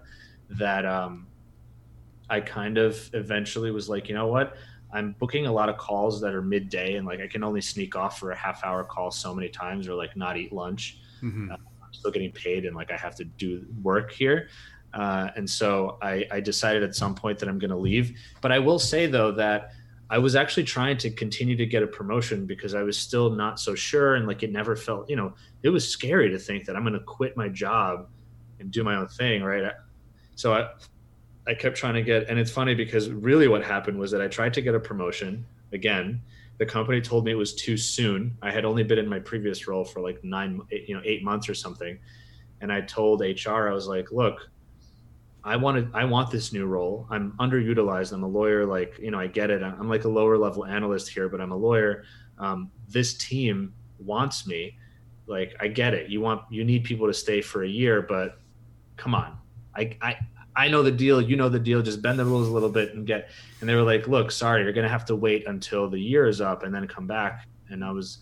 that 0.49 0.85
um, 0.85 1.27
i 2.29 2.39
kind 2.39 2.77
of 2.77 3.09
eventually 3.13 3.71
was 3.71 3.89
like 3.89 4.07
you 4.09 4.15
know 4.15 4.27
what? 4.27 4.55
I'm 4.93 5.17
booking 5.19 5.47
a 5.47 5.51
lot 5.51 5.67
of 5.67 5.75
calls 5.75 6.21
that 6.21 6.33
are 6.33 6.41
midday 6.41 6.95
and 6.95 7.05
like 7.05 7.19
i 7.19 7.27
can 7.27 7.43
only 7.43 7.61
sneak 7.61 7.95
off 7.95 8.17
for 8.19 8.31
a 8.31 8.35
half 8.35 8.63
hour 8.63 8.83
call 8.83 9.11
so 9.11 9.35
many 9.35 9.49
times 9.49 9.87
or 9.87 9.95
like 9.95 10.15
not 10.15 10.37
eat 10.37 10.53
lunch. 10.53 10.99
Mm-hmm. 11.21 11.51
uh, 11.51 11.55
i'm 11.55 11.93
still 11.93 12.11
getting 12.11 12.31
paid 12.31 12.65
and 12.65 12.75
like 12.75 12.91
i 12.91 12.95
have 12.95 13.15
to 13.15 13.25
do 13.25 13.65
work 13.81 14.11
here. 14.11 14.49
Uh, 14.93 15.29
and 15.35 15.47
so 15.47 15.97
I, 16.01 16.25
I 16.31 16.39
decided 16.39 16.81
at 16.81 16.95
some 16.95 17.13
point 17.13 17.37
that 17.39 17.49
i'm 17.49 17.59
going 17.59 17.71
to 17.71 17.77
leave. 17.77 18.17
But 18.41 18.51
i 18.53 18.59
will 18.59 18.79
say 18.79 19.07
though 19.07 19.31
that 19.33 19.71
I 20.09 20.17
was 20.19 20.35
actually 20.35 20.63
trying 20.63 20.97
to 20.99 21.09
continue 21.09 21.57
to 21.57 21.65
get 21.65 21.83
a 21.83 21.87
promotion 21.87 22.45
because 22.45 22.73
I 22.73 22.83
was 22.83 22.97
still 22.97 23.29
not 23.29 23.59
so 23.59 23.75
sure 23.75 24.15
and 24.15 24.25
like 24.25 24.41
it 24.41 24.51
never 24.51 24.75
felt, 24.75 25.09
you 25.09 25.15
know, 25.15 25.33
it 25.63 25.69
was 25.69 25.87
scary 25.87 26.29
to 26.29 26.39
think 26.39 26.65
that 26.65 26.75
I'm 26.75 26.83
going 26.83 26.93
to 26.93 27.01
quit 27.01 27.35
my 27.35 27.49
job 27.49 28.07
and 28.59 28.71
do 28.71 28.83
my 28.83 28.95
own 28.95 29.07
thing, 29.07 29.43
right? 29.43 29.73
So 30.35 30.53
I 30.53 30.69
I 31.45 31.53
kept 31.53 31.77
trying 31.77 31.95
to 31.95 32.01
get 32.01 32.29
and 32.29 32.39
it's 32.39 32.51
funny 32.51 32.73
because 32.73 33.09
really 33.09 33.47
what 33.47 33.63
happened 33.63 33.99
was 33.99 34.11
that 34.11 34.21
I 34.21 34.27
tried 34.27 34.53
to 34.55 34.61
get 34.61 34.75
a 34.75 34.79
promotion 34.79 35.45
again. 35.73 36.21
The 36.57 36.65
company 36.65 37.01
told 37.01 37.25
me 37.25 37.31
it 37.31 37.35
was 37.35 37.53
too 37.53 37.77
soon. 37.77 38.37
I 38.41 38.51
had 38.51 38.65
only 38.65 38.83
been 38.83 38.97
in 38.97 39.07
my 39.07 39.19
previous 39.19 39.67
role 39.67 39.83
for 39.83 39.99
like 39.99 40.23
9 40.23 40.61
you 40.71 40.95
know 40.95 41.01
8 41.03 41.23
months 41.23 41.49
or 41.49 41.53
something. 41.53 41.99
And 42.61 42.71
I 42.71 42.81
told 42.81 43.21
HR 43.21 43.67
I 43.67 43.73
was 43.73 43.87
like, 43.87 44.11
"Look, 44.11 44.49
I 45.47 45.53
I 45.93 46.03
want 46.03 46.29
this 46.29 46.51
new 46.51 46.65
role. 46.65 47.07
I'm 47.09 47.31
underutilized. 47.39 48.11
I'm 48.11 48.23
a 48.23 48.27
lawyer. 48.27 48.65
Like 48.65 48.99
you 48.99 49.11
know, 49.11 49.19
I 49.19 49.27
get 49.27 49.49
it. 49.49 49.63
I'm 49.63 49.87
like 49.87 50.03
a 50.03 50.09
lower 50.09 50.37
level 50.37 50.65
analyst 50.65 51.09
here, 51.09 51.29
but 51.29 51.39
I'm 51.39 51.53
a 51.53 51.55
lawyer. 51.55 52.03
Um, 52.37 52.69
this 52.89 53.17
team 53.17 53.73
wants 53.97 54.45
me. 54.45 54.77
Like 55.25 55.55
I 55.61 55.69
get 55.69 55.93
it. 55.93 56.09
You 56.09 56.19
want 56.19 56.41
you 56.49 56.65
need 56.65 56.83
people 56.83 57.07
to 57.07 57.13
stay 57.13 57.41
for 57.41 57.63
a 57.63 57.67
year, 57.67 58.01
but 58.01 58.39
come 58.97 59.15
on. 59.15 59.37
I 59.73 59.97
I 60.01 60.17
I 60.55 60.67
know 60.67 60.83
the 60.83 60.91
deal. 60.91 61.21
You 61.21 61.37
know 61.37 61.47
the 61.47 61.59
deal. 61.59 61.81
Just 61.81 62.01
bend 62.01 62.19
the 62.19 62.25
rules 62.25 62.49
a 62.49 62.51
little 62.51 62.69
bit 62.69 62.93
and 62.93 63.07
get. 63.07 63.29
And 63.61 63.69
they 63.69 63.75
were 63.75 63.83
like, 63.83 64.07
look, 64.07 64.31
sorry, 64.31 64.63
you're 64.63 64.73
gonna 64.73 64.89
have 64.89 65.05
to 65.05 65.15
wait 65.15 65.47
until 65.47 65.89
the 65.89 65.99
year 65.99 66.27
is 66.27 66.41
up 66.41 66.63
and 66.63 66.75
then 66.75 66.87
come 66.87 67.07
back. 67.07 67.47
And 67.69 67.85
I 67.85 67.91
was, 67.91 68.19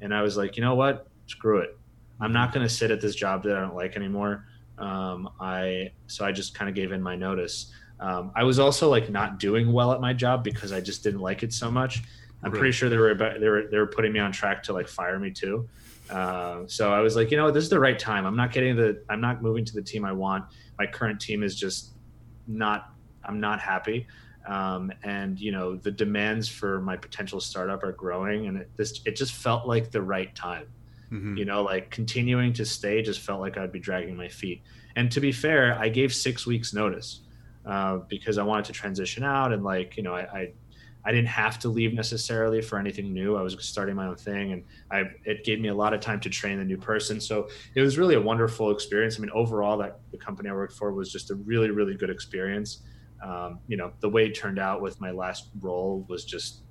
and 0.00 0.14
I 0.14 0.22
was 0.22 0.36
like, 0.36 0.56
you 0.56 0.62
know 0.62 0.76
what? 0.76 1.08
Screw 1.26 1.58
it. 1.58 1.76
I'm 2.20 2.32
not 2.32 2.52
gonna 2.52 2.68
sit 2.68 2.92
at 2.92 3.00
this 3.00 3.16
job 3.16 3.42
that 3.42 3.56
I 3.56 3.60
don't 3.60 3.74
like 3.74 3.96
anymore 3.96 4.44
um, 4.80 5.28
I 5.40 5.92
so 6.06 6.24
I 6.24 6.32
just 6.32 6.54
kind 6.54 6.68
of 6.68 6.74
gave 6.74 6.92
in 6.92 7.02
my 7.02 7.16
notice. 7.16 7.72
Um, 8.00 8.32
I 8.34 8.44
was 8.44 8.58
also 8.58 8.88
like 8.88 9.10
not 9.10 9.38
doing 9.38 9.72
well 9.72 9.92
at 9.92 10.00
my 10.00 10.12
job 10.12 10.42
because 10.42 10.72
I 10.72 10.80
just 10.80 11.02
didn't 11.02 11.20
like 11.20 11.42
it 11.42 11.52
so 11.52 11.70
much. 11.70 12.02
I'm 12.42 12.52
pretty 12.52 12.72
sure 12.72 12.88
they 12.88 12.96
were 12.96 13.10
about, 13.10 13.38
they 13.38 13.48
were 13.48 13.68
they 13.70 13.76
were 13.76 13.86
putting 13.86 14.12
me 14.12 14.18
on 14.18 14.32
track 14.32 14.62
to 14.64 14.72
like 14.72 14.88
fire 14.88 15.18
me 15.18 15.30
too. 15.30 15.68
Uh, 16.08 16.62
so 16.66 16.92
I 16.92 17.00
was 17.00 17.14
like, 17.14 17.30
you 17.30 17.36
know, 17.36 17.50
this 17.50 17.62
is 17.62 17.70
the 17.70 17.78
right 17.78 17.98
time. 17.98 18.24
I'm 18.24 18.36
not 18.36 18.52
getting 18.52 18.76
the 18.76 19.02
I'm 19.10 19.20
not 19.20 19.42
moving 19.42 19.64
to 19.66 19.74
the 19.74 19.82
team 19.82 20.04
I 20.04 20.12
want. 20.12 20.46
My 20.78 20.86
current 20.86 21.20
team 21.20 21.42
is 21.42 21.54
just 21.54 21.92
not 22.46 22.94
I'm 23.24 23.40
not 23.40 23.60
happy. 23.60 24.06
Um, 24.46 24.90
and 25.02 25.38
you 25.38 25.52
know 25.52 25.76
the 25.76 25.90
demands 25.90 26.48
for 26.48 26.80
my 26.80 26.96
potential 26.96 27.40
startup 27.40 27.82
are 27.84 27.92
growing, 27.92 28.46
and 28.46 28.56
it, 28.58 28.70
this 28.76 29.02
it 29.04 29.16
just 29.16 29.34
felt 29.34 29.66
like 29.66 29.90
the 29.90 30.00
right 30.02 30.34
time. 30.34 30.66
Mm-hmm. 31.12 31.36
You 31.36 31.44
know, 31.44 31.62
like 31.62 31.90
continuing 31.90 32.52
to 32.54 32.64
stay 32.64 33.02
just 33.02 33.20
felt 33.20 33.40
like 33.40 33.58
I'd 33.58 33.72
be 33.72 33.80
dragging 33.80 34.16
my 34.16 34.28
feet. 34.28 34.62
And 34.96 35.10
to 35.12 35.20
be 35.20 35.32
fair, 35.32 35.76
I 35.78 35.88
gave 35.88 36.14
six 36.14 36.46
weeks 36.46 36.72
notice 36.72 37.20
uh, 37.66 37.98
because 38.08 38.38
I 38.38 38.42
wanted 38.42 38.66
to 38.66 38.72
transition 38.72 39.24
out 39.24 39.52
and 39.52 39.64
like 39.64 39.96
you 39.96 40.02
know 40.02 40.14
I, 40.14 40.20
I 40.20 40.52
I 41.04 41.12
didn't 41.12 41.28
have 41.28 41.58
to 41.60 41.68
leave 41.68 41.94
necessarily 41.94 42.60
for 42.60 42.78
anything 42.78 43.12
new. 43.12 43.36
I 43.36 43.42
was 43.42 43.56
starting 43.60 43.96
my 43.96 44.06
own 44.06 44.16
thing, 44.16 44.52
and 44.52 44.64
I 44.90 45.04
it 45.24 45.44
gave 45.44 45.60
me 45.60 45.68
a 45.68 45.74
lot 45.74 45.94
of 45.94 46.00
time 46.00 46.20
to 46.20 46.30
train 46.30 46.58
the 46.58 46.64
new 46.64 46.76
person. 46.76 47.20
So 47.20 47.48
it 47.74 47.80
was 47.80 47.96
really 47.96 48.16
a 48.16 48.20
wonderful 48.20 48.70
experience. 48.70 49.16
I 49.16 49.20
mean, 49.20 49.30
overall, 49.30 49.78
that 49.78 50.00
the 50.10 50.18
company 50.18 50.50
I 50.50 50.52
worked 50.52 50.74
for 50.74 50.92
was 50.92 51.10
just 51.10 51.30
a 51.30 51.34
really, 51.36 51.70
really 51.70 51.94
good 51.94 52.10
experience. 52.10 52.82
Um, 53.24 53.60
you 53.66 53.76
know, 53.76 53.92
the 54.00 54.08
way 54.08 54.26
it 54.26 54.34
turned 54.34 54.58
out 54.58 54.82
with 54.82 55.00
my 55.00 55.10
last 55.10 55.48
role 55.60 56.04
was 56.08 56.24
just 56.24 56.62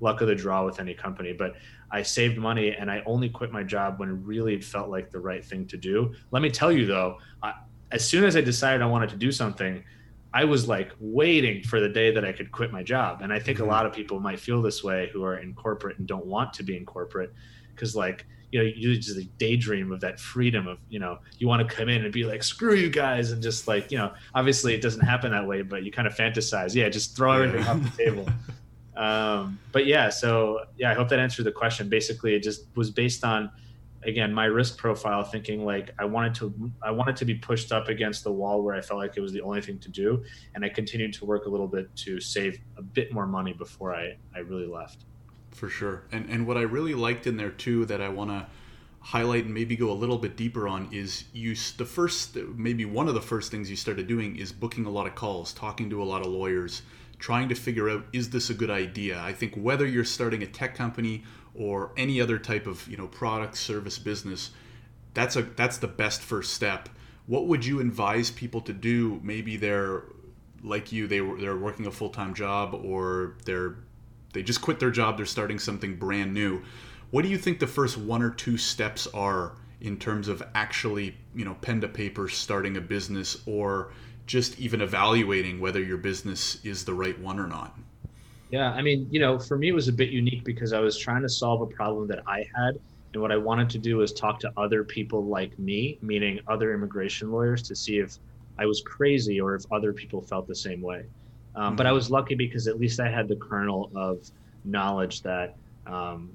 luck 0.00 0.20
of 0.20 0.28
the 0.28 0.34
draw 0.34 0.64
with 0.64 0.80
any 0.80 0.94
company. 0.94 1.32
But 1.32 1.54
I 1.90 2.02
saved 2.02 2.38
money 2.38 2.72
and 2.72 2.90
I 2.90 3.02
only 3.06 3.28
quit 3.28 3.52
my 3.52 3.62
job 3.62 3.98
when 3.98 4.24
really 4.24 4.54
it 4.54 4.64
felt 4.64 4.90
like 4.90 5.10
the 5.10 5.20
right 5.20 5.44
thing 5.44 5.66
to 5.68 5.76
do. 5.76 6.14
Let 6.30 6.42
me 6.42 6.50
tell 6.50 6.72
you 6.72 6.86
though, 6.86 7.18
I, 7.42 7.54
as 7.90 8.08
soon 8.08 8.24
as 8.24 8.36
I 8.36 8.40
decided 8.40 8.82
I 8.82 8.86
wanted 8.86 9.10
to 9.10 9.16
do 9.16 9.32
something, 9.32 9.82
I 10.34 10.44
was 10.44 10.68
like 10.68 10.92
waiting 11.00 11.62
for 11.62 11.80
the 11.80 11.88
day 11.88 12.12
that 12.12 12.24
I 12.24 12.32
could 12.32 12.52
quit 12.52 12.70
my 12.70 12.82
job. 12.82 13.22
And 13.22 13.32
I 13.32 13.38
think 13.38 13.58
mm-hmm. 13.58 13.68
a 13.68 13.70
lot 13.70 13.86
of 13.86 13.92
people 13.92 14.20
might 14.20 14.38
feel 14.38 14.60
this 14.60 14.84
way 14.84 15.08
who 15.12 15.24
are 15.24 15.38
in 15.38 15.54
corporate 15.54 15.98
and 15.98 16.06
don't 16.06 16.26
want 16.26 16.52
to 16.54 16.62
be 16.62 16.76
in 16.76 16.84
corporate 16.84 17.32
because 17.74 17.96
like 17.96 18.26
you 18.50 18.58
know 18.58 18.64
you 18.64 18.96
just 18.96 19.38
daydream 19.38 19.92
of 19.92 20.00
that 20.00 20.18
freedom 20.18 20.66
of 20.66 20.78
you 20.88 20.98
know 20.98 21.18
you 21.38 21.46
want 21.46 21.66
to 21.66 21.74
come 21.74 21.88
in 21.88 22.04
and 22.04 22.12
be 22.12 22.24
like 22.24 22.42
screw 22.42 22.74
you 22.74 22.90
guys 22.90 23.30
and 23.30 23.42
just 23.42 23.68
like 23.68 23.92
you 23.92 23.98
know 23.98 24.12
obviously 24.34 24.74
it 24.74 24.80
doesn't 24.80 25.02
happen 25.02 25.32
that 25.32 25.46
way 25.46 25.62
but 25.62 25.84
you 25.84 25.92
kind 25.92 26.08
of 26.08 26.14
fantasize 26.14 26.74
yeah 26.74 26.88
just 26.88 27.14
throw 27.14 27.32
everything 27.32 27.66
off 27.66 27.82
the 27.82 28.04
table 28.04 28.26
Um, 28.98 29.60
but 29.70 29.86
yeah, 29.86 30.08
so 30.10 30.60
yeah, 30.76 30.90
I 30.90 30.94
hope 30.94 31.08
that 31.10 31.20
answered 31.20 31.44
the 31.44 31.52
question. 31.52 31.88
Basically, 31.88 32.34
it 32.34 32.42
just 32.42 32.66
was 32.74 32.90
based 32.90 33.24
on 33.24 33.50
again 34.02 34.34
my 34.34 34.46
risk 34.46 34.76
profile, 34.76 35.22
thinking 35.22 35.64
like 35.64 35.94
I 36.00 36.04
wanted 36.04 36.34
to 36.36 36.72
I 36.82 36.90
wanted 36.90 37.16
to 37.16 37.24
be 37.24 37.36
pushed 37.36 37.70
up 37.70 37.88
against 37.88 38.24
the 38.24 38.32
wall 38.32 38.62
where 38.62 38.74
I 38.74 38.80
felt 38.80 38.98
like 38.98 39.16
it 39.16 39.20
was 39.20 39.32
the 39.32 39.40
only 39.40 39.62
thing 39.62 39.78
to 39.78 39.88
do, 39.88 40.24
and 40.54 40.64
I 40.64 40.68
continued 40.68 41.14
to 41.14 41.24
work 41.24 41.46
a 41.46 41.48
little 41.48 41.68
bit 41.68 41.94
to 41.96 42.20
save 42.20 42.58
a 42.76 42.82
bit 42.82 43.12
more 43.12 43.26
money 43.26 43.52
before 43.52 43.94
I 43.94 44.16
I 44.34 44.40
really 44.40 44.66
left. 44.66 45.04
For 45.52 45.68
sure, 45.68 46.02
and 46.10 46.28
and 46.28 46.44
what 46.44 46.56
I 46.56 46.62
really 46.62 46.94
liked 46.94 47.28
in 47.28 47.36
there 47.36 47.50
too 47.50 47.84
that 47.86 48.00
I 48.00 48.08
want 48.08 48.30
to 48.30 48.48
highlight 49.00 49.44
and 49.44 49.54
maybe 49.54 49.76
go 49.76 49.92
a 49.92 49.94
little 49.94 50.18
bit 50.18 50.36
deeper 50.36 50.66
on 50.66 50.88
is 50.92 51.24
you 51.32 51.54
the 51.76 51.84
first 51.84 52.36
maybe 52.56 52.84
one 52.84 53.06
of 53.06 53.14
the 53.14 53.22
first 53.22 53.48
things 53.48 53.70
you 53.70 53.76
started 53.76 54.08
doing 54.08 54.34
is 54.34 54.50
booking 54.50 54.86
a 54.86 54.90
lot 54.90 55.06
of 55.06 55.14
calls 55.14 55.52
talking 55.52 55.88
to 55.88 56.02
a 56.02 56.04
lot 56.04 56.20
of 56.20 56.26
lawyers 56.26 56.82
trying 57.18 57.48
to 57.48 57.54
figure 57.54 57.88
out 57.88 58.04
is 58.12 58.30
this 58.30 58.50
a 58.50 58.54
good 58.54 58.70
idea. 58.70 59.20
I 59.20 59.32
think 59.32 59.54
whether 59.54 59.86
you're 59.86 60.04
starting 60.04 60.42
a 60.42 60.46
tech 60.46 60.74
company 60.74 61.24
or 61.54 61.92
any 61.96 62.20
other 62.20 62.38
type 62.38 62.66
of 62.66 62.86
you 62.88 62.96
know 62.96 63.06
product 63.08 63.56
service 63.56 63.98
business, 63.98 64.50
that's 65.14 65.36
a 65.36 65.42
that's 65.42 65.78
the 65.78 65.88
best 65.88 66.20
first 66.20 66.54
step. 66.54 66.88
What 67.26 67.46
would 67.46 67.64
you 67.64 67.80
advise 67.80 68.30
people 68.30 68.60
to 68.62 68.72
do? 68.72 69.20
Maybe 69.22 69.56
they're 69.56 70.04
like 70.62 70.92
you, 70.92 71.06
they 71.06 71.20
they're 71.20 71.56
working 71.56 71.86
a 71.86 71.90
full 71.90 72.10
time 72.10 72.34
job 72.34 72.74
or 72.74 73.34
they're 73.44 73.76
they 74.32 74.42
just 74.42 74.60
quit 74.60 74.78
their 74.78 74.90
job, 74.90 75.16
they're 75.16 75.26
starting 75.26 75.58
something 75.58 75.96
brand 75.96 76.34
new. 76.34 76.62
What 77.10 77.22
do 77.22 77.28
you 77.28 77.38
think 77.38 77.58
the 77.58 77.66
first 77.66 77.96
one 77.96 78.22
or 78.22 78.30
two 78.30 78.58
steps 78.58 79.06
are 79.08 79.56
in 79.80 79.96
terms 79.96 80.28
of 80.28 80.42
actually, 80.54 81.16
you 81.34 81.44
know, 81.44 81.54
pen 81.54 81.80
to 81.80 81.88
paper 81.88 82.28
starting 82.28 82.76
a 82.76 82.80
business 82.80 83.38
or 83.46 83.92
just 84.28 84.60
even 84.60 84.80
evaluating 84.80 85.58
whether 85.58 85.82
your 85.82 85.96
business 85.96 86.64
is 86.64 86.84
the 86.84 86.94
right 86.94 87.18
one 87.18 87.40
or 87.40 87.48
not? 87.48 87.76
Yeah, 88.50 88.70
I 88.70 88.82
mean, 88.82 89.08
you 89.10 89.18
know, 89.20 89.38
for 89.38 89.58
me, 89.58 89.68
it 89.68 89.74
was 89.74 89.88
a 89.88 89.92
bit 89.92 90.10
unique 90.10 90.44
because 90.44 90.72
I 90.72 90.80
was 90.80 90.96
trying 90.96 91.22
to 91.22 91.28
solve 91.28 91.60
a 91.62 91.66
problem 91.66 92.06
that 92.08 92.22
I 92.26 92.46
had. 92.54 92.78
And 93.12 93.22
what 93.22 93.32
I 93.32 93.36
wanted 93.36 93.70
to 93.70 93.78
do 93.78 93.96
was 93.96 94.12
talk 94.12 94.38
to 94.40 94.52
other 94.56 94.84
people 94.84 95.24
like 95.24 95.58
me, 95.58 95.98
meaning 96.02 96.40
other 96.46 96.72
immigration 96.72 97.32
lawyers, 97.32 97.62
to 97.62 97.74
see 97.74 97.98
if 97.98 98.18
I 98.58 98.66
was 98.66 98.82
crazy 98.82 99.40
or 99.40 99.54
if 99.54 99.64
other 99.72 99.92
people 99.92 100.20
felt 100.20 100.46
the 100.46 100.54
same 100.54 100.82
way. 100.82 101.06
Um, 101.56 101.68
mm-hmm. 101.68 101.76
But 101.76 101.86
I 101.86 101.88
mm-hmm. 101.88 101.96
was 101.96 102.10
lucky 102.10 102.34
because 102.34 102.68
at 102.68 102.78
least 102.78 103.00
I 103.00 103.10
had 103.10 103.28
the 103.28 103.36
kernel 103.36 103.90
of 103.94 104.30
knowledge 104.64 105.22
that 105.22 105.56
um, 105.86 106.30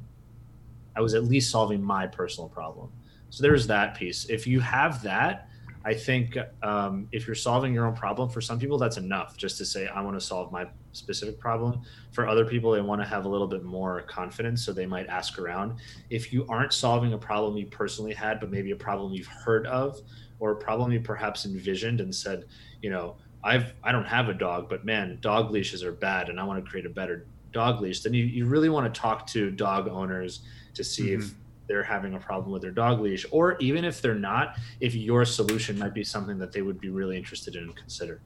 I 0.95 1.01
was 1.01 1.13
at 1.13 1.23
least 1.25 1.51
solving 1.51 1.81
my 1.81 2.07
personal 2.07 2.49
problem. 2.49 2.89
So 3.29 3.41
there's 3.41 3.65
that 3.67 3.95
piece. 3.95 4.25
If 4.29 4.45
you 4.45 4.59
have 4.59 5.01
that, 5.03 5.47
I 5.85 5.93
think 5.93 6.37
um, 6.61 7.07
if 7.11 7.27
you're 7.27 7.35
solving 7.35 7.73
your 7.73 7.85
own 7.85 7.95
problem, 7.95 8.29
for 8.29 8.39
some 8.39 8.57
people 8.57 8.77
that's 8.77 8.97
enough 8.97 9.35
just 9.35 9.57
to 9.57 9.65
say 9.65 9.87
I 9.87 10.01
want 10.01 10.17
to 10.17 10.25
solve 10.25 10.51
my 10.51 10.65
specific 10.93 11.39
problem. 11.39 11.81
For 12.11 12.27
other 12.27 12.45
people, 12.45 12.71
they 12.71 12.81
want 12.81 13.01
to 13.01 13.07
have 13.07 13.25
a 13.25 13.29
little 13.29 13.47
bit 13.47 13.63
more 13.63 14.01
confidence, 14.03 14.65
so 14.65 14.71
they 14.71 14.85
might 14.85 15.07
ask 15.07 15.37
around. 15.39 15.79
If 16.09 16.31
you 16.31 16.45
aren't 16.47 16.71
solving 16.71 17.13
a 17.13 17.17
problem 17.17 17.57
you 17.57 17.65
personally 17.65 18.13
had, 18.13 18.39
but 18.39 18.49
maybe 18.49 18.71
a 18.71 18.75
problem 18.75 19.11
you've 19.11 19.27
heard 19.27 19.67
of, 19.67 19.99
or 20.39 20.51
a 20.51 20.55
problem 20.55 20.91
you 20.91 21.01
perhaps 21.01 21.45
envisioned 21.45 21.99
and 21.99 22.13
said, 22.13 22.45
you 22.81 22.89
know, 22.89 23.17
I've 23.43 23.73
I 23.83 23.91
don't 23.91 24.05
have 24.05 24.29
a 24.29 24.33
dog, 24.33 24.69
but 24.69 24.85
man, 24.85 25.17
dog 25.19 25.51
leashes 25.51 25.83
are 25.83 25.91
bad, 25.91 26.29
and 26.29 26.39
I 26.39 26.43
want 26.45 26.63
to 26.63 26.69
create 26.69 26.85
a 26.85 26.89
better 26.89 27.25
dog 27.51 27.81
leash. 27.81 28.01
Then 28.01 28.13
you, 28.13 28.23
you 28.23 28.45
really 28.45 28.69
want 28.69 28.91
to 28.91 28.99
talk 28.99 29.27
to 29.27 29.51
dog 29.51 29.87
owners 29.87 30.41
to 30.75 30.83
see 30.83 31.09
mm-hmm. 31.09 31.21
if 31.21 31.33
they're 31.67 31.83
having 31.83 32.13
a 32.13 32.19
problem 32.19 32.51
with 32.51 32.61
their 32.61 32.71
dog 32.71 32.99
leash, 32.99 33.25
or 33.31 33.57
even 33.59 33.85
if 33.85 34.01
they're 34.01 34.15
not, 34.15 34.57
if 34.79 34.95
your 34.95 35.25
solution 35.25 35.79
might 35.79 35.93
be 35.93 36.03
something 36.03 36.37
that 36.39 36.51
they 36.51 36.61
would 36.61 36.79
be 36.79 36.89
really 36.89 37.17
interested 37.17 37.55
in 37.55 37.63
and 37.63 37.75
consider. 37.75 38.21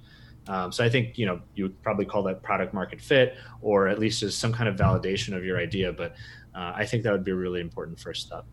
Um, 0.47 0.71
so 0.71 0.83
I 0.83 0.89
think 0.89 1.17
you 1.17 1.25
know 1.25 1.41
you 1.55 1.65
would 1.65 1.81
probably 1.83 2.05
call 2.05 2.23
that 2.23 2.41
product 2.41 2.73
market 2.73 3.01
fit, 3.01 3.35
or 3.61 3.87
at 3.87 3.99
least 3.99 4.21
just 4.21 4.39
some 4.39 4.53
kind 4.53 4.69
of 4.69 4.75
validation 4.75 5.35
of 5.35 5.43
your 5.43 5.59
idea. 5.59 5.91
But 5.91 6.15
uh, 6.55 6.73
I 6.75 6.85
think 6.85 7.03
that 7.03 7.11
would 7.11 7.23
be 7.23 7.31
a 7.31 7.35
really 7.35 7.61
important 7.61 7.99
first 7.99 8.25
step. 8.27 8.45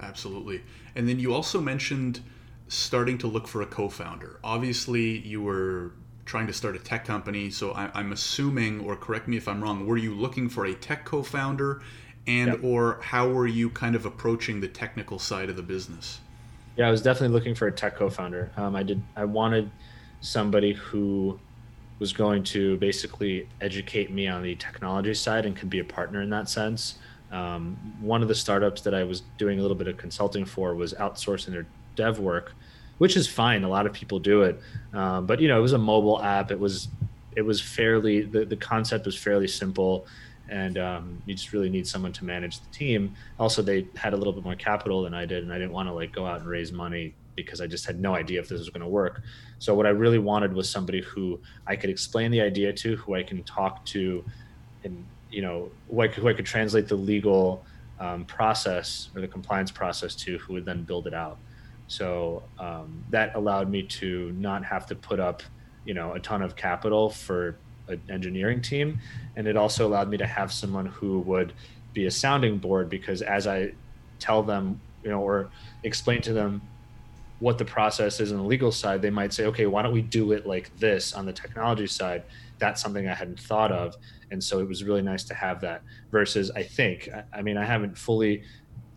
Absolutely. 0.00 0.62
And 0.94 1.08
then 1.08 1.18
you 1.18 1.34
also 1.34 1.60
mentioned 1.60 2.20
starting 2.68 3.18
to 3.18 3.26
look 3.26 3.48
for 3.48 3.62
a 3.62 3.66
co-founder. 3.66 4.38
Obviously, 4.44 5.18
you 5.18 5.42
were 5.42 5.92
trying 6.24 6.46
to 6.46 6.52
start 6.52 6.76
a 6.76 6.78
tech 6.78 7.04
company, 7.04 7.50
so 7.50 7.72
I, 7.72 7.98
am 7.98 8.12
assuming, 8.12 8.80
or 8.80 8.94
correct 8.96 9.26
me 9.26 9.38
if 9.38 9.48
I'm 9.48 9.62
wrong, 9.62 9.86
were 9.86 9.96
you 9.96 10.14
looking 10.14 10.48
for 10.48 10.66
a 10.66 10.74
tech 10.74 11.06
co-founder? 11.06 11.80
And 12.28 12.62
or 12.62 12.98
how 13.02 13.28
were 13.28 13.46
you 13.46 13.70
kind 13.70 13.96
of 13.96 14.04
approaching 14.04 14.60
the 14.60 14.68
technical 14.68 15.18
side 15.18 15.48
of 15.48 15.56
the 15.56 15.62
business? 15.62 16.20
Yeah 16.76 16.88
i 16.88 16.90
was 16.90 17.02
definitely 17.02 17.34
looking 17.34 17.54
for 17.54 17.66
a 17.66 17.72
tech 17.72 17.96
co-founder. 17.96 18.52
Um, 18.56 18.76
i 18.76 18.82
did 18.82 19.02
i 19.16 19.24
wanted 19.24 19.70
somebody 20.20 20.74
who 20.74 21.38
was 21.98 22.12
going 22.12 22.44
to 22.44 22.76
basically 22.76 23.48
educate 23.60 24.12
me 24.12 24.28
on 24.28 24.42
the 24.42 24.54
technology 24.54 25.14
side 25.14 25.46
and 25.46 25.56
could 25.56 25.70
be 25.70 25.80
a 25.80 25.84
partner 25.84 26.22
in 26.22 26.30
that 26.30 26.48
sense. 26.48 26.98
Um, 27.32 27.76
one 28.00 28.22
of 28.22 28.28
the 28.28 28.34
startups 28.34 28.82
that 28.82 28.94
i 28.94 29.02
was 29.04 29.22
doing 29.38 29.58
a 29.58 29.62
little 29.62 29.76
bit 29.76 29.88
of 29.88 29.96
consulting 29.96 30.44
for 30.44 30.74
was 30.74 30.94
outsourcing 30.94 31.50
their 31.50 31.66
dev 31.96 32.18
work 32.18 32.54
which 32.98 33.16
is 33.16 33.26
fine. 33.26 33.64
A 33.64 33.68
lot 33.68 33.86
of 33.86 33.92
people 33.92 34.18
do 34.18 34.42
it. 34.42 34.60
Um, 34.92 35.26
but 35.26 35.40
you 35.40 35.48
know 35.48 35.58
it 35.58 35.62
was 35.62 35.72
a 35.72 35.78
mobile 35.78 36.22
app. 36.22 36.50
It 36.50 36.60
was 36.60 36.88
it 37.34 37.42
was 37.42 37.60
fairly 37.60 38.22
the, 38.22 38.44
the 38.44 38.56
concept 38.56 39.06
was 39.06 39.16
fairly 39.16 39.48
simple 39.48 40.06
and 40.48 40.78
um, 40.78 41.22
you 41.26 41.34
just 41.34 41.52
really 41.52 41.68
need 41.68 41.86
someone 41.86 42.12
to 42.12 42.24
manage 42.24 42.60
the 42.60 42.70
team. 42.70 43.14
Also, 43.38 43.62
they 43.62 43.86
had 43.96 44.12
a 44.12 44.16
little 44.16 44.32
bit 44.32 44.44
more 44.44 44.54
capital 44.54 45.02
than 45.02 45.14
I 45.14 45.26
did, 45.26 45.42
and 45.42 45.52
I 45.52 45.58
didn't 45.58 45.72
want 45.72 45.88
to 45.88 45.92
like 45.92 46.12
go 46.12 46.26
out 46.26 46.40
and 46.40 46.48
raise 46.48 46.72
money 46.72 47.14
because 47.34 47.60
I 47.60 47.66
just 47.66 47.86
had 47.86 48.00
no 48.00 48.14
idea 48.14 48.40
if 48.40 48.48
this 48.48 48.58
was 48.58 48.70
going 48.70 48.82
to 48.82 48.88
work. 48.88 49.22
So 49.58 49.74
what 49.74 49.86
I 49.86 49.90
really 49.90 50.18
wanted 50.18 50.52
was 50.52 50.68
somebody 50.68 51.02
who 51.02 51.40
I 51.66 51.76
could 51.76 51.90
explain 51.90 52.30
the 52.30 52.40
idea 52.40 52.72
to, 52.72 52.96
who 52.96 53.14
I 53.14 53.22
can 53.22 53.42
talk 53.44 53.84
to, 53.86 54.24
and 54.84 55.04
you 55.30 55.42
know, 55.42 55.70
who 55.90 56.00
I 56.00 56.08
could, 56.08 56.22
who 56.22 56.28
I 56.28 56.32
could 56.32 56.46
translate 56.46 56.88
the 56.88 56.96
legal 56.96 57.64
um, 58.00 58.24
process 58.24 59.10
or 59.14 59.20
the 59.20 59.28
compliance 59.28 59.70
process 59.70 60.14
to, 60.16 60.38
who 60.38 60.54
would 60.54 60.64
then 60.64 60.82
build 60.82 61.06
it 61.06 61.14
out. 61.14 61.38
So 61.86 62.42
um, 62.58 63.04
that 63.10 63.34
allowed 63.34 63.70
me 63.70 63.82
to 63.82 64.32
not 64.32 64.64
have 64.64 64.86
to 64.86 64.94
put 64.94 65.20
up, 65.20 65.42
you 65.84 65.94
know, 65.94 66.14
a 66.14 66.20
ton 66.20 66.42
of 66.42 66.54
capital 66.56 67.10
for 67.10 67.56
an 67.88 68.00
engineering 68.08 68.60
team, 68.60 68.98
and 69.36 69.46
it 69.46 69.56
also 69.56 69.86
allowed 69.86 70.08
me 70.08 70.16
to 70.18 70.26
have 70.26 70.52
someone 70.52 70.86
who 70.86 71.20
would 71.20 71.52
be 71.94 72.06
a 72.06 72.10
sounding 72.10 72.58
board 72.58 72.88
because 72.88 73.22
as 73.22 73.46
I 73.46 73.72
tell 74.18 74.42
them, 74.42 74.80
you 75.02 75.10
know, 75.10 75.20
or 75.20 75.50
explain 75.82 76.20
to 76.22 76.32
them 76.32 76.62
what 77.40 77.56
the 77.56 77.64
process 77.64 78.20
is 78.20 78.32
on 78.32 78.38
the 78.38 78.44
legal 78.44 78.72
side, 78.72 79.00
they 79.00 79.10
might 79.10 79.32
say, 79.32 79.46
okay, 79.46 79.66
why 79.66 79.82
don't 79.82 79.92
we 79.92 80.02
do 80.02 80.32
it 80.32 80.46
like 80.46 80.76
this 80.78 81.12
on 81.12 81.24
the 81.24 81.32
technology 81.32 81.86
side? 81.86 82.24
That's 82.58 82.82
something 82.82 83.08
I 83.08 83.14
hadn't 83.14 83.38
thought 83.38 83.70
of. 83.70 83.96
And 84.30 84.42
so 84.42 84.58
it 84.58 84.68
was 84.68 84.82
really 84.82 85.02
nice 85.02 85.22
to 85.24 85.34
have 85.34 85.60
that 85.60 85.82
versus 86.10 86.50
I 86.50 86.64
think, 86.64 87.08
I 87.32 87.42
mean, 87.42 87.56
I 87.56 87.64
haven't 87.64 87.96
fully 87.96 88.42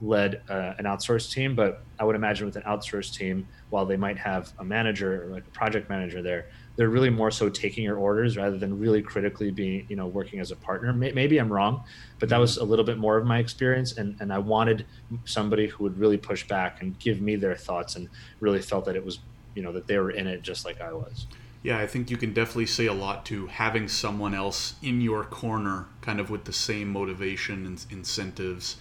led 0.02 0.42
uh, 0.50 0.74
an 0.80 0.86
outsourced 0.86 1.32
team, 1.32 1.56
but 1.56 1.84
I 2.00 2.04
would 2.04 2.16
imagine 2.16 2.48
with 2.48 2.56
an 2.56 2.64
outsourced 2.64 3.14
team, 3.14 3.48
while 3.70 3.86
they 3.86 3.98
might 3.98 4.18
have 4.18 4.52
a 4.60 4.64
manager 4.64 5.24
or 5.24 5.28
like 5.28 5.46
a 5.46 5.52
project 5.52 5.90
manager 5.90 6.22
there, 6.24 6.48
they're 6.82 6.90
really 6.90 7.12
more 7.12 7.30
so 7.30 7.48
taking 7.48 7.84
your 7.84 7.98
orders 7.98 8.38
rather 8.38 8.58
than 8.58 8.80
really 8.80 9.04
critically 9.04 9.52
being 9.52 9.86
you 9.88 9.96
know 9.96 10.08
working 10.08 10.40
as 10.40 10.50
a 10.50 10.56
partner. 10.56 10.92
Maybe 10.92 11.38
i'm 11.38 11.54
wrong 11.54 11.84
but 12.18 12.28
that 12.30 12.40
was 12.40 12.58
a 12.58 12.64
little 12.64 12.84
bit 12.84 12.98
more 12.98 13.18
of 13.18 13.26
my 13.26 13.38
experience 13.38 13.98
and, 13.98 14.16
and 14.20 14.34
i 14.34 14.40
wanted 14.40 14.88
somebody 15.26 15.68
who 15.68 15.84
would 15.84 15.96
really 16.00 16.18
push 16.18 16.48
back 16.48 16.82
and 16.82 16.98
give 16.98 17.22
me 17.22 17.36
their 17.36 17.56
thoughts 17.56 17.96
and 17.96 18.10
really 18.40 18.64
felt 18.64 18.86
that 18.86 18.96
it 18.96 19.06
was 19.06 19.20
you 19.54 19.62
know 19.62 19.72
that 19.72 19.86
they 19.86 20.00
were 20.00 20.10
in 20.10 20.26
it 20.26 20.42
just 20.42 20.66
like 20.66 20.82
i 20.82 20.92
was. 20.92 21.28
Yeah 21.62 21.78
i 21.78 21.86
think 21.86 22.10
you 22.10 22.18
can 22.18 22.34
definitely 22.34 22.66
say 22.66 22.88
a 22.88 22.94
lot 22.94 23.28
to 23.28 23.46
having 23.46 23.88
someone 23.88 24.34
else 24.34 24.74
in 24.82 25.02
your 25.02 25.24
corner 25.24 25.86
kind 26.02 26.20
of 26.20 26.32
with 26.32 26.46
the 26.46 26.54
same 26.54 26.88
motivation 26.90 27.68
and 27.68 27.86
incentives 27.92 28.78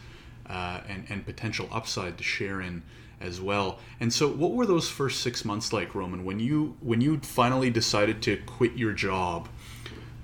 uh, 0.46 0.80
and, 0.88 1.04
and 1.10 1.26
potential 1.26 1.68
upside 1.70 2.16
to 2.16 2.24
share 2.24 2.62
in 2.62 2.82
as 3.20 3.40
well. 3.40 3.78
And 4.00 4.12
so, 4.12 4.28
what 4.28 4.52
were 4.52 4.66
those 4.66 4.88
first 4.88 5.20
six 5.20 5.44
months 5.44 5.72
like, 5.72 5.94
Roman? 5.94 6.24
When 6.24 6.40
you 6.40 6.76
when 6.80 7.00
you 7.00 7.18
finally 7.20 7.70
decided 7.70 8.22
to 8.22 8.36
quit 8.38 8.74
your 8.74 8.92
job? 8.92 9.48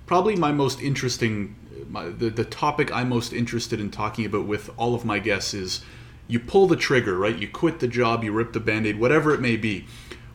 Probably 0.07 0.36
my 0.36 0.53
most 0.53 0.80
interesting, 0.80 1.57
my, 1.88 2.09
the 2.09 2.30
the 2.30 2.44
topic 2.44 2.94
I'm 2.94 3.09
most 3.09 3.32
interested 3.32 3.80
in 3.80 3.90
talking 3.90 4.24
about 4.24 4.47
with 4.47 4.70
all 4.76 4.94
of 4.94 5.05
my 5.05 5.18
guests 5.18 5.53
is 5.53 5.84
you 6.28 6.40
pull 6.40 6.66
the 6.66 6.76
trigger, 6.76 7.16
right? 7.18 7.36
You 7.36 7.49
quit 7.49 7.80
the 7.80 7.88
job, 7.88 8.24
you 8.24 8.32
rip 8.32 8.53
the 8.53 8.61
band-aid, 8.61 8.99
whatever 8.99 9.32
it 9.32 9.40
may 9.40 9.57
be. 9.57 9.86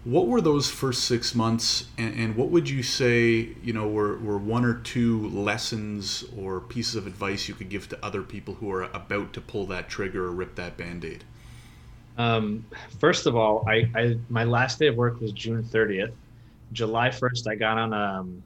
What 0.03 0.27
were 0.27 0.41
those 0.41 0.71
first 0.71 1.03
six 1.03 1.35
months, 1.35 1.85
and, 1.97 2.15
and 2.15 2.35
what 2.35 2.49
would 2.49 2.67
you 2.69 2.81
say, 2.81 3.49
you 3.61 3.71
know, 3.71 3.87
were, 3.87 4.17
were 4.17 4.37
one 4.37 4.65
or 4.65 4.73
two 4.73 5.29
lessons 5.29 6.23
or 6.35 6.59
pieces 6.59 6.95
of 6.95 7.05
advice 7.05 7.47
you 7.47 7.53
could 7.53 7.69
give 7.69 7.87
to 7.89 8.03
other 8.03 8.23
people 8.23 8.55
who 8.55 8.71
are 8.71 8.83
about 8.83 9.31
to 9.33 9.41
pull 9.41 9.67
that 9.67 9.89
trigger 9.89 10.25
or 10.25 10.31
rip 10.31 10.55
that 10.55 10.75
band-aid? 10.75 11.23
Um, 12.17 12.65
first 12.99 13.25
of 13.25 13.35
all, 13.35 13.63
I, 13.67 13.89
I 13.95 14.17
my 14.29 14.43
last 14.43 14.79
day 14.79 14.87
of 14.87 14.95
work 14.95 15.19
was 15.19 15.31
June 15.31 15.63
30th. 15.63 16.13
July 16.73 17.09
1st, 17.09 17.47
I 17.47 17.55
got 17.55 17.77
on 17.77 17.93
um, 17.93 18.43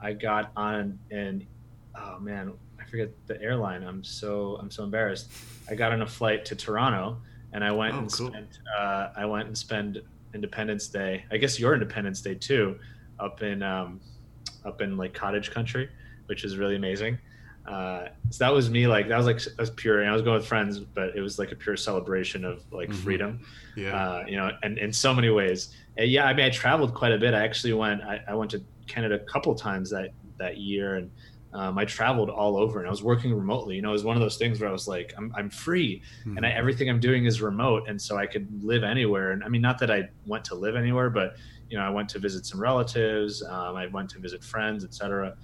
I 0.00 0.12
got 0.12 0.52
on 0.56 0.98
an 1.10 1.46
oh 1.94 2.18
man, 2.18 2.52
I 2.80 2.84
forget 2.84 3.10
the 3.26 3.40
airline. 3.42 3.82
I'm 3.82 4.02
so 4.02 4.56
I'm 4.60 4.70
so 4.70 4.84
embarrassed. 4.84 5.30
I 5.68 5.74
got 5.74 5.92
on 5.92 6.02
a 6.02 6.06
flight 6.06 6.44
to 6.46 6.56
Toronto, 6.56 7.18
and 7.52 7.62
I 7.64 7.72
went 7.72 7.94
oh, 7.94 7.98
and 7.98 8.12
cool. 8.12 8.28
spent 8.28 8.58
uh, 8.78 9.10
I 9.16 9.24
went 9.26 9.48
and 9.48 9.56
spent 9.56 9.98
Independence 10.34 10.88
Day. 10.88 11.24
I 11.30 11.36
guess 11.36 11.58
your 11.58 11.74
Independence 11.74 12.20
Day 12.20 12.34
too, 12.34 12.78
up 13.18 13.42
in 13.42 13.62
um, 13.62 14.00
up 14.64 14.80
in 14.80 14.96
like 14.96 15.12
cottage 15.12 15.50
country, 15.50 15.88
which 16.26 16.44
is 16.44 16.56
really 16.56 16.76
amazing. 16.76 17.18
Uh, 17.66 18.08
so 18.30 18.44
that 18.44 18.52
was 18.52 18.70
me 18.70 18.86
like 18.86 19.06
that 19.08 19.16
was 19.16 19.26
like 19.26 19.40
was 19.58 19.70
pure 19.70 20.00
and 20.00 20.08
i 20.08 20.12
was 20.12 20.22
going 20.22 20.34
with 20.34 20.46
friends 20.46 20.80
but 20.80 21.14
it 21.14 21.20
was 21.20 21.38
like 21.38 21.52
a 21.52 21.54
pure 21.54 21.76
celebration 21.76 22.44
of 22.44 22.64
like 22.72 22.88
mm-hmm. 22.88 22.98
freedom 23.02 23.40
yeah 23.76 23.94
uh, 23.94 24.24
you 24.26 24.36
know 24.36 24.50
and 24.62 24.78
in 24.78 24.92
so 24.92 25.14
many 25.14 25.28
ways 25.28 25.74
and 25.98 26.10
yeah 26.10 26.24
i 26.24 26.32
mean 26.32 26.46
i 26.46 26.50
traveled 26.50 26.94
quite 26.94 27.12
a 27.12 27.18
bit 27.18 27.34
i 27.34 27.44
actually 27.44 27.74
went 27.74 28.02
i, 28.02 28.18
I 28.26 28.34
went 28.34 28.50
to 28.52 28.62
canada 28.86 29.16
a 29.16 29.30
couple 29.30 29.54
times 29.54 29.90
that 29.90 30.10
that 30.38 30.56
year 30.56 30.96
and 30.96 31.10
um, 31.52 31.78
I 31.78 31.84
traveled 31.84 32.30
all 32.30 32.56
over 32.56 32.78
and 32.78 32.86
I 32.86 32.90
was 32.92 33.02
working 33.02 33.34
remotely. 33.34 33.74
You 33.74 33.82
know, 33.82 33.88
it 33.88 33.94
was 33.94 34.04
one 34.04 34.16
of 34.16 34.22
those 34.22 34.36
things 34.36 34.60
where 34.60 34.68
I 34.68 34.72
was 34.72 34.86
like, 34.86 35.12
I'm, 35.18 35.32
I'm 35.36 35.50
free 35.50 36.00
mm-hmm. 36.20 36.36
and 36.36 36.46
I, 36.46 36.50
everything 36.50 36.88
I'm 36.88 37.00
doing 37.00 37.24
is 37.24 37.42
remote. 37.42 37.88
And 37.88 38.00
so 38.00 38.16
I 38.16 38.26
could 38.26 38.62
live 38.62 38.84
anywhere. 38.84 39.32
And 39.32 39.42
I 39.42 39.48
mean, 39.48 39.60
not 39.60 39.76
that 39.80 39.90
I 39.90 40.08
went 40.26 40.44
to 40.44 40.54
live 40.54 40.76
anywhere, 40.76 41.10
but, 41.10 41.34
you 41.68 41.76
know, 41.76 41.82
I 41.82 41.90
went 41.90 42.08
to 42.10 42.20
visit 42.20 42.46
some 42.46 42.60
relatives. 42.60 43.42
Um, 43.42 43.74
I 43.74 43.88
went 43.88 44.10
to 44.10 44.20
visit 44.20 44.44
friends, 44.44 44.84
etc 44.84 45.36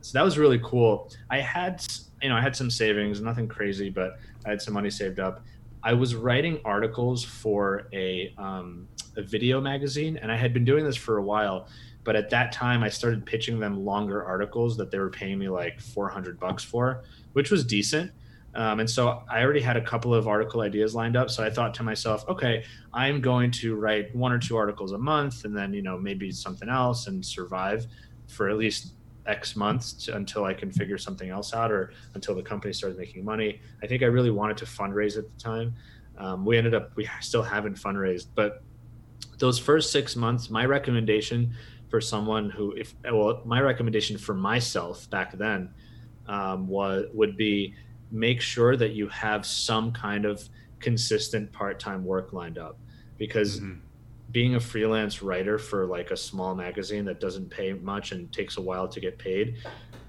so 0.00 0.18
that 0.18 0.24
was 0.24 0.38
really 0.38 0.58
cool. 0.62 1.10
I 1.30 1.40
had, 1.40 1.84
you 2.22 2.28
know, 2.28 2.36
I 2.36 2.40
had 2.40 2.56
some 2.56 2.70
savings, 2.70 3.20
nothing 3.20 3.48
crazy, 3.48 3.90
but 3.90 4.18
I 4.46 4.50
had 4.50 4.62
some 4.62 4.74
money 4.74 4.90
saved 4.90 5.20
up. 5.20 5.44
I 5.82 5.94
was 5.94 6.14
writing 6.14 6.60
articles 6.64 7.24
for 7.24 7.88
a, 7.92 8.34
um, 8.36 8.86
a 9.16 9.22
video 9.22 9.60
magazine, 9.60 10.18
and 10.18 10.30
I 10.30 10.36
had 10.36 10.52
been 10.52 10.64
doing 10.64 10.84
this 10.84 10.96
for 10.96 11.18
a 11.18 11.22
while. 11.22 11.68
But 12.02 12.16
at 12.16 12.30
that 12.30 12.52
time, 12.52 12.82
I 12.82 12.88
started 12.88 13.26
pitching 13.26 13.60
them 13.60 13.84
longer 13.84 14.24
articles 14.24 14.76
that 14.78 14.90
they 14.90 14.98
were 14.98 15.10
paying 15.10 15.38
me 15.38 15.48
like 15.48 15.80
400 15.80 16.40
bucks 16.40 16.64
for, 16.64 17.04
which 17.34 17.50
was 17.50 17.64
decent. 17.64 18.12
Um, 18.54 18.80
and 18.80 18.90
so 18.90 19.22
I 19.30 19.42
already 19.42 19.60
had 19.60 19.76
a 19.76 19.80
couple 19.80 20.14
of 20.14 20.26
article 20.26 20.62
ideas 20.62 20.94
lined 20.94 21.16
up. 21.16 21.30
So 21.30 21.44
I 21.44 21.50
thought 21.50 21.74
to 21.74 21.82
myself, 21.82 22.24
okay, 22.28 22.64
I'm 22.92 23.20
going 23.20 23.50
to 23.52 23.76
write 23.76 24.14
one 24.14 24.32
or 24.32 24.38
two 24.38 24.56
articles 24.56 24.92
a 24.92 24.98
month 24.98 25.44
and 25.44 25.56
then, 25.56 25.72
you 25.72 25.82
know, 25.82 25.96
maybe 25.98 26.32
something 26.32 26.68
else 26.68 27.06
and 27.06 27.24
survive 27.24 27.86
for 28.28 28.48
at 28.48 28.56
least 28.56 28.94
X 29.26 29.56
months 29.56 29.92
to, 30.04 30.16
until 30.16 30.44
I 30.44 30.54
can 30.54 30.70
figure 30.70 30.98
something 30.98 31.30
else 31.30 31.54
out 31.54 31.70
or 31.70 31.92
until 32.14 32.34
the 32.34 32.42
company 32.42 32.72
starts 32.72 32.96
making 32.98 33.24
money. 33.24 33.60
I 33.82 33.86
think 33.86 34.02
I 34.02 34.06
really 34.06 34.30
wanted 34.30 34.56
to 34.58 34.64
fundraise 34.64 35.16
at 35.18 35.24
the 35.24 35.42
time. 35.42 35.74
Um, 36.18 36.44
we 36.44 36.58
ended 36.58 36.74
up, 36.74 36.92
we 36.96 37.08
still 37.20 37.42
haven't 37.42 37.76
fundraised, 37.76 38.26
but 38.34 38.62
those 39.38 39.58
first 39.58 39.92
six 39.92 40.16
months, 40.16 40.50
my 40.50 40.64
recommendation 40.64 41.54
for 41.88 42.00
someone 42.00 42.50
who, 42.50 42.72
if, 42.72 42.94
well, 43.04 43.42
my 43.44 43.60
recommendation 43.60 44.18
for 44.18 44.34
myself 44.34 45.08
back 45.10 45.36
then 45.36 45.70
um, 46.26 46.68
was, 46.68 47.06
would 47.12 47.36
be 47.36 47.74
make 48.10 48.40
sure 48.40 48.76
that 48.76 48.92
you 48.92 49.08
have 49.08 49.46
some 49.46 49.92
kind 49.92 50.24
of 50.24 50.48
consistent 50.78 51.52
part-time 51.52 52.04
work 52.04 52.32
lined 52.32 52.58
up 52.58 52.78
because 53.18 53.60
mm-hmm 53.60 53.80
being 54.32 54.54
a 54.54 54.60
freelance 54.60 55.22
writer 55.22 55.58
for 55.58 55.86
like 55.86 56.10
a 56.10 56.16
small 56.16 56.54
magazine 56.54 57.04
that 57.04 57.20
doesn't 57.20 57.50
pay 57.50 57.72
much 57.72 58.12
and 58.12 58.32
takes 58.32 58.56
a 58.56 58.60
while 58.60 58.88
to 58.88 59.00
get 59.00 59.18
paid 59.18 59.56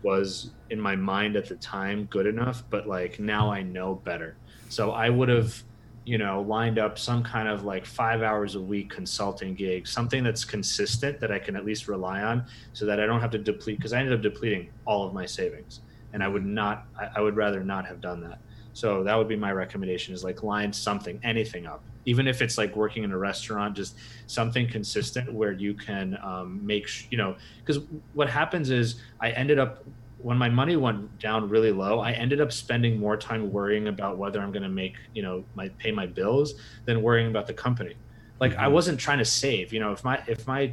was 0.04 0.52
in 0.70 0.80
my 0.80 0.96
mind 0.96 1.36
at 1.36 1.48
the 1.48 1.56
time 1.56 2.06
good 2.06 2.26
enough 2.26 2.64
but 2.70 2.88
like 2.88 3.20
now 3.20 3.52
i 3.52 3.62
know 3.62 3.96
better. 3.96 4.36
So 4.70 4.92
i 4.92 5.10
would 5.10 5.30
have 5.30 5.62
you 6.04 6.18
know 6.18 6.42
lined 6.42 6.80
up 6.80 6.98
some 6.98 7.24
kind 7.24 7.48
of 7.48 7.64
like 7.64 7.86
five 7.86 8.24
hours 8.24 8.56
a 8.56 8.62
week 8.62 8.90
consulting 8.90 9.54
gig 9.54 9.88
something 9.88 10.24
that's 10.24 10.44
consistent 10.44 11.20
that 11.20 11.32
i 11.32 11.38
can 11.38 11.56
at 11.56 11.64
least 11.64 11.88
rely 11.88 12.24
on 12.24 12.44
so 12.74 12.88
that 12.88 13.00
i 13.00 13.06
don't 13.06 13.22
have 13.22 13.30
to 13.30 13.38
deplete 13.38 13.78
because 13.78 13.94
i 13.94 14.00
ended 14.00 14.12
up 14.12 14.22
depleting 14.22 14.68
all 14.86 15.06
of 15.06 15.14
my 15.14 15.28
savings 15.28 15.82
and 16.14 16.24
i 16.24 16.28
would 16.28 16.44
not 16.44 16.88
I, 17.16 17.22
would 17.22 17.36
rather 17.36 17.64
not 17.64 17.86
have 17.86 18.02
done 18.02 18.22
that. 18.22 18.40
So 18.74 19.04
that 19.04 19.18
would 19.18 19.28
be 19.28 19.36
my 19.36 19.52
recommendation 19.52 20.14
is 20.14 20.24
like 20.24 20.44
line 20.44 20.72
something 20.72 21.20
anything 21.24 21.66
up 21.66 21.84
even 22.06 22.28
if 22.28 22.41
it's 22.41 22.58
like 22.58 22.76
working 22.76 23.04
in 23.04 23.12
a 23.12 23.18
restaurant 23.18 23.76
just 23.76 23.95
something 24.28 24.68
consistent 24.68 25.32
where 25.32 25.52
you 25.52 25.74
can 25.74 26.18
um, 26.24 26.66
make 26.66 26.88
sh- 26.88 27.06
you 27.12 27.18
know 27.18 27.36
because 27.60 27.84
what 28.14 28.30
happens 28.30 28.70
is 28.70 29.02
i 29.20 29.32
ended 29.32 29.60
up 29.60 29.84
when 30.18 30.38
my 30.38 30.49
money 30.49 30.76
went 30.76 31.20
down 31.20 31.47
really 31.49 31.72
low 31.72 31.99
i 31.99 32.12
ended 32.12 32.41
up 32.41 32.52
spending 32.52 32.99
more 32.99 33.18
time 33.18 33.52
worrying 33.52 33.88
about 33.88 34.18
whether 34.18 34.39
i'm 34.41 34.52
going 34.52 34.64
to 34.64 34.70
make 34.70 34.95
you 35.14 35.22
know 35.22 35.43
my 35.56 35.70
pay 35.80 35.91
my 35.91 36.06
bills 36.06 36.54
than 36.86 37.02
worrying 37.02 37.28
about 37.28 37.47
the 37.47 37.54
company 37.54 37.95
like 38.39 38.52
mm-hmm. 38.52 38.62
i 38.62 38.68
wasn't 38.68 38.99
trying 38.99 39.18
to 39.18 39.26
save 39.26 39.74
you 39.74 39.80
know 39.80 39.91
if 39.91 40.04
my 40.04 40.22
if 40.28 40.45
my 40.47 40.72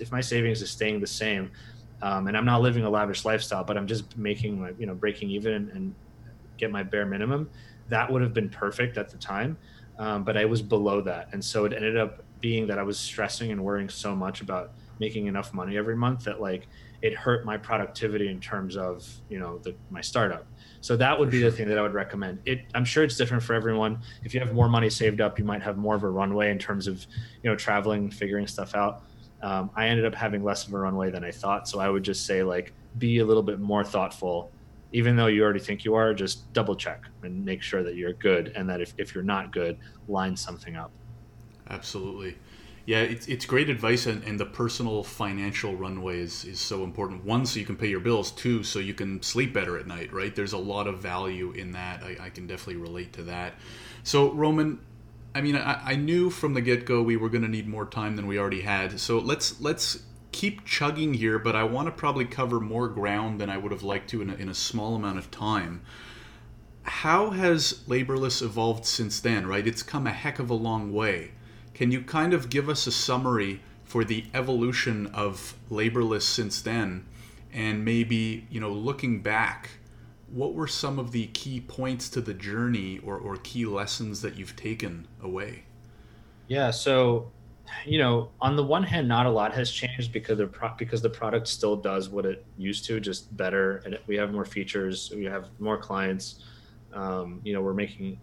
if 0.00 0.10
my 0.10 0.20
savings 0.20 0.62
is 0.62 0.70
staying 0.70 1.00
the 1.00 1.06
same 1.06 1.50
um, 2.02 2.28
and 2.28 2.36
i'm 2.36 2.44
not 2.44 2.62
living 2.62 2.84
a 2.84 2.90
lavish 2.90 3.24
lifestyle 3.24 3.64
but 3.64 3.76
i'm 3.76 3.86
just 3.86 4.16
making 4.16 4.60
my 4.60 4.72
you 4.78 4.86
know 4.86 4.94
breaking 4.94 5.30
even 5.30 5.52
and, 5.52 5.70
and 5.70 5.94
get 6.56 6.70
my 6.70 6.82
bare 6.82 7.04
minimum 7.04 7.48
that 7.88 8.10
would 8.10 8.22
have 8.22 8.34
been 8.34 8.48
perfect 8.48 8.98
at 8.98 9.08
the 9.10 9.18
time 9.18 9.56
um, 9.98 10.24
but 10.24 10.36
I 10.36 10.44
was 10.44 10.62
below 10.62 11.00
that, 11.02 11.28
and 11.32 11.44
so 11.44 11.64
it 11.64 11.72
ended 11.72 11.96
up 11.96 12.22
being 12.40 12.66
that 12.66 12.78
I 12.78 12.82
was 12.82 12.98
stressing 12.98 13.50
and 13.50 13.64
worrying 13.64 13.88
so 13.88 14.14
much 14.14 14.40
about 14.40 14.72
making 14.98 15.26
enough 15.26 15.52
money 15.52 15.76
every 15.76 15.96
month 15.96 16.24
that 16.24 16.40
like 16.40 16.68
it 17.02 17.14
hurt 17.14 17.44
my 17.44 17.56
productivity 17.56 18.28
in 18.28 18.40
terms 18.40 18.76
of 18.76 19.06
you 19.28 19.38
know 19.38 19.58
the, 19.58 19.74
my 19.90 20.00
startup. 20.00 20.46
So 20.80 20.96
that 20.96 21.18
would 21.18 21.30
be 21.30 21.40
the 21.40 21.50
thing 21.50 21.68
that 21.68 21.78
I 21.78 21.82
would 21.82 21.94
recommend. 21.94 22.40
It 22.44 22.62
I'm 22.74 22.84
sure 22.84 23.04
it's 23.04 23.16
different 23.16 23.42
for 23.42 23.54
everyone. 23.54 24.00
If 24.24 24.34
you 24.34 24.40
have 24.40 24.52
more 24.52 24.68
money 24.68 24.90
saved 24.90 25.20
up, 25.20 25.38
you 25.38 25.44
might 25.44 25.62
have 25.62 25.76
more 25.76 25.94
of 25.94 26.02
a 26.02 26.08
runway 26.10 26.50
in 26.50 26.58
terms 26.58 26.86
of 26.86 27.06
you 27.42 27.50
know 27.50 27.56
traveling, 27.56 28.10
figuring 28.10 28.46
stuff 28.46 28.74
out. 28.74 29.02
Um, 29.42 29.70
I 29.76 29.88
ended 29.88 30.06
up 30.06 30.14
having 30.14 30.42
less 30.42 30.66
of 30.66 30.72
a 30.72 30.78
runway 30.78 31.10
than 31.10 31.24
I 31.24 31.30
thought, 31.30 31.68
so 31.68 31.78
I 31.78 31.88
would 31.88 32.02
just 32.02 32.26
say 32.26 32.42
like 32.42 32.72
be 32.98 33.18
a 33.18 33.24
little 33.24 33.42
bit 33.42 33.60
more 33.60 33.84
thoughtful 33.84 34.50
even 34.92 35.16
though 35.16 35.26
you 35.26 35.42
already 35.42 35.60
think 35.60 35.84
you 35.84 35.94
are, 35.94 36.14
just 36.14 36.52
double 36.52 36.76
check 36.76 37.04
and 37.22 37.44
make 37.44 37.62
sure 37.62 37.82
that 37.82 37.96
you're 37.96 38.12
good. 38.12 38.52
And 38.54 38.68
that 38.70 38.80
if, 38.80 38.94
if 38.98 39.14
you're 39.14 39.24
not 39.24 39.52
good, 39.52 39.78
line 40.08 40.36
something 40.36 40.76
up. 40.76 40.90
Absolutely. 41.68 42.36
Yeah, 42.86 43.00
it's, 43.00 43.26
it's 43.26 43.44
great 43.46 43.68
advice, 43.68 44.06
and, 44.06 44.22
and 44.22 44.38
the 44.38 44.46
personal 44.46 45.02
financial 45.02 45.74
runway 45.74 46.20
is, 46.20 46.44
is 46.44 46.60
so 46.60 46.84
important. 46.84 47.24
One, 47.24 47.44
so 47.44 47.58
you 47.58 47.66
can 47.66 47.76
pay 47.76 47.88
your 47.88 47.98
bills. 47.98 48.30
Two, 48.30 48.62
so 48.62 48.78
you 48.78 48.94
can 48.94 49.20
sleep 49.22 49.52
better 49.52 49.76
at 49.76 49.88
night, 49.88 50.12
right? 50.12 50.32
There's 50.32 50.52
a 50.52 50.58
lot 50.58 50.86
of 50.86 51.00
value 51.00 51.50
in 51.50 51.72
that. 51.72 52.04
I, 52.04 52.16
I 52.20 52.30
can 52.30 52.46
definitely 52.46 52.80
relate 52.80 53.12
to 53.14 53.24
that. 53.24 53.54
So, 54.04 54.30
Roman, 54.30 54.78
I 55.34 55.40
mean, 55.40 55.56
I, 55.56 55.80
I 55.84 55.96
knew 55.96 56.30
from 56.30 56.54
the 56.54 56.60
get 56.60 56.86
go 56.86 57.02
we 57.02 57.16
were 57.16 57.28
going 57.28 57.42
to 57.42 57.48
need 57.48 57.66
more 57.66 57.86
time 57.86 58.14
than 58.14 58.28
we 58.28 58.38
already 58.38 58.60
had. 58.60 59.00
So 59.00 59.18
let's 59.18 59.60
let's 59.60 60.02
keep 60.36 60.66
chugging 60.66 61.14
here, 61.14 61.38
but 61.38 61.56
I 61.56 61.64
want 61.64 61.88
to 61.88 61.92
probably 61.92 62.26
cover 62.26 62.60
more 62.60 62.88
ground 62.88 63.40
than 63.40 63.48
I 63.48 63.56
would 63.56 63.72
have 63.72 63.82
liked 63.82 64.10
to 64.10 64.20
in 64.20 64.28
a, 64.28 64.34
in 64.34 64.50
a 64.50 64.54
small 64.54 64.94
amount 64.94 65.16
of 65.16 65.30
time. 65.30 65.80
How 66.82 67.30
has 67.30 67.82
Laborless 67.88 68.42
evolved 68.42 68.84
since 68.84 69.18
then, 69.18 69.46
right? 69.46 69.66
It's 69.66 69.82
come 69.82 70.06
a 70.06 70.12
heck 70.12 70.38
of 70.38 70.50
a 70.50 70.54
long 70.54 70.92
way. 70.92 71.30
Can 71.72 71.90
you 71.90 72.02
kind 72.02 72.34
of 72.34 72.50
give 72.50 72.68
us 72.68 72.86
a 72.86 72.92
summary 72.92 73.62
for 73.84 74.04
the 74.04 74.26
evolution 74.34 75.06
of 75.06 75.54
Laborless 75.70 76.22
since 76.24 76.60
then? 76.60 77.06
And 77.50 77.82
maybe, 77.82 78.46
you 78.50 78.60
know, 78.60 78.72
looking 78.72 79.22
back, 79.22 79.70
what 80.30 80.52
were 80.52 80.68
some 80.68 80.98
of 80.98 81.12
the 81.12 81.28
key 81.28 81.62
points 81.62 82.10
to 82.10 82.20
the 82.20 82.34
journey 82.34 83.00
or, 83.02 83.16
or 83.16 83.36
key 83.36 83.64
lessons 83.64 84.20
that 84.20 84.36
you've 84.36 84.54
taken 84.54 85.08
away? 85.22 85.64
Yeah, 86.46 86.72
so 86.72 87.32
you 87.84 87.98
know, 87.98 88.30
on 88.40 88.56
the 88.56 88.64
one 88.64 88.82
hand, 88.82 89.08
not 89.08 89.26
a 89.26 89.30
lot 89.30 89.54
has 89.54 89.70
changed 89.70 90.12
because 90.12 90.38
the 90.38 90.46
pro- 90.46 90.74
because 90.76 91.02
the 91.02 91.10
product 91.10 91.48
still 91.48 91.76
does 91.76 92.08
what 92.08 92.26
it 92.26 92.44
used 92.56 92.84
to, 92.86 93.00
just 93.00 93.36
better, 93.36 93.82
and 93.84 93.98
we 94.06 94.16
have 94.16 94.32
more 94.32 94.44
features, 94.44 95.12
we 95.14 95.24
have 95.24 95.48
more 95.58 95.78
clients. 95.78 96.44
Um, 96.92 97.40
you 97.44 97.52
know, 97.52 97.60
we're 97.60 97.74
making, 97.74 98.18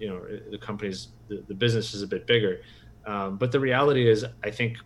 you 0.00 0.08
know, 0.08 0.22
the 0.50 0.58
company's 0.58 1.08
the, 1.28 1.44
the 1.48 1.54
business 1.54 1.94
is 1.94 2.02
a 2.02 2.06
bit 2.06 2.26
bigger, 2.26 2.60
um, 3.06 3.36
but 3.36 3.52
the 3.52 3.60
reality 3.60 4.08
is, 4.08 4.24
I 4.42 4.50
think, 4.50 4.78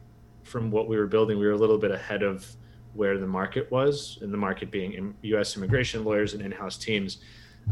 from 0.44 0.70
what 0.70 0.88
we 0.88 0.96
were 0.96 1.06
building, 1.06 1.38
we 1.38 1.46
were 1.46 1.52
a 1.52 1.58
little 1.58 1.78
bit 1.78 1.90
ahead 1.90 2.22
of 2.22 2.46
where 2.94 3.18
the 3.18 3.26
market 3.26 3.70
was, 3.70 4.18
and 4.20 4.32
the 4.32 4.38
market 4.38 4.70
being 4.70 5.14
U.S. 5.22 5.56
immigration 5.56 6.04
lawyers 6.04 6.34
and 6.34 6.42
in-house 6.42 6.76
teams. 6.76 7.18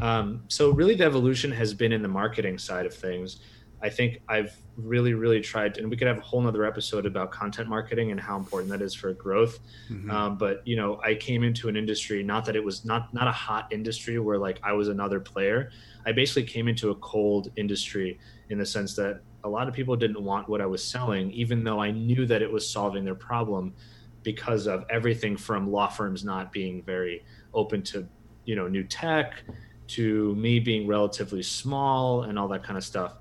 Um, 0.01 0.45
so 0.49 0.71
really, 0.71 0.95
the 0.95 1.05
evolution 1.05 1.51
has 1.53 1.75
been 1.75 1.93
in 1.93 2.03
the 2.03 2.09
marketing 2.09 2.59
side 2.59 2.87
of 2.87 2.95
things. 2.95 3.41
I 3.83 3.89
think 3.89 4.21
I've 4.29 4.57
really, 4.77 5.15
really 5.15 5.41
tried, 5.41 5.79
and 5.79 5.89
we 5.89 5.97
could 5.97 6.09
have 6.09 6.19
a 6.19 6.23
whole 6.23 6.41
nother 6.41 6.65
episode 6.65 7.07
about 7.07 7.31
content 7.31 7.69
marketing 7.69 8.11
and 8.11 8.21
how 8.21 8.37
important 8.37 8.71
that 8.71 8.83
is 8.83 8.95
for 8.95 9.13
growth. 9.13 9.61
Mm-hmm. 9.91 10.11
Um, 10.11 10.37
but 10.37 10.67
you 10.67 10.77
know, 10.77 11.01
I 11.05 11.15
came 11.15 11.45
into 11.45 11.69
an 11.69 11.77
industry 11.77 12.23
not 12.23 12.45
that 12.47 12.57
it 12.57 12.65
was 12.65 12.85
not 12.85 13.13
not 13.15 13.29
a 13.29 13.33
hot 13.33 13.73
industry 13.73 14.19
where 14.19 14.39
like 14.39 14.59
I 14.63 14.73
was 14.73 14.89
another 14.89 15.21
player. 15.21 15.71
I 16.07 16.13
basically 16.13 16.45
came 16.45 16.69
into 16.69 16.91
a 16.91 16.95
cold 16.97 17.51
industry 17.57 18.19
in 18.51 18.59
the 18.59 18.67
sense 18.67 18.95
that 18.97 19.21
a 19.45 19.49
lot 19.49 19.69
of 19.69 19.75
people 19.75 19.95
didn't 19.95 20.23
want 20.23 20.49
what 20.49 20.61
I 20.61 20.67
was 20.67 20.83
selling, 20.83 21.31
even 21.31 21.63
though 21.63 21.81
I 21.81 21.91
knew 21.91 22.27
that 22.27 22.43
it 22.43 22.51
was 22.51 22.69
solving 22.69 23.05
their 23.05 23.15
problem 23.15 23.75
because 24.23 24.67
of 24.67 24.85
everything 24.91 25.37
from 25.37 25.71
law 25.71 25.89
firms 25.89 26.25
not 26.25 26.53
being 26.53 26.83
very 26.83 27.25
open 27.55 27.83
to 27.83 28.07
you 28.45 28.57
know 28.57 28.67
new 28.67 28.83
tech 28.83 29.43
to 29.87 30.35
me 30.35 30.59
being 30.61 30.87
relatively 30.87 31.43
small 31.43 32.23
and 32.25 32.39
all 32.39 32.49
that 32.49 32.63
kind 32.63 32.77
of 32.77 32.85
stuff 32.85 33.15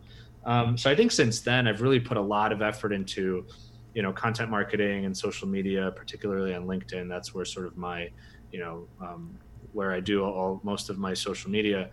um, 0.48 0.78
so 0.78 0.90
I 0.90 0.96
think 0.96 1.12
since 1.12 1.42
then, 1.42 1.68
I've 1.68 1.82
really 1.82 2.00
put 2.00 2.16
a 2.16 2.22
lot 2.22 2.54
of 2.54 2.62
effort 2.62 2.94
into, 2.94 3.46
you 3.94 4.02
know, 4.02 4.14
content 4.14 4.50
marketing 4.50 5.06
and 5.06 5.16
social 5.16 5.48
media, 5.48 5.92
particularly 5.94 6.56
on 6.56 6.66
LinkedIn. 6.66 7.10
That's 7.10 7.36
where 7.36 7.44
sort 7.44 7.68
of 7.68 7.78
my, 7.78 8.10
you 8.54 8.60
know, 8.60 8.88
um, 9.02 9.38
where 9.74 9.92
I 9.92 10.00
do 10.00 10.24
all 10.24 10.62
most 10.64 10.90
of 10.90 10.98
my 10.98 11.14
social 11.14 11.52
media. 11.52 11.90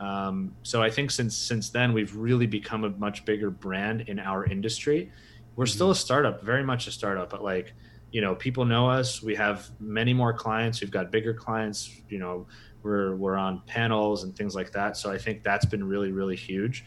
Um, 0.00 0.56
so 0.62 0.82
I 0.82 0.88
think 0.88 1.10
since 1.10 1.36
since 1.36 1.68
then, 1.68 1.92
we've 1.92 2.16
really 2.16 2.46
become 2.46 2.84
a 2.84 2.90
much 2.90 3.26
bigger 3.26 3.50
brand 3.50 4.02
in 4.08 4.18
our 4.18 4.46
industry. 4.46 5.12
We're 5.54 5.66
mm-hmm. 5.66 5.74
still 5.74 5.90
a 5.90 5.94
startup, 5.94 6.42
very 6.42 6.64
much 6.64 6.86
a 6.86 6.90
startup, 6.90 7.28
but 7.28 7.44
like, 7.44 7.74
you 8.12 8.22
know, 8.22 8.34
people 8.34 8.64
know 8.64 8.88
us. 8.88 9.22
We 9.22 9.34
have 9.34 9.68
many 9.78 10.14
more 10.14 10.32
clients. 10.32 10.80
We've 10.80 10.90
got 10.90 11.12
bigger 11.12 11.34
clients. 11.34 12.00
You 12.08 12.18
know, 12.18 12.46
we're 12.82 13.14
we're 13.16 13.36
on 13.36 13.60
panels 13.66 14.24
and 14.24 14.34
things 14.34 14.54
like 14.54 14.72
that. 14.72 14.96
So 14.96 15.12
I 15.12 15.18
think 15.18 15.42
that's 15.42 15.66
been 15.66 15.84
really 15.84 16.12
really 16.12 16.36
huge. 16.36 16.86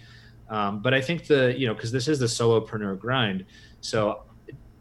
Um, 0.49 0.81
but 0.81 0.93
I 0.93 1.01
think 1.01 1.27
the 1.27 1.53
you 1.57 1.67
know 1.67 1.73
because 1.73 1.91
this 1.91 2.07
is 2.07 2.19
the 2.19 2.25
solopreneur 2.25 2.99
grind, 2.99 3.45
so 3.81 4.23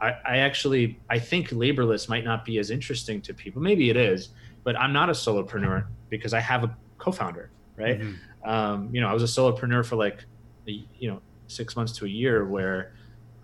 I, 0.01 0.11
I, 0.27 0.37
actually 0.39 1.01
I 1.09 1.19
think 1.19 1.51
laborless 1.51 2.09
might 2.09 2.25
not 2.25 2.45
be 2.45 2.59
as 2.59 2.71
interesting 2.71 3.23
to 3.23 3.35
people. 3.35 3.63
Maybe 3.63 3.89
it 3.89 3.97
is, 3.97 4.31
but 4.65 4.79
I'm 4.79 4.93
not 4.93 5.09
a 5.09 5.13
solopreneur 5.13 5.87
because 6.11 6.35
I 6.35 6.41
have 6.41 6.65
a 6.65 6.77
co-founder, 6.99 7.51
right? 7.77 8.01
Mm-hmm. 8.01 8.51
Um, 8.51 8.91
you 8.93 9.01
know, 9.01 9.09
I 9.09 9.13
was 9.13 9.23
a 9.23 9.27
solopreneur 9.27 9.87
for 9.87 9.97
like 9.97 10.25
a, 10.67 10.85
you 10.99 11.11
know 11.11 11.21
six 11.47 11.77
months 11.77 11.93
to 11.93 12.07
a 12.07 12.09
year 12.09 12.47
where 12.47 12.95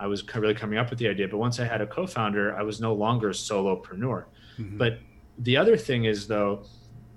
I 0.00 0.06
was 0.06 0.24
really 0.34 0.54
coming 0.54 0.78
up 0.78 0.90
with 0.90 0.98
the 0.98 1.08
idea. 1.08 1.28
But 1.28 1.38
once 1.38 1.60
I 1.60 1.64
had 1.64 1.80
a 1.80 1.86
co-founder, 1.86 2.56
I 2.56 2.62
was 2.62 2.80
no 2.80 2.94
longer 2.94 3.30
a 3.30 3.32
solopreneur. 3.32 4.24
Mm-hmm. 4.58 4.78
But 4.78 4.98
the 5.38 5.56
other 5.56 5.76
thing 5.76 6.04
is 6.04 6.26
though, 6.26 6.64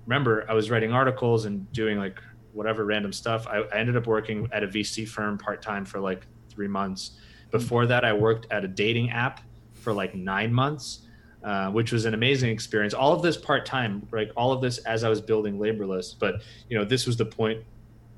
remember 0.06 0.44
I 0.48 0.54
was 0.54 0.70
writing 0.70 0.92
articles 0.92 1.44
and 1.44 1.70
doing 1.72 1.98
like 1.98 2.20
whatever 2.52 2.84
random 2.84 3.12
stuff. 3.12 3.46
I, 3.46 3.58
I 3.72 3.78
ended 3.78 3.96
up 3.96 4.06
working 4.06 4.48
at 4.52 4.62
a 4.62 4.68
VC 4.68 5.06
firm 5.08 5.38
part 5.38 5.62
time 5.62 5.84
for 5.84 6.00
like 6.00 6.26
three 6.50 6.68
months. 6.68 7.12
Before 7.50 7.86
that, 7.86 8.04
I 8.04 8.12
worked 8.12 8.46
at 8.50 8.64
a 8.64 8.68
dating 8.68 9.10
app 9.10 9.40
for 9.72 9.92
like 9.92 10.14
nine 10.14 10.52
months. 10.52 11.00
uh, 11.44 11.68
which 11.70 11.90
was 11.90 12.04
an 12.04 12.14
amazing 12.14 12.50
experience. 12.50 12.94
All 12.94 13.12
of 13.12 13.20
this 13.20 13.36
part 13.36 13.66
time, 13.66 14.06
like 14.12 14.30
all 14.36 14.52
of 14.52 14.60
this 14.60 14.78
as 14.78 15.02
I 15.02 15.08
was 15.08 15.20
building 15.20 15.58
Laborless. 15.58 16.14
But 16.16 16.42
you 16.68 16.78
know, 16.78 16.84
this 16.84 17.04
was 17.04 17.16
the 17.16 17.24
point, 17.26 17.64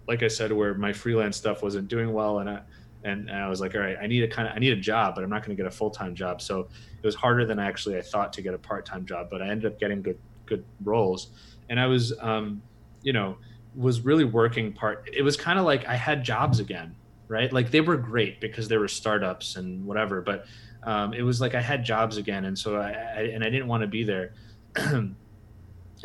like 0.07 0.23
I 0.23 0.29
said, 0.29 0.53
where 0.53 0.75
my 0.75 0.93
freelance 0.93 1.37
stuff 1.37 1.63
wasn't 1.63 1.89
doing 1.89 2.13
well, 2.13 2.41
and 2.41 2.51
I 2.51 2.61
and, 3.03 3.31
and 3.31 3.39
I 3.39 3.49
was 3.49 3.61
like, 3.61 3.75
all 3.75 3.81
right, 3.81 3.97
I 4.01 4.07
need 4.07 4.23
a 4.25 4.29
kind 4.29 4.47
of 4.49 4.55
I 4.55 4.59
need 4.59 4.73
a 4.73 4.81
job, 4.81 5.15
but 5.15 5.25
I'm 5.25 5.31
not 5.31 5.43
going 5.43 5.57
to 5.57 5.63
get 5.63 5.67
a 5.67 5.75
full 5.75 5.91
time 5.91 6.15
job. 6.15 6.43
So 6.43 6.61
it 7.03 7.07
was 7.07 7.15
harder 7.15 7.47
than 7.47 7.59
I 7.59 7.67
actually 7.67 7.97
I 7.97 8.03
thought 8.03 8.33
to 8.35 8.43
get 8.43 8.53
a 8.53 8.59
part 8.59 8.85
time 8.85 9.07
job, 9.07 9.29
but 9.31 9.41
I 9.41 9.49
ended 9.49 9.73
up 9.73 9.79
getting 9.81 10.03
good 10.03 10.19
good 10.45 10.63
roles, 10.83 11.29
and 11.71 11.81
I 11.81 11.87
was, 11.87 12.13
um, 12.21 12.63
you 13.03 13.15
know, 13.15 13.39
was 13.77 14.01
really 14.01 14.25
working 14.25 14.73
part. 14.73 15.09
It 15.13 15.23
was 15.23 15.37
kind 15.37 15.59
of 15.59 15.65
like 15.65 15.87
I 15.87 15.97
had 15.97 16.25
jobs 16.25 16.61
again, 16.61 16.95
right? 17.29 17.53
Like 17.53 17.71
they 17.71 17.81
were 17.81 17.97
great 17.97 18.41
because 18.41 18.69
they 18.69 18.77
were 18.77 18.89
startups 18.89 19.57
and 19.57 19.85
whatever, 19.85 20.21
but 20.21 20.47
um, 20.85 21.15
it 21.15 21.23
was 21.23 21.41
like 21.41 21.55
I 21.55 21.61
had 21.61 21.85
jobs 21.85 22.17
again, 22.17 22.45
and 22.45 22.59
so 22.59 22.77
I, 22.77 22.91
I 22.91 23.21
and 23.33 23.43
I 23.43 23.51
didn't 23.51 23.67
want 23.67 23.81
to 23.83 23.87
be 23.87 24.05
there. 24.05 24.35
and 24.77 25.15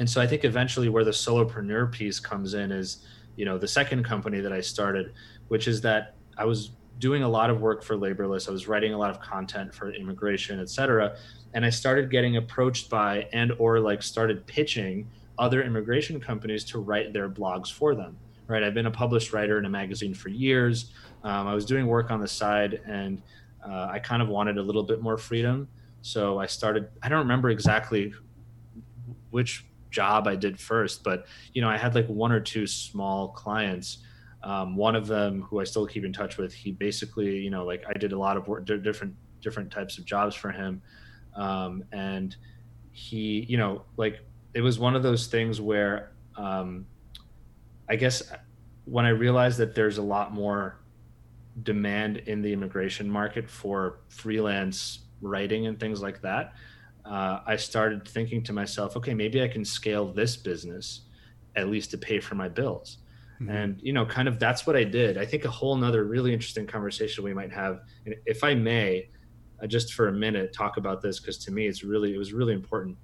so 0.06 0.22
I 0.22 0.28
think 0.28 0.46
eventually 0.46 0.90
where 0.90 1.04
the 1.04 1.12
solopreneur 1.12 1.92
piece 1.92 2.20
comes 2.20 2.54
in 2.54 2.72
is, 2.72 3.06
you 3.36 3.46
know, 3.46 3.58
the 3.58 3.68
second 3.68 4.04
company 4.04 4.40
that 4.40 4.54
I 4.54 4.62
started, 4.62 5.14
which 5.50 5.68
is 5.68 5.82
that 5.82 6.16
I 6.38 6.46
was 6.46 6.72
doing 7.00 7.24
a 7.24 7.30
lot 7.30 7.50
of 7.50 7.62
work 7.62 7.84
for 7.84 7.96
Laborless. 7.96 8.48
I 8.48 8.52
was 8.52 8.68
writing 8.68 8.94
a 8.94 8.98
lot 8.98 9.10
of 9.10 9.20
content 9.20 9.74
for 9.74 9.92
immigration, 9.92 10.60
et 10.60 10.70
cetera, 10.70 11.18
and 11.54 11.66
I 11.66 11.70
started 11.70 12.10
getting 12.10 12.38
approached 12.38 12.90
by 12.90 13.28
and 13.34 13.52
or 13.58 13.80
like 13.80 14.02
started 14.02 14.46
pitching 14.48 15.10
other 15.40 15.64
immigration 15.64 16.20
companies 16.20 16.64
to 16.66 16.80
write 16.80 17.14
their 17.14 17.30
blogs 17.30 17.72
for 17.72 17.96
them. 17.96 18.18
Right, 18.48 18.64
I've 18.64 18.74
been 18.74 18.88
a 18.88 18.92
published 18.92 19.32
writer 19.32 19.60
in 19.60 19.66
a 19.66 19.70
magazine 19.70 20.14
for 20.14 20.30
years. 20.30 20.92
Um, 21.24 21.48
I 21.48 21.54
was 21.54 21.66
doing 21.66 21.86
work 21.86 22.10
on 22.10 22.20
the 22.20 22.28
side 22.28 22.82
and 22.88 23.22
uh, 23.64 23.90
I 23.92 24.00
kind 24.00 24.24
of 24.24 24.28
wanted 24.28 24.58
a 24.58 24.62
little 24.62 24.82
bit 24.84 25.02
more 25.02 25.18
freedom. 25.18 25.68
So 26.02 26.40
I 26.40 26.48
started, 26.48 26.90
I 27.04 27.10
don't 27.10 27.20
remember 27.20 27.50
exactly 27.50 28.12
which 29.30 29.66
job 29.92 30.28
I 30.28 30.36
did 30.36 30.60
first, 30.60 31.04
but 31.04 31.28
you 31.54 31.62
know, 31.62 31.70
I 31.70 31.78
had 31.78 31.94
like 31.94 32.08
one 32.08 32.32
or 32.32 32.40
two 32.40 32.66
small 32.66 33.30
clients. 33.30 34.00
Um, 34.42 34.76
one 34.76 34.96
of 34.96 35.06
them 35.08 35.42
who 35.44 35.60
I 35.60 35.64
still 35.64 35.86
keep 35.86 36.06
in 36.06 36.14
touch 36.14 36.38
with, 36.38 36.54
he 36.54 36.72
basically, 36.72 37.38
you 37.38 37.50
know, 37.50 37.66
like 37.66 37.84
I 37.88 37.94
did 37.94 38.14
a 38.14 38.18
lot 38.18 38.38
of 38.38 38.48
work, 38.48 38.66
different, 38.66 39.14
different 39.42 39.70
types 39.70 39.98
of 39.98 40.06
jobs 40.06 40.36
for 40.36 40.52
him. 40.52 40.82
Um, 41.36 41.84
and 41.92 42.36
he, 42.92 43.46
you 43.50 43.58
know, 43.58 43.84
like 43.98 44.22
it 44.54 44.62
was 44.62 44.80
one 44.80 44.96
of 44.96 45.04
those 45.04 45.28
things 45.28 45.62
where, 45.62 46.12
um, 46.36 46.86
I 47.88 47.96
guess 47.96 48.24
when 48.86 49.06
I 49.06 49.10
realized 49.10 49.58
that 49.60 49.76
there's 49.76 49.98
a 49.98 50.02
lot 50.04 50.32
more 50.34 50.80
demand 51.64 52.18
in 52.18 52.42
the 52.42 52.52
immigration 52.54 53.10
market 53.10 53.50
for 53.50 54.00
freelance 54.10 55.00
writing 55.22 55.68
and 55.68 55.80
things 55.80 56.02
like 56.02 56.22
that, 56.22 56.54
uh, 57.06 57.40
I 57.46 57.56
started 57.56 58.08
thinking 58.08 58.44
to 58.44 58.54
myself, 58.54 58.96
okay, 58.98 59.14
maybe 59.14 59.42
I 59.42 59.48
can 59.48 59.66
scale 59.66 60.12
this 60.12 60.38
business 60.38 61.02
at 61.56 61.68
least 61.68 61.92
to 61.92 61.98
pay 61.98 62.20
for 62.20 62.36
my 62.36 62.48
bills. 62.48 63.00
Mm-hmm. 63.42 63.50
And, 63.50 63.80
you 63.82 63.94
know, 63.94 64.06
kind 64.06 64.28
of 64.28 64.38
that's 64.38 64.68
what 64.68 64.76
I 64.76 64.84
did. 64.84 65.18
I 65.18 65.26
think 65.26 65.46
a 65.46 65.50
whole 65.50 65.76
nother 65.76 66.04
really 66.04 66.34
interesting 66.34 66.68
conversation 66.68 67.24
we 67.24 67.34
might 67.34 67.52
have, 67.52 67.82
and 68.06 68.16
if 68.26 68.44
I 68.44 68.54
may, 68.54 69.10
uh, 69.62 69.68
just 69.68 69.94
for 69.94 70.08
a 70.08 70.14
minute, 70.14 70.54
talk 70.54 70.78
about 70.78 71.02
this, 71.02 71.20
because 71.20 71.38
to 71.46 71.52
me, 71.52 71.68
it's 71.68 71.84
really, 71.84 72.14
it 72.14 72.18
was 72.18 72.34
really 72.34 72.54
important, 72.54 72.98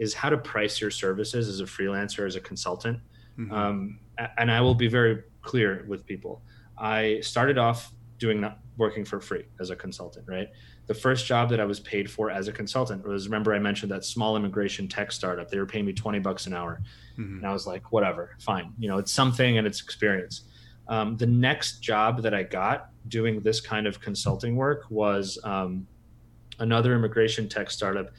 is 0.00 0.14
how 0.14 0.30
to 0.30 0.38
price 0.38 0.80
your 0.80 0.90
services 0.90 1.48
as 1.48 1.60
a 1.60 1.64
freelancer, 1.64 2.26
as 2.26 2.34
a 2.34 2.40
consultant. 2.40 2.98
Mm-hmm. 3.38 3.52
Um, 3.52 4.00
and 4.38 4.50
I 4.50 4.60
will 4.60 4.74
be 4.74 4.88
very 4.88 5.22
clear 5.42 5.84
with 5.86 6.04
people. 6.06 6.42
I 6.76 7.20
started 7.20 7.58
off 7.58 7.92
doing 8.18 8.40
that 8.40 8.58
working 8.78 9.04
for 9.04 9.20
free 9.20 9.44
as 9.60 9.68
a 9.68 9.76
consultant, 9.76 10.26
right? 10.26 10.48
The 10.86 10.94
first 10.94 11.26
job 11.26 11.50
that 11.50 11.60
I 11.60 11.66
was 11.66 11.80
paid 11.80 12.10
for 12.10 12.30
as 12.30 12.48
a 12.48 12.52
consultant 12.52 13.06
was 13.06 13.28
remember 13.28 13.54
I 13.54 13.58
mentioned 13.58 13.92
that 13.92 14.06
small 14.06 14.36
immigration 14.36 14.88
tech 14.88 15.12
startup. 15.12 15.50
They 15.50 15.58
were 15.58 15.66
paying 15.66 15.84
me 15.84 15.92
20 15.92 16.18
bucks 16.20 16.46
an 16.46 16.54
hour. 16.54 16.80
Mm-hmm. 17.18 17.38
And 17.38 17.46
I 17.46 17.52
was 17.52 17.66
like, 17.66 17.92
whatever, 17.92 18.36
fine. 18.40 18.72
You 18.78 18.88
know, 18.88 18.96
it's 18.96 19.12
something 19.12 19.58
and 19.58 19.66
it's 19.66 19.82
experience. 19.82 20.44
Um, 20.88 21.18
the 21.18 21.26
next 21.26 21.80
job 21.80 22.22
that 22.22 22.34
I 22.34 22.42
got 22.42 22.88
doing 23.08 23.40
this 23.40 23.60
kind 23.60 23.86
of 23.86 24.00
consulting 24.00 24.56
work 24.56 24.84
was 24.88 25.38
um, 25.44 25.86
another 26.60 26.94
immigration 26.94 27.48
tech 27.48 27.70
startup. 27.70 28.10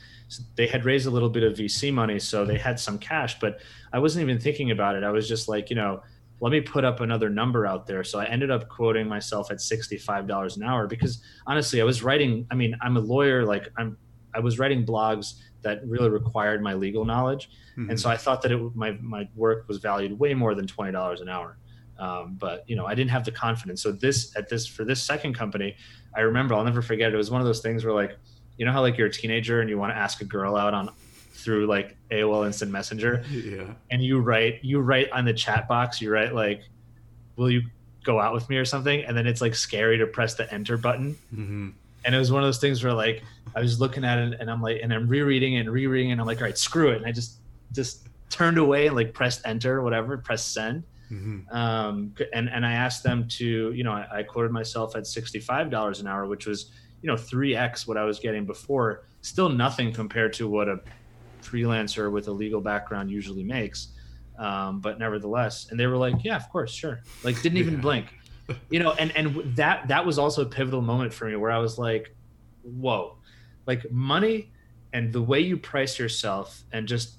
They 0.56 0.68
had 0.68 0.86
raised 0.86 1.08
a 1.08 1.10
little 1.10 1.30
bit 1.30 1.44
of 1.44 1.54
VC 1.54 1.94
money, 1.94 2.20
so 2.20 2.46
they 2.46 2.58
had 2.58 2.80
some 2.80 2.98
cash, 2.98 3.40
but 3.40 3.60
I 3.94 4.00
wasn't 4.00 4.24
even 4.24 4.40
thinking 4.40 4.72
about 4.72 4.96
it. 4.96 5.04
I 5.04 5.12
was 5.12 5.28
just 5.28 5.48
like, 5.48 5.70
you 5.70 5.76
know, 5.76 6.02
let 6.42 6.52
me 6.52 6.60
put 6.60 6.84
up 6.84 7.00
another 7.00 7.30
number 7.30 7.68
out 7.68 7.86
there. 7.86 8.04
So 8.04 8.20
I 8.20 8.26
ended 8.26 8.50
up 8.50 8.68
quoting 8.68 9.08
myself 9.08 9.52
at 9.52 9.58
$65 9.58 10.58
an 10.58 10.64
hour 10.64 10.88
because 10.88 11.22
honestly, 11.46 11.80
I 11.80 11.84
was 11.84 12.02
writing, 12.02 12.48
I 12.50 12.56
mean, 12.56 12.76
I'm 12.82 12.98
a 12.98 13.00
lawyer, 13.00 13.46
like 13.46 13.70
I'm, 13.78 13.96
I 14.34 14.40
was 14.40 14.58
writing 14.58 14.84
blogs 14.84 15.36
that 15.62 15.86
really 15.86 16.10
required 16.10 16.64
my 16.64 16.74
legal 16.74 17.06
knowledge. 17.06 17.52
Mm-hmm. 17.78 17.92
And 17.92 18.00
so 18.00 18.10
I 18.10 18.18
thought 18.18 18.42
that 18.42 18.52
it, 18.52 18.76
my, 18.76 18.98
my 19.02 19.30
work 19.36 19.68
was 19.68 19.78
valued 19.78 20.18
way 20.18 20.34
more 20.34 20.56
than 20.56 20.66
$20 20.66 21.22
an 21.22 21.30
hour. 21.30 21.58
Um, 22.00 22.38
but 22.40 22.68
you 22.68 22.76
know, 22.76 22.88
I 22.88 22.96
didn't 22.96 23.12
have 23.12 23.24
the 23.24 23.32
confidence. 23.32 23.84
So 23.84 23.92
this, 23.92 24.36
at 24.36 24.50
this, 24.50 24.66
for 24.66 24.84
this 24.84 25.04
second 25.04 25.36
company, 25.36 25.76
I 26.16 26.22
remember, 26.22 26.56
I'll 26.56 26.64
never 26.64 26.82
forget. 26.82 27.14
It 27.14 27.18
was 27.18 27.30
one 27.30 27.42
of 27.42 27.46
those 27.46 27.62
things 27.62 27.86
where 27.86 27.94
like, 27.94 28.18
you 28.62 28.66
know 28.66 28.72
how 28.72 28.82
like 28.82 28.96
you're 28.96 29.08
a 29.08 29.12
teenager 29.12 29.60
and 29.60 29.72
you 29.72 29.80
want 29.80 29.92
to 29.92 29.98
ask 29.98 30.22
a 30.22 30.24
girl 30.24 30.56
out 30.56 30.76
on 30.76 30.92
through 31.34 31.66
like 31.66 31.98
AOL 32.12 32.46
Instant 32.46 32.72
Messenger. 32.72 33.24
Yeah. 33.32 33.64
And 33.90 34.04
you 34.04 34.20
write 34.20 34.64
you 34.64 34.82
write 34.82 35.10
on 35.10 35.26
the 35.26 35.34
chat 35.34 35.68
box, 35.68 36.00
you 36.00 36.12
write 36.12 36.36
like, 36.36 36.62
"Will 37.38 37.50
you 37.50 37.64
go 38.04 38.20
out 38.20 38.36
with 38.36 38.48
me?" 38.52 38.58
or 38.58 38.66
something, 38.66 39.04
and 39.04 39.18
then 39.18 39.26
it's 39.26 39.42
like 39.42 39.56
scary 39.56 39.98
to 39.98 40.06
press 40.06 40.36
the 40.36 40.54
enter 40.54 40.78
button. 40.78 41.16
Mm-hmm. 41.34 41.70
And 42.06 42.14
it 42.14 42.20
was 42.20 42.32
one 42.32 42.44
of 42.44 42.48
those 42.48 42.60
things 42.60 42.84
where 42.84 42.94
like 42.94 43.24
I 43.56 43.62
was 43.62 43.80
looking 43.80 44.06
at 44.06 44.20
it 44.20 44.40
and 44.40 44.52
I'm 44.52 44.62
like, 44.62 44.80
and 44.84 44.94
I'm 44.94 45.08
rereading 45.08 45.58
and 45.58 45.68
rereading 45.68 46.12
and 46.12 46.22
I'm 46.22 46.28
like, 46.28 46.38
all 46.38 46.44
right, 46.44 46.56
screw 46.56 46.92
it, 46.92 46.98
and 46.98 47.08
I 47.08 47.12
just 47.12 47.38
just 47.72 48.10
turned 48.30 48.60
away 48.60 48.86
and 48.86 48.96
like 48.96 49.12
pressed 49.12 49.42
enter 49.44 49.80
or 49.80 49.82
whatever, 49.82 50.20
press 50.20 50.46
send. 50.46 50.84
Mm-hmm. 51.12 51.52
Um, 51.52 52.14
and 52.32 52.48
and 52.48 52.64
I 52.64 52.74
asked 52.74 53.02
them 53.02 53.28
to, 53.40 53.72
you 53.72 53.84
know, 53.84 53.94
I, 53.94 54.20
I 54.20 54.22
quoted 54.22 54.52
myself 54.52 54.96
at 54.96 55.08
sixty 55.08 55.40
five 55.40 55.72
dollars 55.72 56.00
an 56.00 56.06
hour, 56.06 56.28
which 56.28 56.46
was 56.46 56.70
you 57.02 57.08
know 57.08 57.18
three 57.18 57.56
x 57.56 57.88
what 57.88 57.98
I 57.98 58.04
was 58.04 58.20
getting 58.20 58.46
before. 58.46 59.06
Still 59.22 59.50
nothing 59.50 59.94
compared 59.94 60.34
to 60.34 60.48
what 60.48 60.68
a 60.68 60.80
freelancer 61.42 62.12
with 62.12 62.28
a 62.28 62.32
legal 62.32 62.62
background 62.62 63.12
usually 63.12 63.44
makes. 63.44 63.90
Um, 64.40 64.80
but 64.80 64.98
nevertheless, 64.98 65.68
and 65.70 65.80
they 65.80 65.86
were 65.86 65.98
like, 65.98 66.16
yeah, 66.24 66.36
of 66.36 66.50
course, 66.50 66.74
sure. 66.74 67.02
Like 67.24 67.40
didn't 67.44 67.60
even 67.60 67.76
yeah. 67.76 67.82
blink, 67.82 68.14
you 68.72 68.80
know, 68.80 68.94
and, 68.94 69.16
and 69.16 69.56
that, 69.56 69.88
that 69.90 70.04
was 70.04 70.18
also 70.18 70.42
a 70.42 70.46
pivotal 70.46 70.82
moment 70.82 71.14
for 71.14 71.26
me 71.26 71.36
where 71.36 71.52
I 71.52 71.60
was 71.60 71.78
like, 71.78 72.16
whoa, 72.64 73.18
like 73.68 73.92
money 73.92 74.52
and 74.94 75.14
the 75.14 75.22
way 75.22 75.42
you 75.42 75.58
price 75.58 76.00
yourself 76.00 76.64
and 76.72 76.88
just 76.88 77.18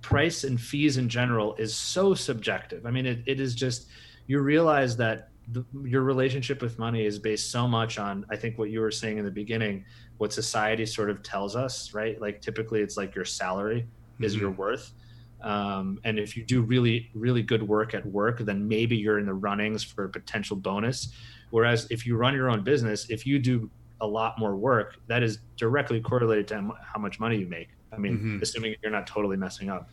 price 0.00 0.44
and 0.44 0.58
fees 0.58 0.96
in 0.96 1.08
general 1.10 1.54
is 1.56 1.74
so 1.74 2.14
subjective. 2.14 2.86
I 2.86 2.90
mean, 2.90 3.04
it, 3.04 3.18
it 3.26 3.40
is 3.40 3.54
just, 3.54 3.88
you 4.26 4.40
realize 4.40 4.96
that 4.96 5.27
the, 5.52 5.64
your 5.84 6.02
relationship 6.02 6.60
with 6.60 6.78
money 6.78 7.04
is 7.04 7.18
based 7.18 7.50
so 7.50 7.66
much 7.66 7.98
on, 7.98 8.24
I 8.30 8.36
think 8.36 8.58
what 8.58 8.70
you 8.70 8.80
were 8.80 8.90
saying 8.90 9.18
in 9.18 9.24
the 9.24 9.30
beginning, 9.30 9.84
what 10.18 10.32
society 10.32 10.84
sort 10.84 11.10
of 11.10 11.22
tells 11.22 11.56
us, 11.56 11.94
right? 11.94 12.20
Like 12.20 12.40
typically 12.40 12.80
it's 12.80 12.96
like 12.96 13.14
your 13.14 13.24
salary 13.24 13.86
is 14.20 14.34
mm-hmm. 14.34 14.42
your 14.42 14.50
worth. 14.50 14.92
Um, 15.40 16.00
and 16.04 16.18
if 16.18 16.36
you 16.36 16.44
do 16.44 16.62
really, 16.62 17.10
really 17.14 17.42
good 17.42 17.62
work 17.62 17.94
at 17.94 18.04
work, 18.04 18.40
then 18.40 18.66
maybe 18.66 18.96
you're 18.96 19.18
in 19.18 19.26
the 19.26 19.34
runnings 19.34 19.84
for 19.84 20.04
a 20.04 20.08
potential 20.08 20.56
bonus. 20.56 21.12
Whereas 21.50 21.86
if 21.90 22.06
you 22.06 22.16
run 22.16 22.34
your 22.34 22.50
own 22.50 22.64
business, 22.64 23.08
if 23.08 23.24
you 23.26 23.38
do 23.38 23.70
a 24.00 24.06
lot 24.06 24.38
more 24.38 24.56
work, 24.56 24.96
that 25.06 25.22
is 25.22 25.38
directly 25.56 26.00
correlated 26.00 26.48
to 26.48 26.70
how 26.82 27.00
much 27.00 27.20
money 27.20 27.38
you 27.38 27.46
make. 27.46 27.68
I 27.92 27.96
mean, 27.96 28.18
mm-hmm. 28.18 28.42
assuming 28.42 28.74
you're 28.82 28.92
not 28.92 29.06
totally 29.06 29.36
messing 29.36 29.70
up. 29.70 29.88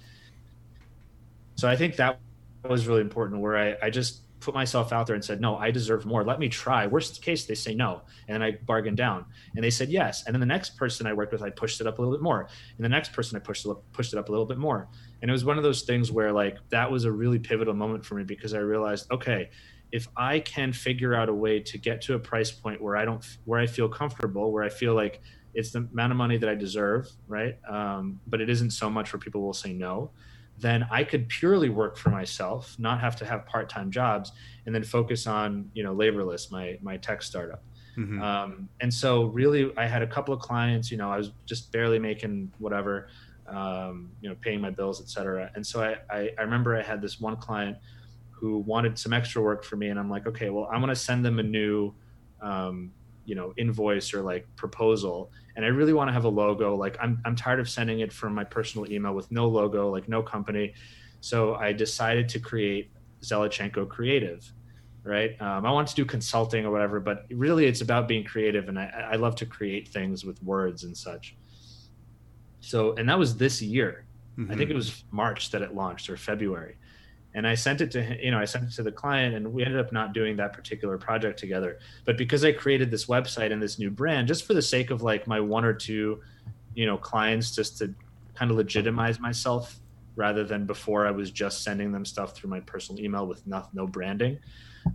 So 1.56 1.70
I 1.70 1.76
think 1.78 1.96
that 1.96 2.20
was 2.68 2.88
really 2.88 3.02
important 3.02 3.40
where 3.42 3.56
I, 3.56 3.78
I 3.86 3.90
just 3.90 4.25
put 4.46 4.54
myself 4.54 4.94
out 4.94 5.08
there 5.08 5.16
and 5.16 5.26
said, 5.26 5.42
no, 5.42 5.58
I 5.58 5.72
deserve 5.72 6.06
more. 6.06 6.24
Let 6.24 6.40
me 6.40 6.48
try. 6.48 6.86
Worst 6.86 7.22
case, 7.22 7.46
they 7.46 7.56
say 7.56 7.74
no. 7.74 8.04
And 8.28 8.44
I 8.44 8.52
bargained 8.52 8.98
down. 8.98 9.26
And 9.56 9.64
they 9.64 9.72
said 9.72 9.90
yes. 9.90 10.24
And 10.26 10.34
then 10.34 10.40
the 10.40 10.46
next 10.46 10.78
person 10.78 11.08
I 11.08 11.14
worked 11.14 11.34
with, 11.34 11.42
I 11.42 11.50
pushed 11.50 11.82
it 11.82 11.88
up 11.88 11.98
a 11.98 12.02
little 12.02 12.16
bit 12.16 12.22
more. 12.22 12.48
And 12.78 12.86
the 12.86 12.90
next 12.90 13.12
person 13.12 13.36
I 13.36 13.40
pushed 13.40 13.66
it 13.66 13.72
up, 13.72 13.84
pushed 13.92 14.14
it 14.14 14.20
up 14.20 14.30
a 14.30 14.32
little 14.32 14.46
bit 14.46 14.60
more. 14.60 14.88
And 15.22 15.30
it 15.30 15.34
was 15.34 15.44
one 15.44 15.58
of 15.58 15.64
those 15.64 15.82
things 15.82 16.12
where 16.12 16.32
like 16.32 16.58
that 16.70 16.90
was 16.90 17.06
a 17.06 17.12
really 17.12 17.40
pivotal 17.40 17.74
moment 17.74 18.06
for 18.06 18.16
me 18.16 18.24
because 18.24 18.54
I 18.54 18.60
realized, 18.60 19.12
okay, 19.12 19.50
if 19.92 20.08
I 20.16 20.40
can 20.40 20.72
figure 20.72 21.16
out 21.16 21.28
a 21.28 21.34
way 21.34 21.60
to 21.62 21.78
get 21.78 22.02
to 22.04 22.14
a 22.14 22.20
price 22.20 22.52
point 22.52 22.82
where 22.82 22.96
I 22.96 23.06
don't, 23.06 23.26
where 23.46 23.60
I 23.60 23.66
feel 23.66 23.90
comfortable, 23.90 24.52
where 24.52 24.64
I 24.64 24.70
feel 24.70 24.94
like 24.94 25.22
it's 25.56 25.72
the 25.72 25.88
amount 25.92 26.12
of 26.12 26.18
money 26.18 26.38
that 26.38 26.50
I 26.50 26.56
deserve, 26.56 27.10
right? 27.28 27.58
Um, 27.68 28.20
but 28.28 28.42
it 28.42 28.50
isn't 28.50 28.72
so 28.72 28.90
much 28.90 29.12
where 29.12 29.20
people 29.20 29.42
will 29.42 29.54
say 29.54 29.74
no 29.74 30.12
then 30.58 30.88
I 30.90 31.04
could 31.04 31.28
purely 31.28 31.70
work 31.70 31.98
for 31.98 32.10
myself, 32.10 32.76
not 32.80 33.00
have 33.02 33.16
to 33.18 33.26
have 33.26 33.46
part-time 33.46 33.92
jobs, 33.92 34.32
and 34.66 34.74
then 34.74 34.84
focus 34.84 35.28
on 35.28 35.70
you 35.74 35.84
know 35.84 35.96
Laborless, 35.96 36.52
my 36.52 36.78
my 36.82 36.98
tech 36.98 37.22
startup. 37.22 37.64
Mm-hmm. 37.98 38.22
Um, 38.22 38.70
and 38.82 38.94
so 38.94 39.26
really, 39.26 39.72
I 39.78 39.86
had 39.86 40.02
a 40.02 40.08
couple 40.08 40.34
of 40.34 40.40
clients. 40.40 40.92
You 40.92 40.98
know, 40.98 41.10
I 41.10 41.18
was 41.18 41.32
just 41.46 41.72
barely 41.72 42.00
making 42.00 42.52
whatever, 42.60 43.08
um, 43.48 44.12
you 44.22 44.30
know, 44.30 44.36
paying 44.42 44.62
my 44.62 44.70
bills, 44.70 45.02
etc. 45.02 45.52
And 45.56 45.66
so 45.66 45.84
I, 45.84 45.98
I 46.10 46.32
I 46.38 46.42
remember 46.42 46.76
I 46.76 46.82
had 46.82 47.02
this 47.02 47.20
one 47.20 47.38
client 47.38 47.78
who 48.32 48.60
wanted 48.60 48.98
some 48.98 49.14
extra 49.14 49.42
work 49.42 49.64
for 49.64 49.76
me, 49.76 49.90
and 49.90 50.00
I'm 50.00 50.10
like, 50.10 50.28
okay, 50.28 50.50
well, 50.50 50.70
I'm 50.72 50.80
going 50.80 50.90
to 50.90 50.96
send 50.96 51.26
them 51.26 51.40
a 51.40 51.44
new 51.44 51.94
um, 52.42 52.92
you 53.26 53.36
know 53.36 53.54
invoice 53.58 54.14
or 54.14 54.22
like 54.22 54.48
proposal 54.56 55.32
and 55.56 55.66
i 55.66 55.68
really 55.68 55.94
want 55.94 56.08
to 56.08 56.14
have 56.14 56.26
a 56.26 56.30
logo 56.30 56.76
like 56.76 56.98
i'm, 57.02 57.22
I'm 57.26 57.36
tired 57.36 57.60
of 57.60 57.70
sending 57.70 58.00
it 58.00 58.12
from 58.12 58.34
my 58.34 58.44
personal 58.44 58.92
email 58.92 59.14
with 59.14 59.32
no 59.32 59.48
logo 59.48 59.90
like 59.90 60.08
no 60.10 60.22
company. 60.22 60.74
So 61.22 61.56
i 61.56 61.72
decided 61.72 62.30
to 62.30 62.40
create 62.40 62.92
Zelichenko 63.22 63.88
creative 63.90 64.52
right? 65.04 65.40
Um, 65.40 65.66
i 65.66 65.72
want 65.72 65.88
to 65.90 65.96
do 65.96 66.06
consulting 66.06 66.66
or 66.66 66.72
whatever 66.72 67.00
but 67.00 67.26
really 67.32 67.66
it's 67.66 67.82
about 67.82 68.08
being 68.08 68.24
creative 68.24 68.70
and 68.70 68.80
I, 68.80 69.10
I 69.14 69.16
love 69.16 69.36
to 69.38 69.46
create 69.46 69.88
things 69.88 70.26
with 70.26 70.42
words 70.44 70.84
and 70.84 70.96
such. 70.96 71.36
So 72.62 72.96
and 72.96 73.08
that 73.10 73.20
was 73.20 73.38
this 73.38 73.62
year. 73.62 74.06
Mm-hmm. 74.38 74.52
i 74.52 74.56
think 74.58 74.70
it 74.70 74.76
was 74.76 75.06
march 75.12 75.52
that 75.52 75.62
it 75.62 75.74
launched 75.74 76.10
or 76.10 76.18
february 76.18 76.76
and 77.36 77.46
I 77.46 77.54
sent 77.54 77.82
it 77.82 77.92
to 77.92 78.18
you 78.24 78.32
know 78.32 78.40
I 78.40 78.46
sent 78.46 78.64
it 78.64 78.72
to 78.76 78.84
the 78.84 78.92
client, 78.92 79.36
and 79.36 79.54
we 79.54 79.64
ended 79.64 79.80
up 79.80 79.92
not 79.92 80.14
doing 80.14 80.38
that 80.38 80.54
particular 80.54 80.98
project 80.98 81.38
together. 81.38 81.80
But 82.06 82.18
because 82.18 82.44
I 82.44 82.54
created 82.54 82.90
this 82.90 83.06
website 83.06 83.52
and 83.52 83.62
this 83.62 83.78
new 83.78 83.92
brand, 83.92 84.28
just 84.28 84.46
for 84.46 84.54
the 84.54 84.62
sake 84.62 84.90
of 84.90 85.04
like 85.04 85.28
my 85.28 85.40
one 85.40 85.66
or 85.66 85.74
two, 85.74 86.22
you 86.74 86.86
know, 86.86 86.98
clients, 86.98 87.54
just 87.54 87.78
to 87.80 87.94
kind 88.34 88.50
of 88.50 88.58
legitimize 88.58 89.20
myself, 89.20 89.80
rather 90.16 90.46
than 90.46 90.66
before 90.66 91.06
I 91.06 91.12
was 91.12 91.30
just 91.30 91.62
sending 91.62 91.92
them 91.92 92.06
stuff 92.06 92.36
through 92.36 92.50
my 92.50 92.62
personal 92.62 93.04
email 93.04 93.28
with 93.28 93.46
no, 93.46 93.68
no 93.74 93.86
branding. 93.86 94.40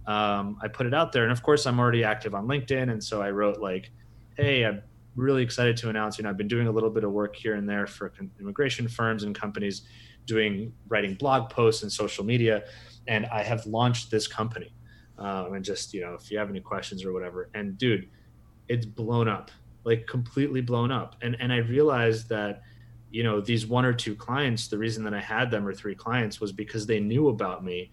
Um, 0.06 0.58
I 0.62 0.68
put 0.68 0.86
it 0.86 0.94
out 0.94 1.12
there, 1.12 1.24
and 1.24 1.32
of 1.32 1.42
course, 1.42 1.66
I'm 1.66 1.78
already 1.78 2.04
active 2.04 2.34
on 2.34 2.46
LinkedIn, 2.46 2.90
and 2.90 3.04
so 3.04 3.20
I 3.20 3.30
wrote 3.30 3.60
like, 3.60 3.90
"Hey, 4.36 4.64
I'm 4.64 4.82
really 5.14 5.42
excited 5.42 5.76
to 5.78 5.90
announce. 5.90 6.16
You 6.16 6.24
know, 6.24 6.30
I've 6.30 6.38
been 6.38 6.48
doing 6.48 6.68
a 6.68 6.70
little 6.70 6.90
bit 6.90 7.04
of 7.04 7.12
work 7.12 7.36
here 7.36 7.56
and 7.56 7.68
there 7.68 7.86
for 7.86 8.12
immigration 8.40 8.88
firms 8.88 9.24
and 9.24 9.34
companies." 9.34 9.82
Doing 10.26 10.72
writing 10.88 11.14
blog 11.14 11.50
posts 11.50 11.82
and 11.82 11.92
social 11.92 12.24
media, 12.24 12.64
and 13.08 13.26
I 13.26 13.42
have 13.42 13.66
launched 13.66 14.10
this 14.10 14.26
company. 14.26 14.72
Um, 15.18 15.54
and 15.54 15.64
just 15.64 15.92
you 15.92 16.00
know, 16.00 16.14
if 16.14 16.30
you 16.30 16.38
have 16.38 16.48
any 16.48 16.60
questions 16.60 17.04
or 17.04 17.12
whatever, 17.12 17.50
and 17.54 17.76
dude, 17.76 18.08
it's 18.68 18.86
blown 18.86 19.28
up, 19.28 19.50
like 19.84 20.06
completely 20.06 20.60
blown 20.60 20.90
up. 20.90 21.16
And 21.22 21.36
and 21.40 21.52
I 21.52 21.58
realized 21.58 22.28
that 22.30 22.62
you 23.10 23.22
know 23.22 23.40
these 23.40 23.66
one 23.66 23.84
or 23.84 23.92
two 23.92 24.14
clients 24.14 24.68
the 24.68 24.78
reason 24.78 25.04
that 25.04 25.14
i 25.14 25.20
had 25.20 25.50
them 25.50 25.66
or 25.66 25.74
three 25.74 25.94
clients 25.94 26.40
was 26.40 26.52
because 26.52 26.86
they 26.86 27.00
knew 27.00 27.28
about 27.28 27.64
me 27.64 27.90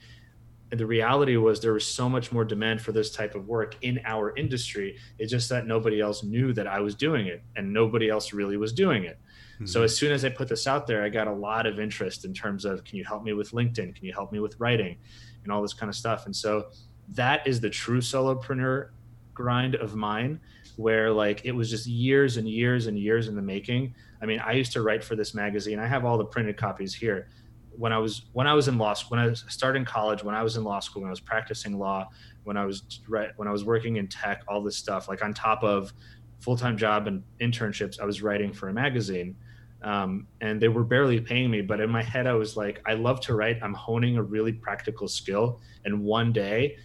and 0.69 0.79
the 0.79 0.85
reality 0.85 1.37
was 1.37 1.59
there 1.59 1.73
was 1.73 1.85
so 1.85 2.09
much 2.09 2.31
more 2.31 2.43
demand 2.43 2.81
for 2.81 2.91
this 2.91 3.11
type 3.11 3.35
of 3.35 3.47
work 3.47 3.75
in 3.81 3.99
our 4.05 4.35
industry 4.35 4.97
it's 5.17 5.31
just 5.31 5.49
that 5.49 5.65
nobody 5.65 5.99
else 5.99 6.23
knew 6.23 6.53
that 6.53 6.67
i 6.67 6.79
was 6.79 6.95
doing 6.95 7.27
it 7.27 7.41
and 7.55 7.71
nobody 7.71 8.09
else 8.09 8.31
really 8.31 8.57
was 8.57 8.71
doing 8.71 9.03
it 9.03 9.19
Mm-hmm. 9.57 9.65
So 9.65 9.81
as 9.81 9.97
soon 9.97 10.11
as 10.11 10.23
I 10.23 10.29
put 10.29 10.47
this 10.47 10.67
out 10.67 10.85
there, 10.85 11.03
I 11.03 11.09
got 11.09 11.27
a 11.27 11.33
lot 11.33 11.65
of 11.65 11.79
interest 11.79 12.25
in 12.25 12.33
terms 12.33 12.63
of 12.63 12.83
can 12.83 12.97
you 12.97 13.03
help 13.03 13.23
me 13.23 13.33
with 13.33 13.51
LinkedIn? 13.51 13.95
Can 13.95 14.05
you 14.05 14.13
help 14.13 14.31
me 14.31 14.39
with 14.39 14.59
writing 14.59 14.97
and 15.43 15.51
all 15.51 15.63
this 15.63 15.73
kind 15.73 15.89
of 15.89 15.95
stuff? 15.95 16.27
And 16.27 16.35
so 16.35 16.67
that 17.09 17.45
is 17.47 17.59
the 17.59 17.69
true 17.69 17.99
solopreneur 17.99 18.89
grind 19.33 19.75
of 19.75 19.95
mine 19.95 20.39
where 20.75 21.11
like 21.11 21.43
it 21.43 21.51
was 21.51 21.71
just 21.71 21.87
years 21.87 22.37
and 22.37 22.47
years 22.47 22.85
and 22.85 22.99
years 22.99 23.27
in 23.27 23.35
the 23.35 23.41
making. 23.41 23.95
I 24.21 24.27
mean, 24.27 24.39
I 24.39 24.51
used 24.51 24.71
to 24.73 24.81
write 24.83 25.03
for 25.03 25.15
this 25.15 25.33
magazine. 25.33 25.79
I 25.79 25.87
have 25.87 26.05
all 26.05 26.17
the 26.17 26.25
printed 26.25 26.55
copies 26.57 26.93
here. 26.93 27.29
When 27.71 27.93
I 27.93 27.97
was 27.97 28.23
when 28.33 28.47
I 28.47 28.53
was 28.53 28.67
in 28.67 28.77
law 28.77 28.95
when 29.09 29.19
I 29.19 29.33
started 29.33 29.79
in 29.79 29.85
college, 29.85 30.23
when 30.23 30.33
I 30.33 30.41
was 30.43 30.57
in 30.57 30.63
law 30.63 30.79
school, 30.79 31.01
when 31.01 31.09
I 31.09 31.11
was 31.11 31.19
practicing 31.19 31.77
law, 31.77 32.09
when 32.43 32.57
I 32.57 32.65
was 32.65 33.01
when 33.07 33.47
I 33.47 33.51
was 33.51 33.63
working 33.63 33.97
in 33.97 34.07
tech, 34.07 34.43
all 34.47 34.63
this 34.63 34.77
stuff, 34.77 35.07
like 35.07 35.23
on 35.23 35.33
top 35.33 35.63
of 35.63 35.93
full 36.39 36.57
time 36.57 36.77
job 36.77 37.07
and 37.07 37.23
internships, 37.39 37.99
I 37.99 38.05
was 38.05 38.21
writing 38.21 38.51
for 38.51 38.69
a 38.69 38.73
magazine 38.73 39.35
um, 39.83 40.27
and 40.41 40.61
they 40.61 40.67
were 40.67 40.83
barely 40.83 41.19
paying 41.19 41.51
me 41.51 41.61
but 41.61 41.79
in 41.79 41.89
my 41.89 42.01
head 42.01 42.27
i 42.27 42.33
was 42.33 42.57
like 42.57 42.81
i 42.85 42.93
love 42.93 43.19
to 43.21 43.35
write. 43.35 43.57
I'm 43.61 43.73
honing 43.73 44.17
a 44.17 44.23
really 44.23 44.53
practical 44.53 45.07
skill 45.07 45.61
and 45.85 46.03
one 46.03 46.33
day 46.33 46.77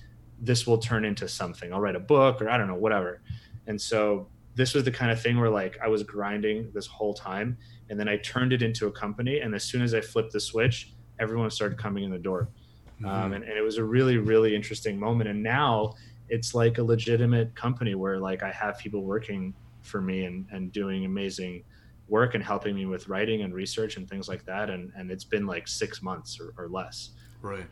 this 0.45 0.66
will 0.66 0.78
turn 0.78 1.05
into 1.05 1.28
something. 1.28 1.72
I'll 1.72 1.80
write 1.80 1.97
a 1.97 2.01
book 2.01 2.43
or 2.43 2.51
i 2.51 2.57
don't 2.57 2.68
know 2.68 2.74
whatever. 2.74 3.22
And 3.66 3.80
so 3.80 4.28
this 4.55 4.74
was 4.74 4.84
the 4.84 4.90
kind 4.90 5.11
of 5.11 5.20
thing 5.20 5.38
where 5.38 5.51
like 5.51 5.78
i 5.82 5.88
was 5.88 6.03
grinding 6.03 6.70
this 6.74 6.86
whole 6.86 7.14
time 7.14 7.57
and 7.90 7.99
then 7.99 8.09
i 8.09 8.16
turned 8.18 8.53
it 8.53 8.62
into 8.62 8.86
a 8.86 8.93
company 8.93 9.40
and 9.40 9.55
as 9.55 9.64
soon 9.64 9.82
as 9.82 9.95
i 9.95 10.01
flipped 10.01 10.32
the 10.32 10.40
switch 10.40 10.93
everyone 11.18 11.51
started 11.51 11.78
coming 11.78 12.05
in 12.05 12.11
the 12.11 12.18
door. 12.18 12.49
Um, 13.05 13.07
mm-hmm. 13.07 13.24
um, 13.24 13.32
and, 13.32 13.45
and 13.45 13.57
it 13.57 13.62
was 13.62 13.78
a 13.78 13.84
really 13.84 14.18
really 14.18 14.55
interesting 14.55 14.99
moment 14.99 15.30
and 15.30 15.43
now 15.43 15.95
it's 16.28 16.55
like 16.55 16.78
a 16.78 16.82
legitimate 16.82 17.55
company 17.55 17.95
where 17.95 18.18
like 18.18 18.43
i 18.43 18.51
have 18.51 18.78
people 18.78 19.03
working 19.03 19.55
for 19.82 20.01
me 20.01 20.24
and, 20.24 20.47
and 20.53 20.72
doing 20.72 21.05
amazing 21.05 21.64
work 22.12 22.34
and 22.34 22.44
helping 22.44 22.76
me 22.76 22.86
with 22.86 23.08
writing 23.08 23.42
and 23.42 23.52
research 23.52 23.96
and 23.96 24.08
things 24.08 24.28
like 24.28 24.44
that. 24.44 24.70
And, 24.70 24.92
and 24.94 25.10
it's 25.10 25.24
been 25.24 25.46
like 25.46 25.66
six 25.66 26.02
months 26.02 26.38
or, 26.38 26.52
or 26.62 26.68
less. 26.68 27.10
Right. 27.40 27.66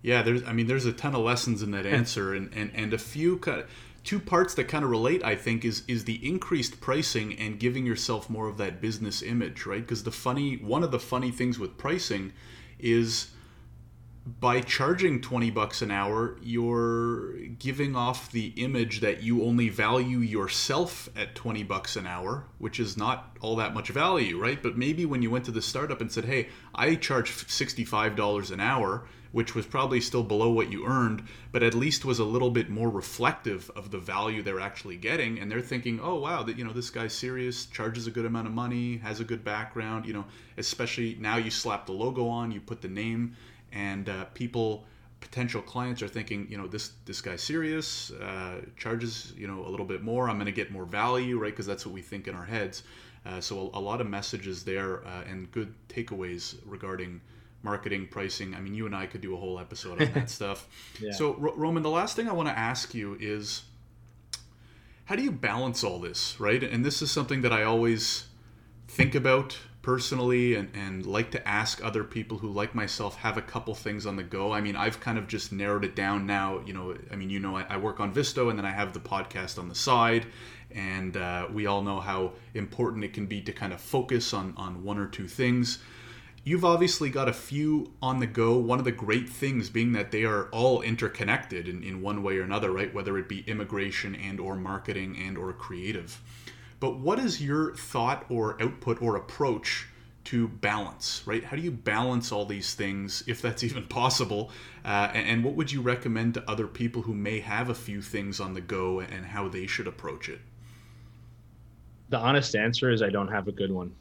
Yeah. 0.00 0.22
There's, 0.22 0.42
I 0.44 0.52
mean, 0.52 0.68
there's 0.68 0.86
a 0.86 0.92
ton 0.92 1.14
of 1.14 1.20
lessons 1.20 1.62
in 1.62 1.72
that 1.72 1.84
answer 1.84 2.32
and, 2.32 2.50
and, 2.54 2.70
and 2.74 2.94
a 2.94 2.98
few 2.98 3.36
kind 3.38 3.60
of, 3.60 3.70
two 4.04 4.18
parts 4.18 4.54
that 4.54 4.64
kind 4.64 4.82
of 4.82 4.90
relate 4.90 5.22
i 5.22 5.36
think 5.36 5.64
is 5.64 5.84
is 5.86 6.06
the 6.06 6.28
increased 6.28 6.80
pricing 6.80 7.38
and 7.38 7.60
giving 7.60 7.86
yourself 7.86 8.28
more 8.28 8.48
of 8.48 8.56
that 8.56 8.80
business 8.80 9.22
image 9.22 9.64
right 9.64 9.82
because 9.82 10.02
the 10.02 10.10
funny 10.10 10.56
one 10.56 10.82
of 10.82 10.90
the 10.90 10.98
funny 10.98 11.30
things 11.30 11.56
with 11.56 11.78
pricing 11.78 12.32
is 12.80 13.30
by 14.24 14.60
charging 14.60 15.20
20 15.20 15.50
bucks 15.50 15.82
an 15.82 15.90
hour, 15.90 16.36
you're 16.40 17.32
giving 17.58 17.96
off 17.96 18.30
the 18.30 18.52
image 18.56 19.00
that 19.00 19.22
you 19.22 19.42
only 19.42 19.68
value 19.68 20.18
yourself 20.18 21.08
at 21.16 21.34
20 21.34 21.64
bucks 21.64 21.96
an 21.96 22.06
hour, 22.06 22.44
which 22.58 22.78
is 22.78 22.96
not 22.96 23.36
all 23.40 23.56
that 23.56 23.74
much 23.74 23.88
value, 23.88 24.38
right? 24.38 24.62
But 24.62 24.78
maybe 24.78 25.04
when 25.06 25.22
you 25.22 25.30
went 25.30 25.44
to 25.46 25.50
the 25.50 25.60
startup 25.60 26.00
and 26.00 26.12
said, 26.12 26.26
hey, 26.26 26.50
I 26.72 26.94
charge 26.94 27.32
$65 27.32 28.52
an 28.52 28.60
hour, 28.60 29.06
which 29.32 29.56
was 29.56 29.66
probably 29.66 30.00
still 30.00 30.22
below 30.22 30.50
what 30.50 30.70
you 30.70 30.86
earned, 30.86 31.24
but 31.50 31.64
at 31.64 31.74
least 31.74 32.04
was 32.04 32.20
a 32.20 32.24
little 32.24 32.50
bit 32.50 32.70
more 32.70 32.90
reflective 32.90 33.72
of 33.74 33.90
the 33.90 33.98
value 33.98 34.40
they're 34.40 34.60
actually 34.60 34.98
getting. 34.98 35.40
And 35.40 35.50
they're 35.50 35.60
thinking, 35.60 35.98
oh, 36.00 36.20
wow, 36.20 36.44
that, 36.44 36.56
you 36.56 36.64
know, 36.64 36.72
this 36.72 36.90
guy's 36.90 37.12
serious, 37.12 37.66
charges 37.66 38.06
a 38.06 38.10
good 38.12 38.26
amount 38.26 38.46
of 38.46 38.52
money, 38.52 38.98
has 38.98 39.18
a 39.18 39.24
good 39.24 39.42
background, 39.42 40.06
you 40.06 40.12
know, 40.12 40.26
especially 40.58 41.16
now 41.18 41.38
you 41.38 41.50
slap 41.50 41.86
the 41.86 41.92
logo 41.92 42.28
on, 42.28 42.52
you 42.52 42.60
put 42.60 42.82
the 42.82 42.88
name 42.88 43.34
and 43.72 44.08
uh, 44.08 44.24
people 44.34 44.84
potential 45.22 45.62
clients 45.62 46.02
are 46.02 46.08
thinking 46.08 46.46
you 46.50 46.58
know 46.58 46.66
this 46.66 46.92
this 47.06 47.20
guy's 47.20 47.42
serious 47.42 48.10
uh, 48.12 48.60
charges 48.76 49.32
you 49.36 49.46
know 49.46 49.64
a 49.66 49.70
little 49.70 49.86
bit 49.86 50.02
more. 50.02 50.28
I'm 50.28 50.36
going 50.36 50.46
to 50.46 50.52
get 50.52 50.70
more 50.70 50.84
value 50.84 51.38
right? 51.38 51.52
Because 51.52 51.66
that's 51.66 51.86
what 51.86 51.94
we 51.94 52.02
think 52.02 52.28
in 52.28 52.34
our 52.34 52.44
heads. 52.44 52.82
Uh, 53.24 53.40
so 53.40 53.70
a, 53.72 53.78
a, 53.78 53.80
lot 53.80 54.00
of 54.00 54.08
messages 54.08 54.64
there 54.64 55.06
uh, 55.06 55.22
and 55.28 55.48
good 55.52 55.72
takeaways 55.88 56.56
regarding 56.66 57.20
marketing 57.62 58.08
pricing. 58.10 58.54
I 58.54 58.60
mean 58.60 58.74
you 58.74 58.84
and 58.86 58.94
i 58.94 59.06
could 59.06 59.20
do 59.20 59.34
a 59.34 59.36
whole 59.38 59.58
episode 59.58 60.02
on 60.02 60.12
that 60.12 60.28
stuff. 60.38 60.68
Yeah. 61.00 61.12
so 61.12 61.34
R- 61.34 61.54
roman 61.54 61.82
the 61.82 61.90
last 61.90 62.16
thing 62.16 62.28
i 62.28 62.32
want 62.32 62.48
to 62.48 62.58
ask 62.58 62.94
you 62.94 63.16
is 63.20 63.62
how 65.06 65.16
do 65.16 65.22
you 65.22 65.32
balance 65.32 65.84
all 65.84 65.98
this 66.00 66.38
right? 66.40 66.62
And 66.62 66.84
this 66.84 67.00
is 67.00 67.10
something 67.10 67.42
that 67.42 67.52
i 67.52 67.62
always 67.62 68.26
think 68.88 69.14
about 69.14 69.56
personally 69.82 70.54
and, 70.54 70.70
and 70.74 71.04
like 71.04 71.32
to 71.32 71.48
ask 71.48 71.84
other 71.84 72.04
people 72.04 72.38
who 72.38 72.48
like 72.48 72.74
myself 72.74 73.16
have 73.16 73.36
a 73.36 73.42
couple 73.42 73.74
things 73.74 74.06
on 74.06 74.16
the 74.16 74.22
go. 74.22 74.52
I 74.52 74.60
mean 74.60 74.76
i've 74.76 75.00
kind 75.00 75.18
of 75.18 75.26
just 75.26 75.52
narrowed 75.52 75.84
it 75.84 75.96
down 75.96 76.24
now. 76.24 76.62
You 76.64 76.72
know 76.72 76.96
i 77.10 77.16
mean 77.16 77.30
you 77.30 77.40
know 77.40 77.56
i, 77.56 77.66
I 77.68 77.76
work 77.76 78.00
on 78.00 78.12
visto 78.12 78.48
and 78.48 78.58
then 78.58 78.64
i 78.64 78.70
have 78.70 78.92
the 78.92 79.00
podcast 79.00 79.58
on 79.58 79.68
the 79.68 79.74
side. 79.74 80.26
And 80.74 81.18
uh, 81.18 81.48
we 81.52 81.66
all 81.66 81.82
know 81.82 82.00
how 82.00 82.32
important 82.54 83.04
it 83.04 83.12
can 83.12 83.26
be 83.26 83.42
to 83.42 83.52
kind 83.52 83.74
of 83.74 83.80
focus 83.80 84.32
on 84.32 84.54
on 84.56 84.84
one 84.84 84.98
or 84.98 85.06
two 85.06 85.28
things. 85.28 85.78
You've 86.44 86.64
obviously 86.64 87.10
got 87.10 87.28
a 87.28 87.32
few 87.32 87.92
on 88.00 88.18
the 88.18 88.26
go. 88.26 88.56
One 88.56 88.78
of 88.78 88.84
the 88.84 88.90
great 88.90 89.28
things 89.28 89.70
being 89.70 89.92
that 89.92 90.10
they 90.10 90.24
are 90.24 90.46
all 90.46 90.82
interconnected 90.82 91.68
in, 91.68 91.84
in 91.84 92.02
one 92.02 92.22
way 92.22 92.38
or 92.38 92.42
another 92.42 92.72
right? 92.72 92.92
Whether 92.92 93.16
it 93.18 93.28
be 93.28 93.44
immigration 93.46 94.14
and 94.16 94.40
or 94.40 94.56
marketing 94.56 95.16
and 95.24 95.36
or 95.36 95.52
creative 95.52 96.20
but 96.82 96.98
what 96.98 97.20
is 97.20 97.40
your 97.40 97.76
thought 97.76 98.26
or 98.28 98.60
output 98.60 99.00
or 99.00 99.14
approach 99.14 99.86
to 100.24 100.48
balance, 100.48 101.22
right? 101.26 101.44
How 101.44 101.54
do 101.56 101.62
you 101.62 101.70
balance 101.70 102.32
all 102.32 102.44
these 102.44 102.74
things, 102.74 103.22
if 103.28 103.40
that's 103.40 103.62
even 103.68 103.86
possible? 103.86 104.50
Uh, 104.84 105.08
and, 105.14 105.44
what 105.44 105.54
would 105.54 105.70
you 105.70 105.80
recommend 105.80 106.34
to 106.34 106.50
other 106.50 106.66
people 106.66 107.02
who 107.02 107.14
may 107.14 107.38
have 107.38 107.70
a 107.70 107.74
few 107.74 108.02
things 108.02 108.40
on 108.40 108.54
the 108.54 108.60
go 108.60 108.98
and 108.98 109.24
how 109.24 109.46
they 109.46 109.68
should 109.68 109.86
approach 109.86 110.28
it? 110.28 110.40
The 112.08 112.18
honest 112.18 112.56
answer 112.56 112.90
is 112.90 113.00
I 113.00 113.10
don't 113.10 113.28
have 113.28 113.46
a 113.46 113.52
good 113.52 113.70
one. 113.70 113.94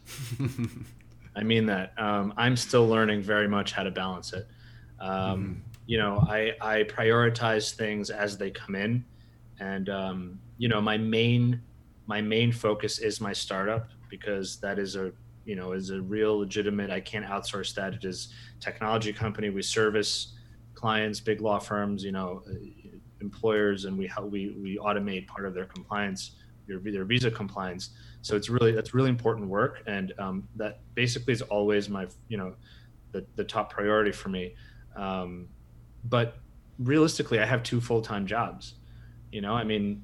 I 1.36 1.44
mean 1.44 1.68
that. 1.68 1.94
Um, 2.00 2.34
I'm 2.36 2.58
still 2.58 2.88
learning 2.88 3.22
very 3.22 3.48
much 3.48 3.74
how 3.74 3.84
to 3.84 3.92
balance 3.92 4.34
it. 4.34 4.48
Um, 5.00 5.12
mm-hmm. 5.12 5.54
You 5.86 6.00
know, 6.00 6.26
I, 6.28 6.54
I 6.60 6.82
prioritize 6.82 7.76
things 7.76 8.10
as 8.10 8.40
they 8.40 8.50
come 8.50 8.74
in. 8.74 9.06
And, 9.60 9.88
um, 9.88 10.40
you 10.58 10.68
know, 10.68 10.82
my 10.82 10.98
main 10.98 11.62
my 12.12 12.20
main 12.20 12.52
focus 12.52 13.00
is 13.00 13.22
my 13.22 13.32
startup 13.32 13.88
because 14.10 14.60
that 14.60 14.78
is 14.78 14.98
a 14.98 15.14
you 15.46 15.56
know 15.56 15.72
is 15.72 15.92
a 15.92 16.02
real 16.02 16.34
legitimate 16.40 16.90
i 16.92 17.00
can't 17.00 17.26
outsource 17.26 17.74
that. 17.74 17.94
It 17.94 18.04
is 18.04 18.20
technology 18.60 19.14
company. 19.24 19.48
We 19.50 19.62
service 19.62 20.14
clients 20.82 21.22
big 21.22 21.40
law 21.48 21.60
firms 21.70 22.04
you 22.04 22.14
know 22.18 22.30
employers 23.28 23.80
and 23.86 23.94
we 24.02 24.08
help 24.14 24.30
we 24.30 24.42
we 24.66 24.72
automate 24.88 25.24
part 25.34 25.46
of 25.48 25.54
their 25.54 25.70
compliance 25.76 26.22
their, 26.68 26.80
their 26.96 27.06
visa 27.06 27.32
compliance. 27.32 27.84
So 28.28 28.36
it's 28.36 28.50
really 28.50 28.74
that's 28.78 28.94
really 28.98 29.12
important 29.18 29.48
work. 29.48 29.74
And 29.88 30.08
um, 30.26 30.36
that 30.62 30.74
basically 30.96 31.34
is 31.38 31.44
always 31.44 31.88
my 31.98 32.04
you 32.28 32.38
know 32.42 32.50
the, 33.14 33.22
the 33.38 33.46
top 33.56 33.72
priority 33.72 34.14
for 34.22 34.28
me. 34.38 34.44
Um, 35.06 35.48
but 36.16 36.28
realistically 36.92 37.40
i 37.46 37.46
have 37.54 37.62
two 37.72 37.80
full-time 37.80 38.26
jobs. 38.36 38.64
You 39.36 39.42
know 39.46 39.54
i 39.64 39.64
mean 39.64 40.04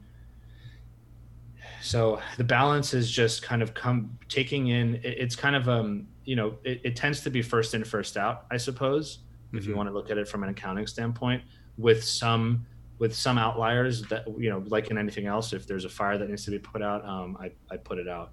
so 1.82 2.20
the 2.38 2.44
balance 2.44 2.94
is 2.94 3.10
just 3.10 3.42
kind 3.42 3.62
of 3.62 3.74
come 3.74 4.18
taking 4.30 4.68
in 4.68 5.00
it's 5.04 5.36
kind 5.36 5.56
of 5.56 5.68
um 5.70 6.08
you 6.26 6.36
know 6.36 6.56
it, 6.64 6.82
it 6.84 6.96
tends 6.96 7.22
to 7.22 7.30
be 7.30 7.42
first 7.42 7.74
in 7.74 7.84
first 7.84 8.18
out 8.18 8.46
i 8.52 8.58
suppose 8.58 9.18
mm-hmm. 9.18 9.58
if 9.58 9.64
you 9.64 9.70
mm-hmm. 9.70 9.78
want 9.78 9.90
to 9.90 9.94
look 9.94 10.10
at 10.10 10.18
it 10.18 10.28
from 10.28 10.44
an 10.44 10.50
accounting 10.50 10.88
standpoint 10.88 11.42
with 11.78 12.04
some 12.04 12.66
with 13.00 13.16
some 13.16 13.38
outliers 13.38 14.02
that 14.04 14.26
you 14.38 14.50
know 14.50 14.64
like 14.68 14.90
in 14.90 14.98
anything 14.98 15.28
else 15.28 15.54
if 15.54 15.68
there's 15.68 15.86
a 15.86 15.90
fire 15.90 16.18
that 16.18 16.30
needs 16.30 16.46
to 16.46 16.52
be 16.52 16.60
put 16.60 16.82
out 16.82 17.06
um, 17.06 17.38
I, 17.40 17.52
I 17.72 17.78
put 17.78 17.98
it 18.00 18.08
out 18.08 18.32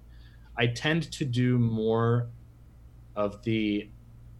i 0.57 0.67
tend 0.67 1.11
to 1.11 1.25
do 1.25 1.59
more 1.59 2.29
of 3.15 3.43
the 3.43 3.89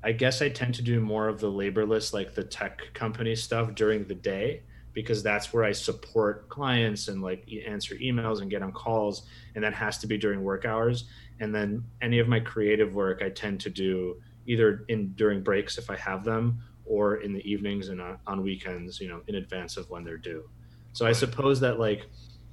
i 0.04 0.12
guess 0.12 0.42
i 0.42 0.50
tend 0.50 0.74
to 0.76 0.82
do 0.82 1.00
more 1.00 1.28
of 1.28 1.40
the 1.40 1.52
laborless 1.52 2.14
like 2.14 2.34
the 2.34 2.44
tech 2.44 2.82
company 2.94 3.36
stuff 3.36 3.76
during 3.76 4.06
the 4.06 4.16
day 4.16 4.64
because 4.96 5.22
that's 5.22 5.54
where 5.54 5.66
I 5.66 5.74
support 5.74 6.48
clients 6.48 7.10
and 7.10 7.22
like 7.22 7.48
answer 7.68 7.96
emails 7.96 8.42
and 8.42 8.50
get 8.50 8.64
on 8.64 8.72
calls. 8.72 9.28
And 9.54 9.64
that 9.64 9.74
has 9.74 10.00
to 10.00 10.08
be 10.08 10.18
during 10.18 10.42
work 10.42 10.66
hours. 10.66 11.04
And 11.42 11.54
then 11.54 11.84
any 12.02 12.18
of 12.20 12.30
my 12.30 12.40
creative 12.40 12.96
work, 12.96 13.22
I 13.22 13.30
tend 13.30 13.60
to 13.62 13.70
do 13.70 14.22
either 14.48 14.86
in 14.88 15.12
during 15.14 15.44
breaks 15.44 15.78
if 15.78 15.90
I 15.90 15.98
have 15.98 16.24
them 16.24 16.62
or 16.86 17.18
in 17.18 17.34
the 17.34 17.42
evenings 17.50 17.90
and 17.90 18.02
on, 18.02 18.18
on 18.26 18.42
weekends, 18.42 19.02
you 19.02 19.10
know, 19.10 19.22
in 19.28 19.36
advance 19.36 19.76
of 19.76 19.90
when 19.90 20.06
they're 20.06 20.18
due. 20.18 20.50
So 20.94 21.06
I 21.06 21.12
suppose 21.12 21.60
that 21.60 21.78
like, 21.78 22.08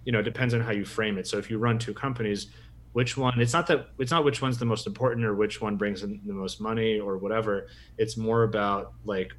you 0.05 0.11
know, 0.11 0.18
it 0.18 0.24
depends 0.24 0.53
on 0.53 0.61
how 0.61 0.72
you 0.72 0.84
frame 0.84 1.18
it. 1.18 1.28
So 1.28 1.38
if 1.38 1.49
you 1.49 1.59
run 1.59 1.78
two 1.78 1.95
companies, 1.95 2.49
which 2.93 3.16
one 3.16 3.40
it's 3.40 3.55
not 3.55 3.66
that 3.68 3.86
it's 3.99 4.11
not 4.11 4.22
which 4.22 4.43
one's 4.43 4.59
the 4.59 4.66
most 4.66 4.86
important 4.86 5.24
or 5.24 5.34
which 5.34 5.62
one 5.62 5.76
brings 5.76 6.03
in 6.03 6.20
the 6.26 6.32
most 6.34 6.61
money 6.61 7.01
or 7.01 7.16
whatever 7.16 7.68
it's 7.97 8.18
more 8.18 8.43
about 8.43 8.93
like 9.07 9.32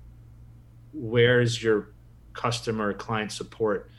where's 0.91 1.61
your 1.61 1.93
customer 2.33 2.93
client 2.93 3.31
support 3.31 3.89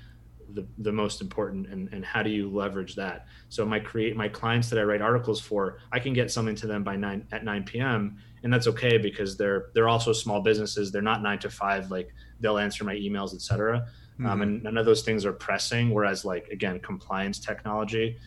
the, 0.53 0.67
the 0.79 0.93
most 0.93 1.21
important 1.21 1.67
and, 1.69 1.89
and 1.93 2.05
how 2.05 2.23
do 2.23 2.31
you 2.31 2.49
leverage 2.51 2.95
that? 2.97 3.27
So 3.49 3.65
my 3.65 3.81
create 3.81 4.17
my 4.17 4.29
clients 4.29 4.69
that 4.71 4.79
i 4.79 4.83
write 4.83 5.01
articles 5.01 5.41
for 5.41 5.79
i 5.93 5.99
can 5.99 6.13
get 6.13 6.31
something 6.31 6.55
to 6.57 6.67
them 6.67 6.85
by 6.85 6.97
9 6.97 7.27
at 7.33 7.45
9 7.45 7.65
p.m 7.65 8.19
and 8.45 8.53
that's 8.53 8.67
okay 8.69 8.99
because 8.99 9.37
they're 9.37 9.71
they're 9.75 9.89
also 9.89 10.13
small 10.13 10.41
businesses. 10.41 10.93
They're 10.93 11.03
not 11.03 11.23
9 11.23 11.39
to 11.41 11.51
5 11.51 11.91
like 11.91 12.15
they'll 12.41 12.59
answer 12.59 12.85
my 12.85 12.95
emails 12.95 13.35
etc 13.35 13.79
um, 13.79 13.83
mm-hmm. 13.85 14.27
um, 14.27 14.43
and 14.43 14.63
none 14.63 14.77
of 14.77 14.87
those 14.87 15.03
things 15.03 15.25
are 15.25 15.33
pressing 15.33 15.91
whereas 15.91 16.25
like 16.25 16.47
again 16.49 16.79
compliance 16.81 17.39
technology 17.39 18.19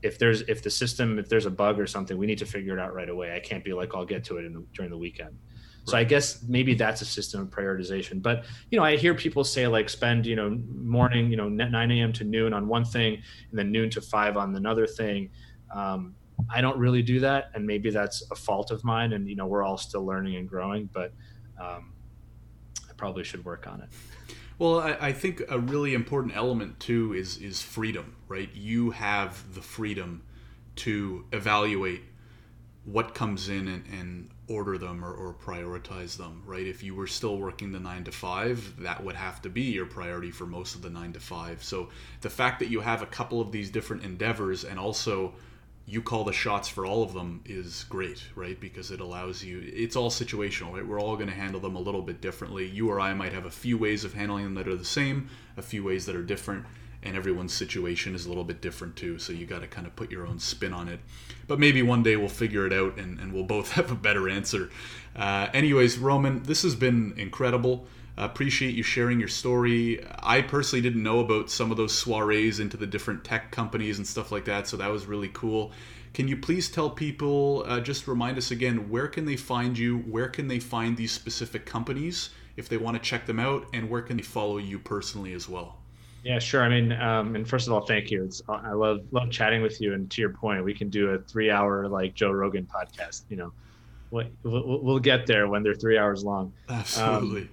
if 0.00 0.18
there's 0.18 0.42
if 0.42 0.62
the 0.62 0.70
system 0.70 1.18
if 1.18 1.28
there's 1.28 1.46
a 1.46 1.50
bug 1.50 1.78
or 1.78 1.86
something 1.86 2.16
we 2.16 2.26
need 2.26 2.38
to 2.38 2.46
figure 2.46 2.72
it 2.72 2.80
out 2.80 2.94
right 2.94 3.10
away. 3.10 3.34
I 3.34 3.40
can't 3.40 3.64
be 3.64 3.72
like 3.74 3.94
i'll 3.94 4.06
get 4.06 4.24
to 4.24 4.38
it 4.38 4.50
the, 4.52 4.64
during 4.72 4.90
the 4.90 4.98
weekend 4.98 5.36
so 5.84 5.96
I 5.96 6.04
guess 6.04 6.42
maybe 6.46 6.74
that's 6.74 7.02
a 7.02 7.04
system 7.04 7.40
of 7.40 7.48
prioritization. 7.48 8.22
But 8.22 8.44
you 8.70 8.78
know, 8.78 8.84
I 8.84 8.96
hear 8.96 9.14
people 9.14 9.44
say 9.44 9.66
like 9.66 9.88
spend 9.88 10.26
you 10.26 10.36
know 10.36 10.50
morning 10.50 11.30
you 11.30 11.36
know 11.36 11.48
9 11.48 11.90
a.m. 11.90 12.12
to 12.14 12.24
noon 12.24 12.52
on 12.52 12.68
one 12.68 12.84
thing, 12.84 13.14
and 13.50 13.58
then 13.58 13.72
noon 13.72 13.90
to 13.90 14.00
five 14.00 14.36
on 14.36 14.54
another 14.54 14.86
thing. 14.86 15.30
Um, 15.74 16.14
I 16.50 16.60
don't 16.60 16.78
really 16.78 17.02
do 17.02 17.20
that, 17.20 17.50
and 17.54 17.66
maybe 17.66 17.90
that's 17.90 18.22
a 18.30 18.34
fault 18.34 18.70
of 18.70 18.84
mine. 18.84 19.12
And 19.12 19.28
you 19.28 19.36
know, 19.36 19.46
we're 19.46 19.62
all 19.62 19.78
still 19.78 20.04
learning 20.04 20.36
and 20.36 20.48
growing, 20.48 20.88
but 20.92 21.12
um, 21.60 21.92
I 22.88 22.92
probably 22.96 23.24
should 23.24 23.44
work 23.44 23.66
on 23.66 23.80
it. 23.80 23.88
Well, 24.58 24.80
I, 24.80 24.96
I, 25.00 25.12
think 25.12 25.42
a 25.48 25.58
really 25.58 25.94
important 25.94 26.36
element 26.36 26.78
too 26.78 27.14
is 27.14 27.38
is 27.38 27.60
freedom, 27.60 28.14
right? 28.28 28.50
You 28.54 28.92
have 28.92 29.54
the 29.54 29.62
freedom 29.62 30.22
to 30.76 31.24
evaluate 31.32 32.02
what 32.84 33.14
comes 33.14 33.48
in 33.48 33.68
and, 33.68 33.84
and 33.92 34.30
order 34.52 34.78
them 34.78 35.04
or, 35.04 35.12
or, 35.12 35.34
prioritize 35.34 36.16
them, 36.16 36.42
right? 36.46 36.66
If 36.66 36.82
you 36.82 36.94
were 36.94 37.06
still 37.06 37.38
working 37.38 37.72
the 37.72 37.80
nine 37.80 38.04
to 38.04 38.12
five, 38.12 38.74
that 38.80 39.02
would 39.02 39.16
have 39.16 39.40
to 39.42 39.48
be 39.48 39.62
your 39.62 39.86
priority 39.86 40.30
for 40.30 40.46
most 40.46 40.74
of 40.74 40.82
the 40.82 40.90
nine 40.90 41.12
to 41.14 41.20
five. 41.20 41.62
So 41.64 41.88
the 42.20 42.30
fact 42.30 42.60
that 42.60 42.68
you 42.68 42.80
have 42.80 43.02
a 43.02 43.06
couple 43.06 43.40
of 43.40 43.52
these 43.52 43.70
different 43.70 44.04
endeavors 44.04 44.64
and 44.64 44.78
also 44.78 45.34
you 45.86 46.00
call 46.00 46.24
the 46.24 46.32
shots 46.32 46.68
for 46.68 46.86
all 46.86 47.02
of 47.02 47.12
them 47.12 47.42
is 47.44 47.84
great, 47.88 48.22
right? 48.34 48.58
Because 48.60 48.90
it 48.90 49.00
allows 49.00 49.42
you, 49.42 49.62
it's 49.64 49.96
all 49.96 50.10
situational, 50.10 50.72
right? 50.72 50.86
We're 50.86 51.00
all 51.00 51.16
going 51.16 51.28
to 51.28 51.34
handle 51.34 51.60
them 51.60 51.74
a 51.74 51.80
little 51.80 52.02
bit 52.02 52.20
differently. 52.20 52.68
You 52.68 52.90
or 52.90 53.00
I 53.00 53.14
might 53.14 53.32
have 53.32 53.46
a 53.46 53.50
few 53.50 53.76
ways 53.76 54.04
of 54.04 54.14
handling 54.14 54.44
them 54.44 54.54
that 54.54 54.68
are 54.68 54.76
the 54.76 54.84
same, 54.84 55.28
a 55.56 55.62
few 55.62 55.82
ways 55.82 56.06
that 56.06 56.14
are 56.14 56.22
different 56.22 56.66
and 57.02 57.16
everyone's 57.16 57.52
situation 57.52 58.14
is 58.14 58.26
a 58.26 58.28
little 58.28 58.44
bit 58.44 58.60
different 58.60 58.94
too 58.96 59.18
so 59.18 59.32
you 59.32 59.44
got 59.44 59.60
to 59.60 59.66
kind 59.66 59.86
of 59.86 59.96
put 59.96 60.10
your 60.10 60.26
own 60.26 60.38
spin 60.38 60.72
on 60.72 60.88
it. 60.88 61.00
But 61.48 61.58
maybe 61.58 61.82
one 61.82 62.02
day 62.02 62.16
we'll 62.16 62.28
figure 62.28 62.66
it 62.66 62.72
out 62.72 62.98
and, 62.98 63.18
and 63.18 63.32
we'll 63.32 63.44
both 63.44 63.72
have 63.72 63.90
a 63.90 63.96
better 63.96 64.28
answer. 64.28 64.70
Uh, 65.16 65.48
anyways 65.52 65.98
roman 65.98 66.42
this 66.44 66.62
has 66.62 66.74
been 66.74 67.14
incredible. 67.16 67.86
Uh, 68.16 68.24
appreciate 68.24 68.74
you 68.74 68.82
sharing 68.82 69.18
your 69.18 69.28
story. 69.28 70.04
I 70.20 70.42
personally 70.42 70.82
didn't 70.82 71.02
know 71.02 71.20
about 71.20 71.50
some 71.50 71.70
of 71.70 71.76
those 71.76 71.92
soirees 71.92 72.60
into 72.60 72.76
the 72.76 72.86
different 72.86 73.24
tech 73.24 73.50
companies 73.50 73.98
and 73.98 74.06
stuff 74.06 74.30
like 74.30 74.44
that 74.44 74.68
so 74.68 74.76
that 74.76 74.90
was 74.90 75.06
really 75.06 75.30
cool. 75.32 75.72
Can 76.14 76.28
you 76.28 76.36
please 76.36 76.70
tell 76.70 76.90
people 76.90 77.64
uh, 77.66 77.80
just 77.80 78.06
remind 78.06 78.36
us 78.36 78.50
again 78.50 78.90
where 78.90 79.08
can 79.08 79.24
they 79.24 79.36
find 79.36 79.76
you? 79.76 79.98
Where 80.00 80.28
can 80.28 80.46
they 80.46 80.60
find 80.60 80.96
these 80.96 81.10
specific 81.10 81.64
companies 81.64 82.30
if 82.56 82.68
they 82.68 82.76
want 82.76 82.96
to 82.96 83.02
check 83.02 83.24
them 83.24 83.40
out? 83.40 83.66
And 83.72 83.88
where 83.88 84.02
can 84.02 84.18
they 84.18 84.22
follow 84.22 84.58
you 84.58 84.78
personally 84.78 85.32
as 85.32 85.48
well 85.48 85.81
yeah, 86.24 86.38
sure. 86.38 86.62
I 86.62 86.68
mean, 86.68 86.92
um, 86.92 87.34
and 87.34 87.48
first 87.48 87.66
of 87.66 87.72
all, 87.72 87.80
thank 87.80 88.10
you. 88.10 88.24
It's 88.24 88.42
I 88.48 88.72
love 88.72 89.04
love 89.10 89.30
chatting 89.30 89.62
with 89.62 89.80
you. 89.80 89.94
And 89.94 90.10
to 90.10 90.20
your 90.20 90.30
point, 90.30 90.64
we 90.64 90.74
can 90.74 90.88
do 90.88 91.10
a 91.10 91.18
three 91.18 91.50
hour 91.50 91.88
like 91.88 92.14
Joe 92.14 92.30
Rogan 92.30 92.66
podcast. 92.66 93.22
You 93.28 93.36
know, 93.36 93.52
we'll, 94.10 94.28
we'll 94.44 94.98
get 95.00 95.26
there 95.26 95.48
when 95.48 95.62
they're 95.62 95.74
three 95.74 95.98
hours 95.98 96.22
long. 96.24 96.52
Absolutely. 96.68 97.42
Um, 97.42 97.48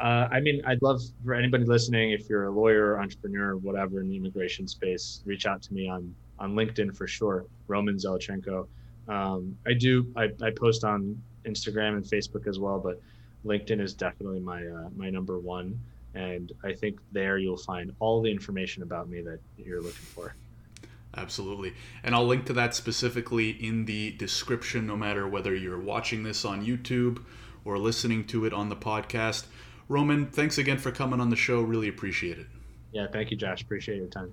uh, 0.00 0.28
I 0.30 0.40
mean, 0.40 0.60
I'd 0.66 0.82
love 0.82 1.00
for 1.24 1.34
anybody 1.34 1.64
listening, 1.64 2.10
if 2.10 2.28
you're 2.28 2.46
a 2.46 2.50
lawyer, 2.50 2.98
entrepreneur, 2.98 3.56
whatever 3.56 4.00
in 4.00 4.08
the 4.08 4.16
immigration 4.16 4.66
space, 4.66 5.22
reach 5.24 5.46
out 5.46 5.62
to 5.62 5.74
me 5.74 5.88
on 5.88 6.14
on 6.38 6.54
LinkedIn 6.54 6.94
for 6.94 7.06
sure. 7.06 7.46
Roman 7.68 7.96
Zelichenko. 7.96 8.66
Um, 9.08 9.56
I 9.66 9.72
do. 9.72 10.06
I, 10.16 10.30
I 10.42 10.50
post 10.50 10.84
on 10.84 11.20
Instagram 11.44 11.96
and 11.96 12.04
Facebook 12.04 12.46
as 12.46 12.58
well, 12.58 12.78
but 12.78 13.00
LinkedIn 13.46 13.80
is 13.80 13.94
definitely 13.94 14.40
my 14.40 14.66
uh, 14.66 14.88
my 14.96 15.10
number 15.10 15.38
one. 15.38 15.78
And 16.14 16.52
I 16.62 16.72
think 16.72 17.00
there 17.12 17.38
you'll 17.38 17.56
find 17.56 17.92
all 17.98 18.22
the 18.22 18.30
information 18.30 18.82
about 18.82 19.08
me 19.08 19.20
that 19.22 19.40
you're 19.58 19.82
looking 19.82 20.06
for. 20.14 20.34
Absolutely. 21.16 21.74
And 22.02 22.14
I'll 22.14 22.26
link 22.26 22.46
to 22.46 22.52
that 22.54 22.74
specifically 22.74 23.50
in 23.50 23.84
the 23.84 24.12
description, 24.12 24.86
no 24.86 24.96
matter 24.96 25.28
whether 25.28 25.54
you're 25.54 25.80
watching 25.80 26.22
this 26.22 26.44
on 26.44 26.64
YouTube 26.64 27.22
or 27.64 27.78
listening 27.78 28.24
to 28.26 28.44
it 28.44 28.52
on 28.52 28.68
the 28.68 28.76
podcast. 28.76 29.46
Roman, 29.88 30.26
thanks 30.26 30.58
again 30.58 30.78
for 30.78 30.90
coming 30.90 31.20
on 31.20 31.30
the 31.30 31.36
show. 31.36 31.60
Really 31.60 31.88
appreciate 31.88 32.38
it. 32.38 32.46
Yeah, 32.92 33.06
thank 33.12 33.30
you, 33.30 33.36
Josh. 33.36 33.62
Appreciate 33.62 33.96
your 33.96 34.06
time. 34.08 34.32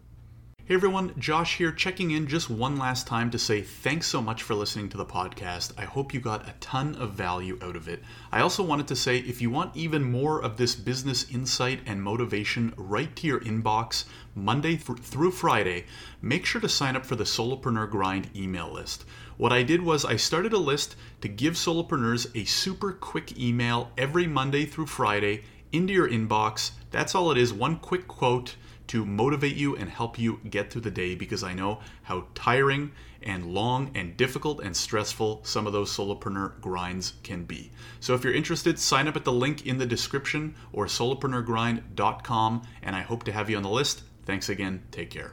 Hey 0.66 0.76
everyone, 0.76 1.16
Josh 1.18 1.58
here, 1.58 1.72
checking 1.72 2.12
in 2.12 2.28
just 2.28 2.48
one 2.48 2.78
last 2.78 3.08
time 3.08 3.32
to 3.32 3.40
say 3.40 3.64
thanks 3.64 4.06
so 4.06 4.22
much 4.22 4.44
for 4.44 4.54
listening 4.54 4.90
to 4.90 4.98
the 4.98 5.06
podcast. 5.06 5.74
I 5.76 5.86
hope 5.86 6.14
you 6.14 6.20
got 6.20 6.48
a 6.48 6.54
ton 6.60 6.96
of 6.98 7.14
value 7.14 7.58
out 7.64 7.76
of 7.76 7.88
it. 7.88 8.04
I 8.32 8.42
also 8.42 8.62
wanted 8.62 8.88
to 8.90 8.96
say 8.96 9.18
if 9.18 9.42
you 9.42 9.50
want 9.50 9.76
even 9.76 10.04
more 10.04 10.40
of 10.40 10.58
this 10.58 10.76
business 10.76 11.30
insight 11.32 11.80
and 11.88 12.04
motivation 12.04 12.74
right 12.78 13.14
to 13.16 13.26
your 13.26 13.40
inbox 13.40 14.06
Monday 14.36 14.78
th- 14.78 15.00
through 15.00 15.32
Friday, 15.32 15.86
make 16.22 16.46
sure 16.46 16.62
to 16.62 16.70
sign 16.70 16.96
up 16.96 17.08
for 17.08 17.16
the 17.16 17.24
Solopreneur 17.24 17.90
Grind 17.90 18.30
email 18.36 18.72
list. 18.72 19.04
What 19.38 19.52
I 19.52 19.64
did 19.64 19.82
was 19.82 20.06
I 20.06 20.16
started 20.16 20.54
a 20.54 20.60
list 20.60 20.96
to 21.22 21.28
give 21.28 21.56
solopreneurs 21.56 22.30
a 22.40 22.46
super 22.46 22.92
quick 22.92 23.38
email 23.38 23.90
every 23.98 24.28
Monday 24.28 24.66
through 24.66 24.86
Friday 24.86 25.44
into 25.72 25.92
your 25.92 26.08
inbox. 26.08 26.72
That's 26.92 27.16
all 27.16 27.32
it 27.32 27.40
is 27.40 27.52
one 27.52 27.78
quick 27.78 28.08
quote 28.08 28.56
to 28.92 29.06
motivate 29.06 29.56
you 29.56 29.78
and 29.78 29.90
help 29.90 30.20
you 30.20 30.42
get 30.50 30.70
through 30.70 30.82
the 30.82 30.92
day 30.92 31.16
because 31.16 31.44
I 31.44 31.54
know 31.54 31.80
how 32.04 32.26
tiring 32.36 32.92
and 33.24 33.54
long 33.54 33.90
and 33.96 34.18
difficult 34.18 34.60
and 34.60 34.76
stressful 34.76 35.40
some 35.44 35.66
of 35.66 35.72
those 35.72 35.96
solopreneur 35.96 36.60
grinds 36.60 37.14
can 37.24 37.46
be. 37.46 37.72
So 38.02 38.16
if 38.16 38.26
you're 38.26 38.34
interested, 38.34 38.78
sign 38.78 39.08
up 39.08 39.16
at 39.16 39.24
the 39.24 39.32
link 39.32 39.66
in 39.66 39.78
the 39.78 39.86
description 39.86 40.56
or 40.74 40.88
solopreneurgrind.com 40.88 42.62
and 42.84 42.94
I 42.94 43.02
hope 43.02 43.24
to 43.24 43.32
have 43.32 43.50
you 43.50 43.56
on 43.56 43.64
the 43.64 43.70
list. 43.70 44.04
Thanks 44.26 44.50
again. 44.50 44.84
Take 44.92 45.10
care. 45.10 45.30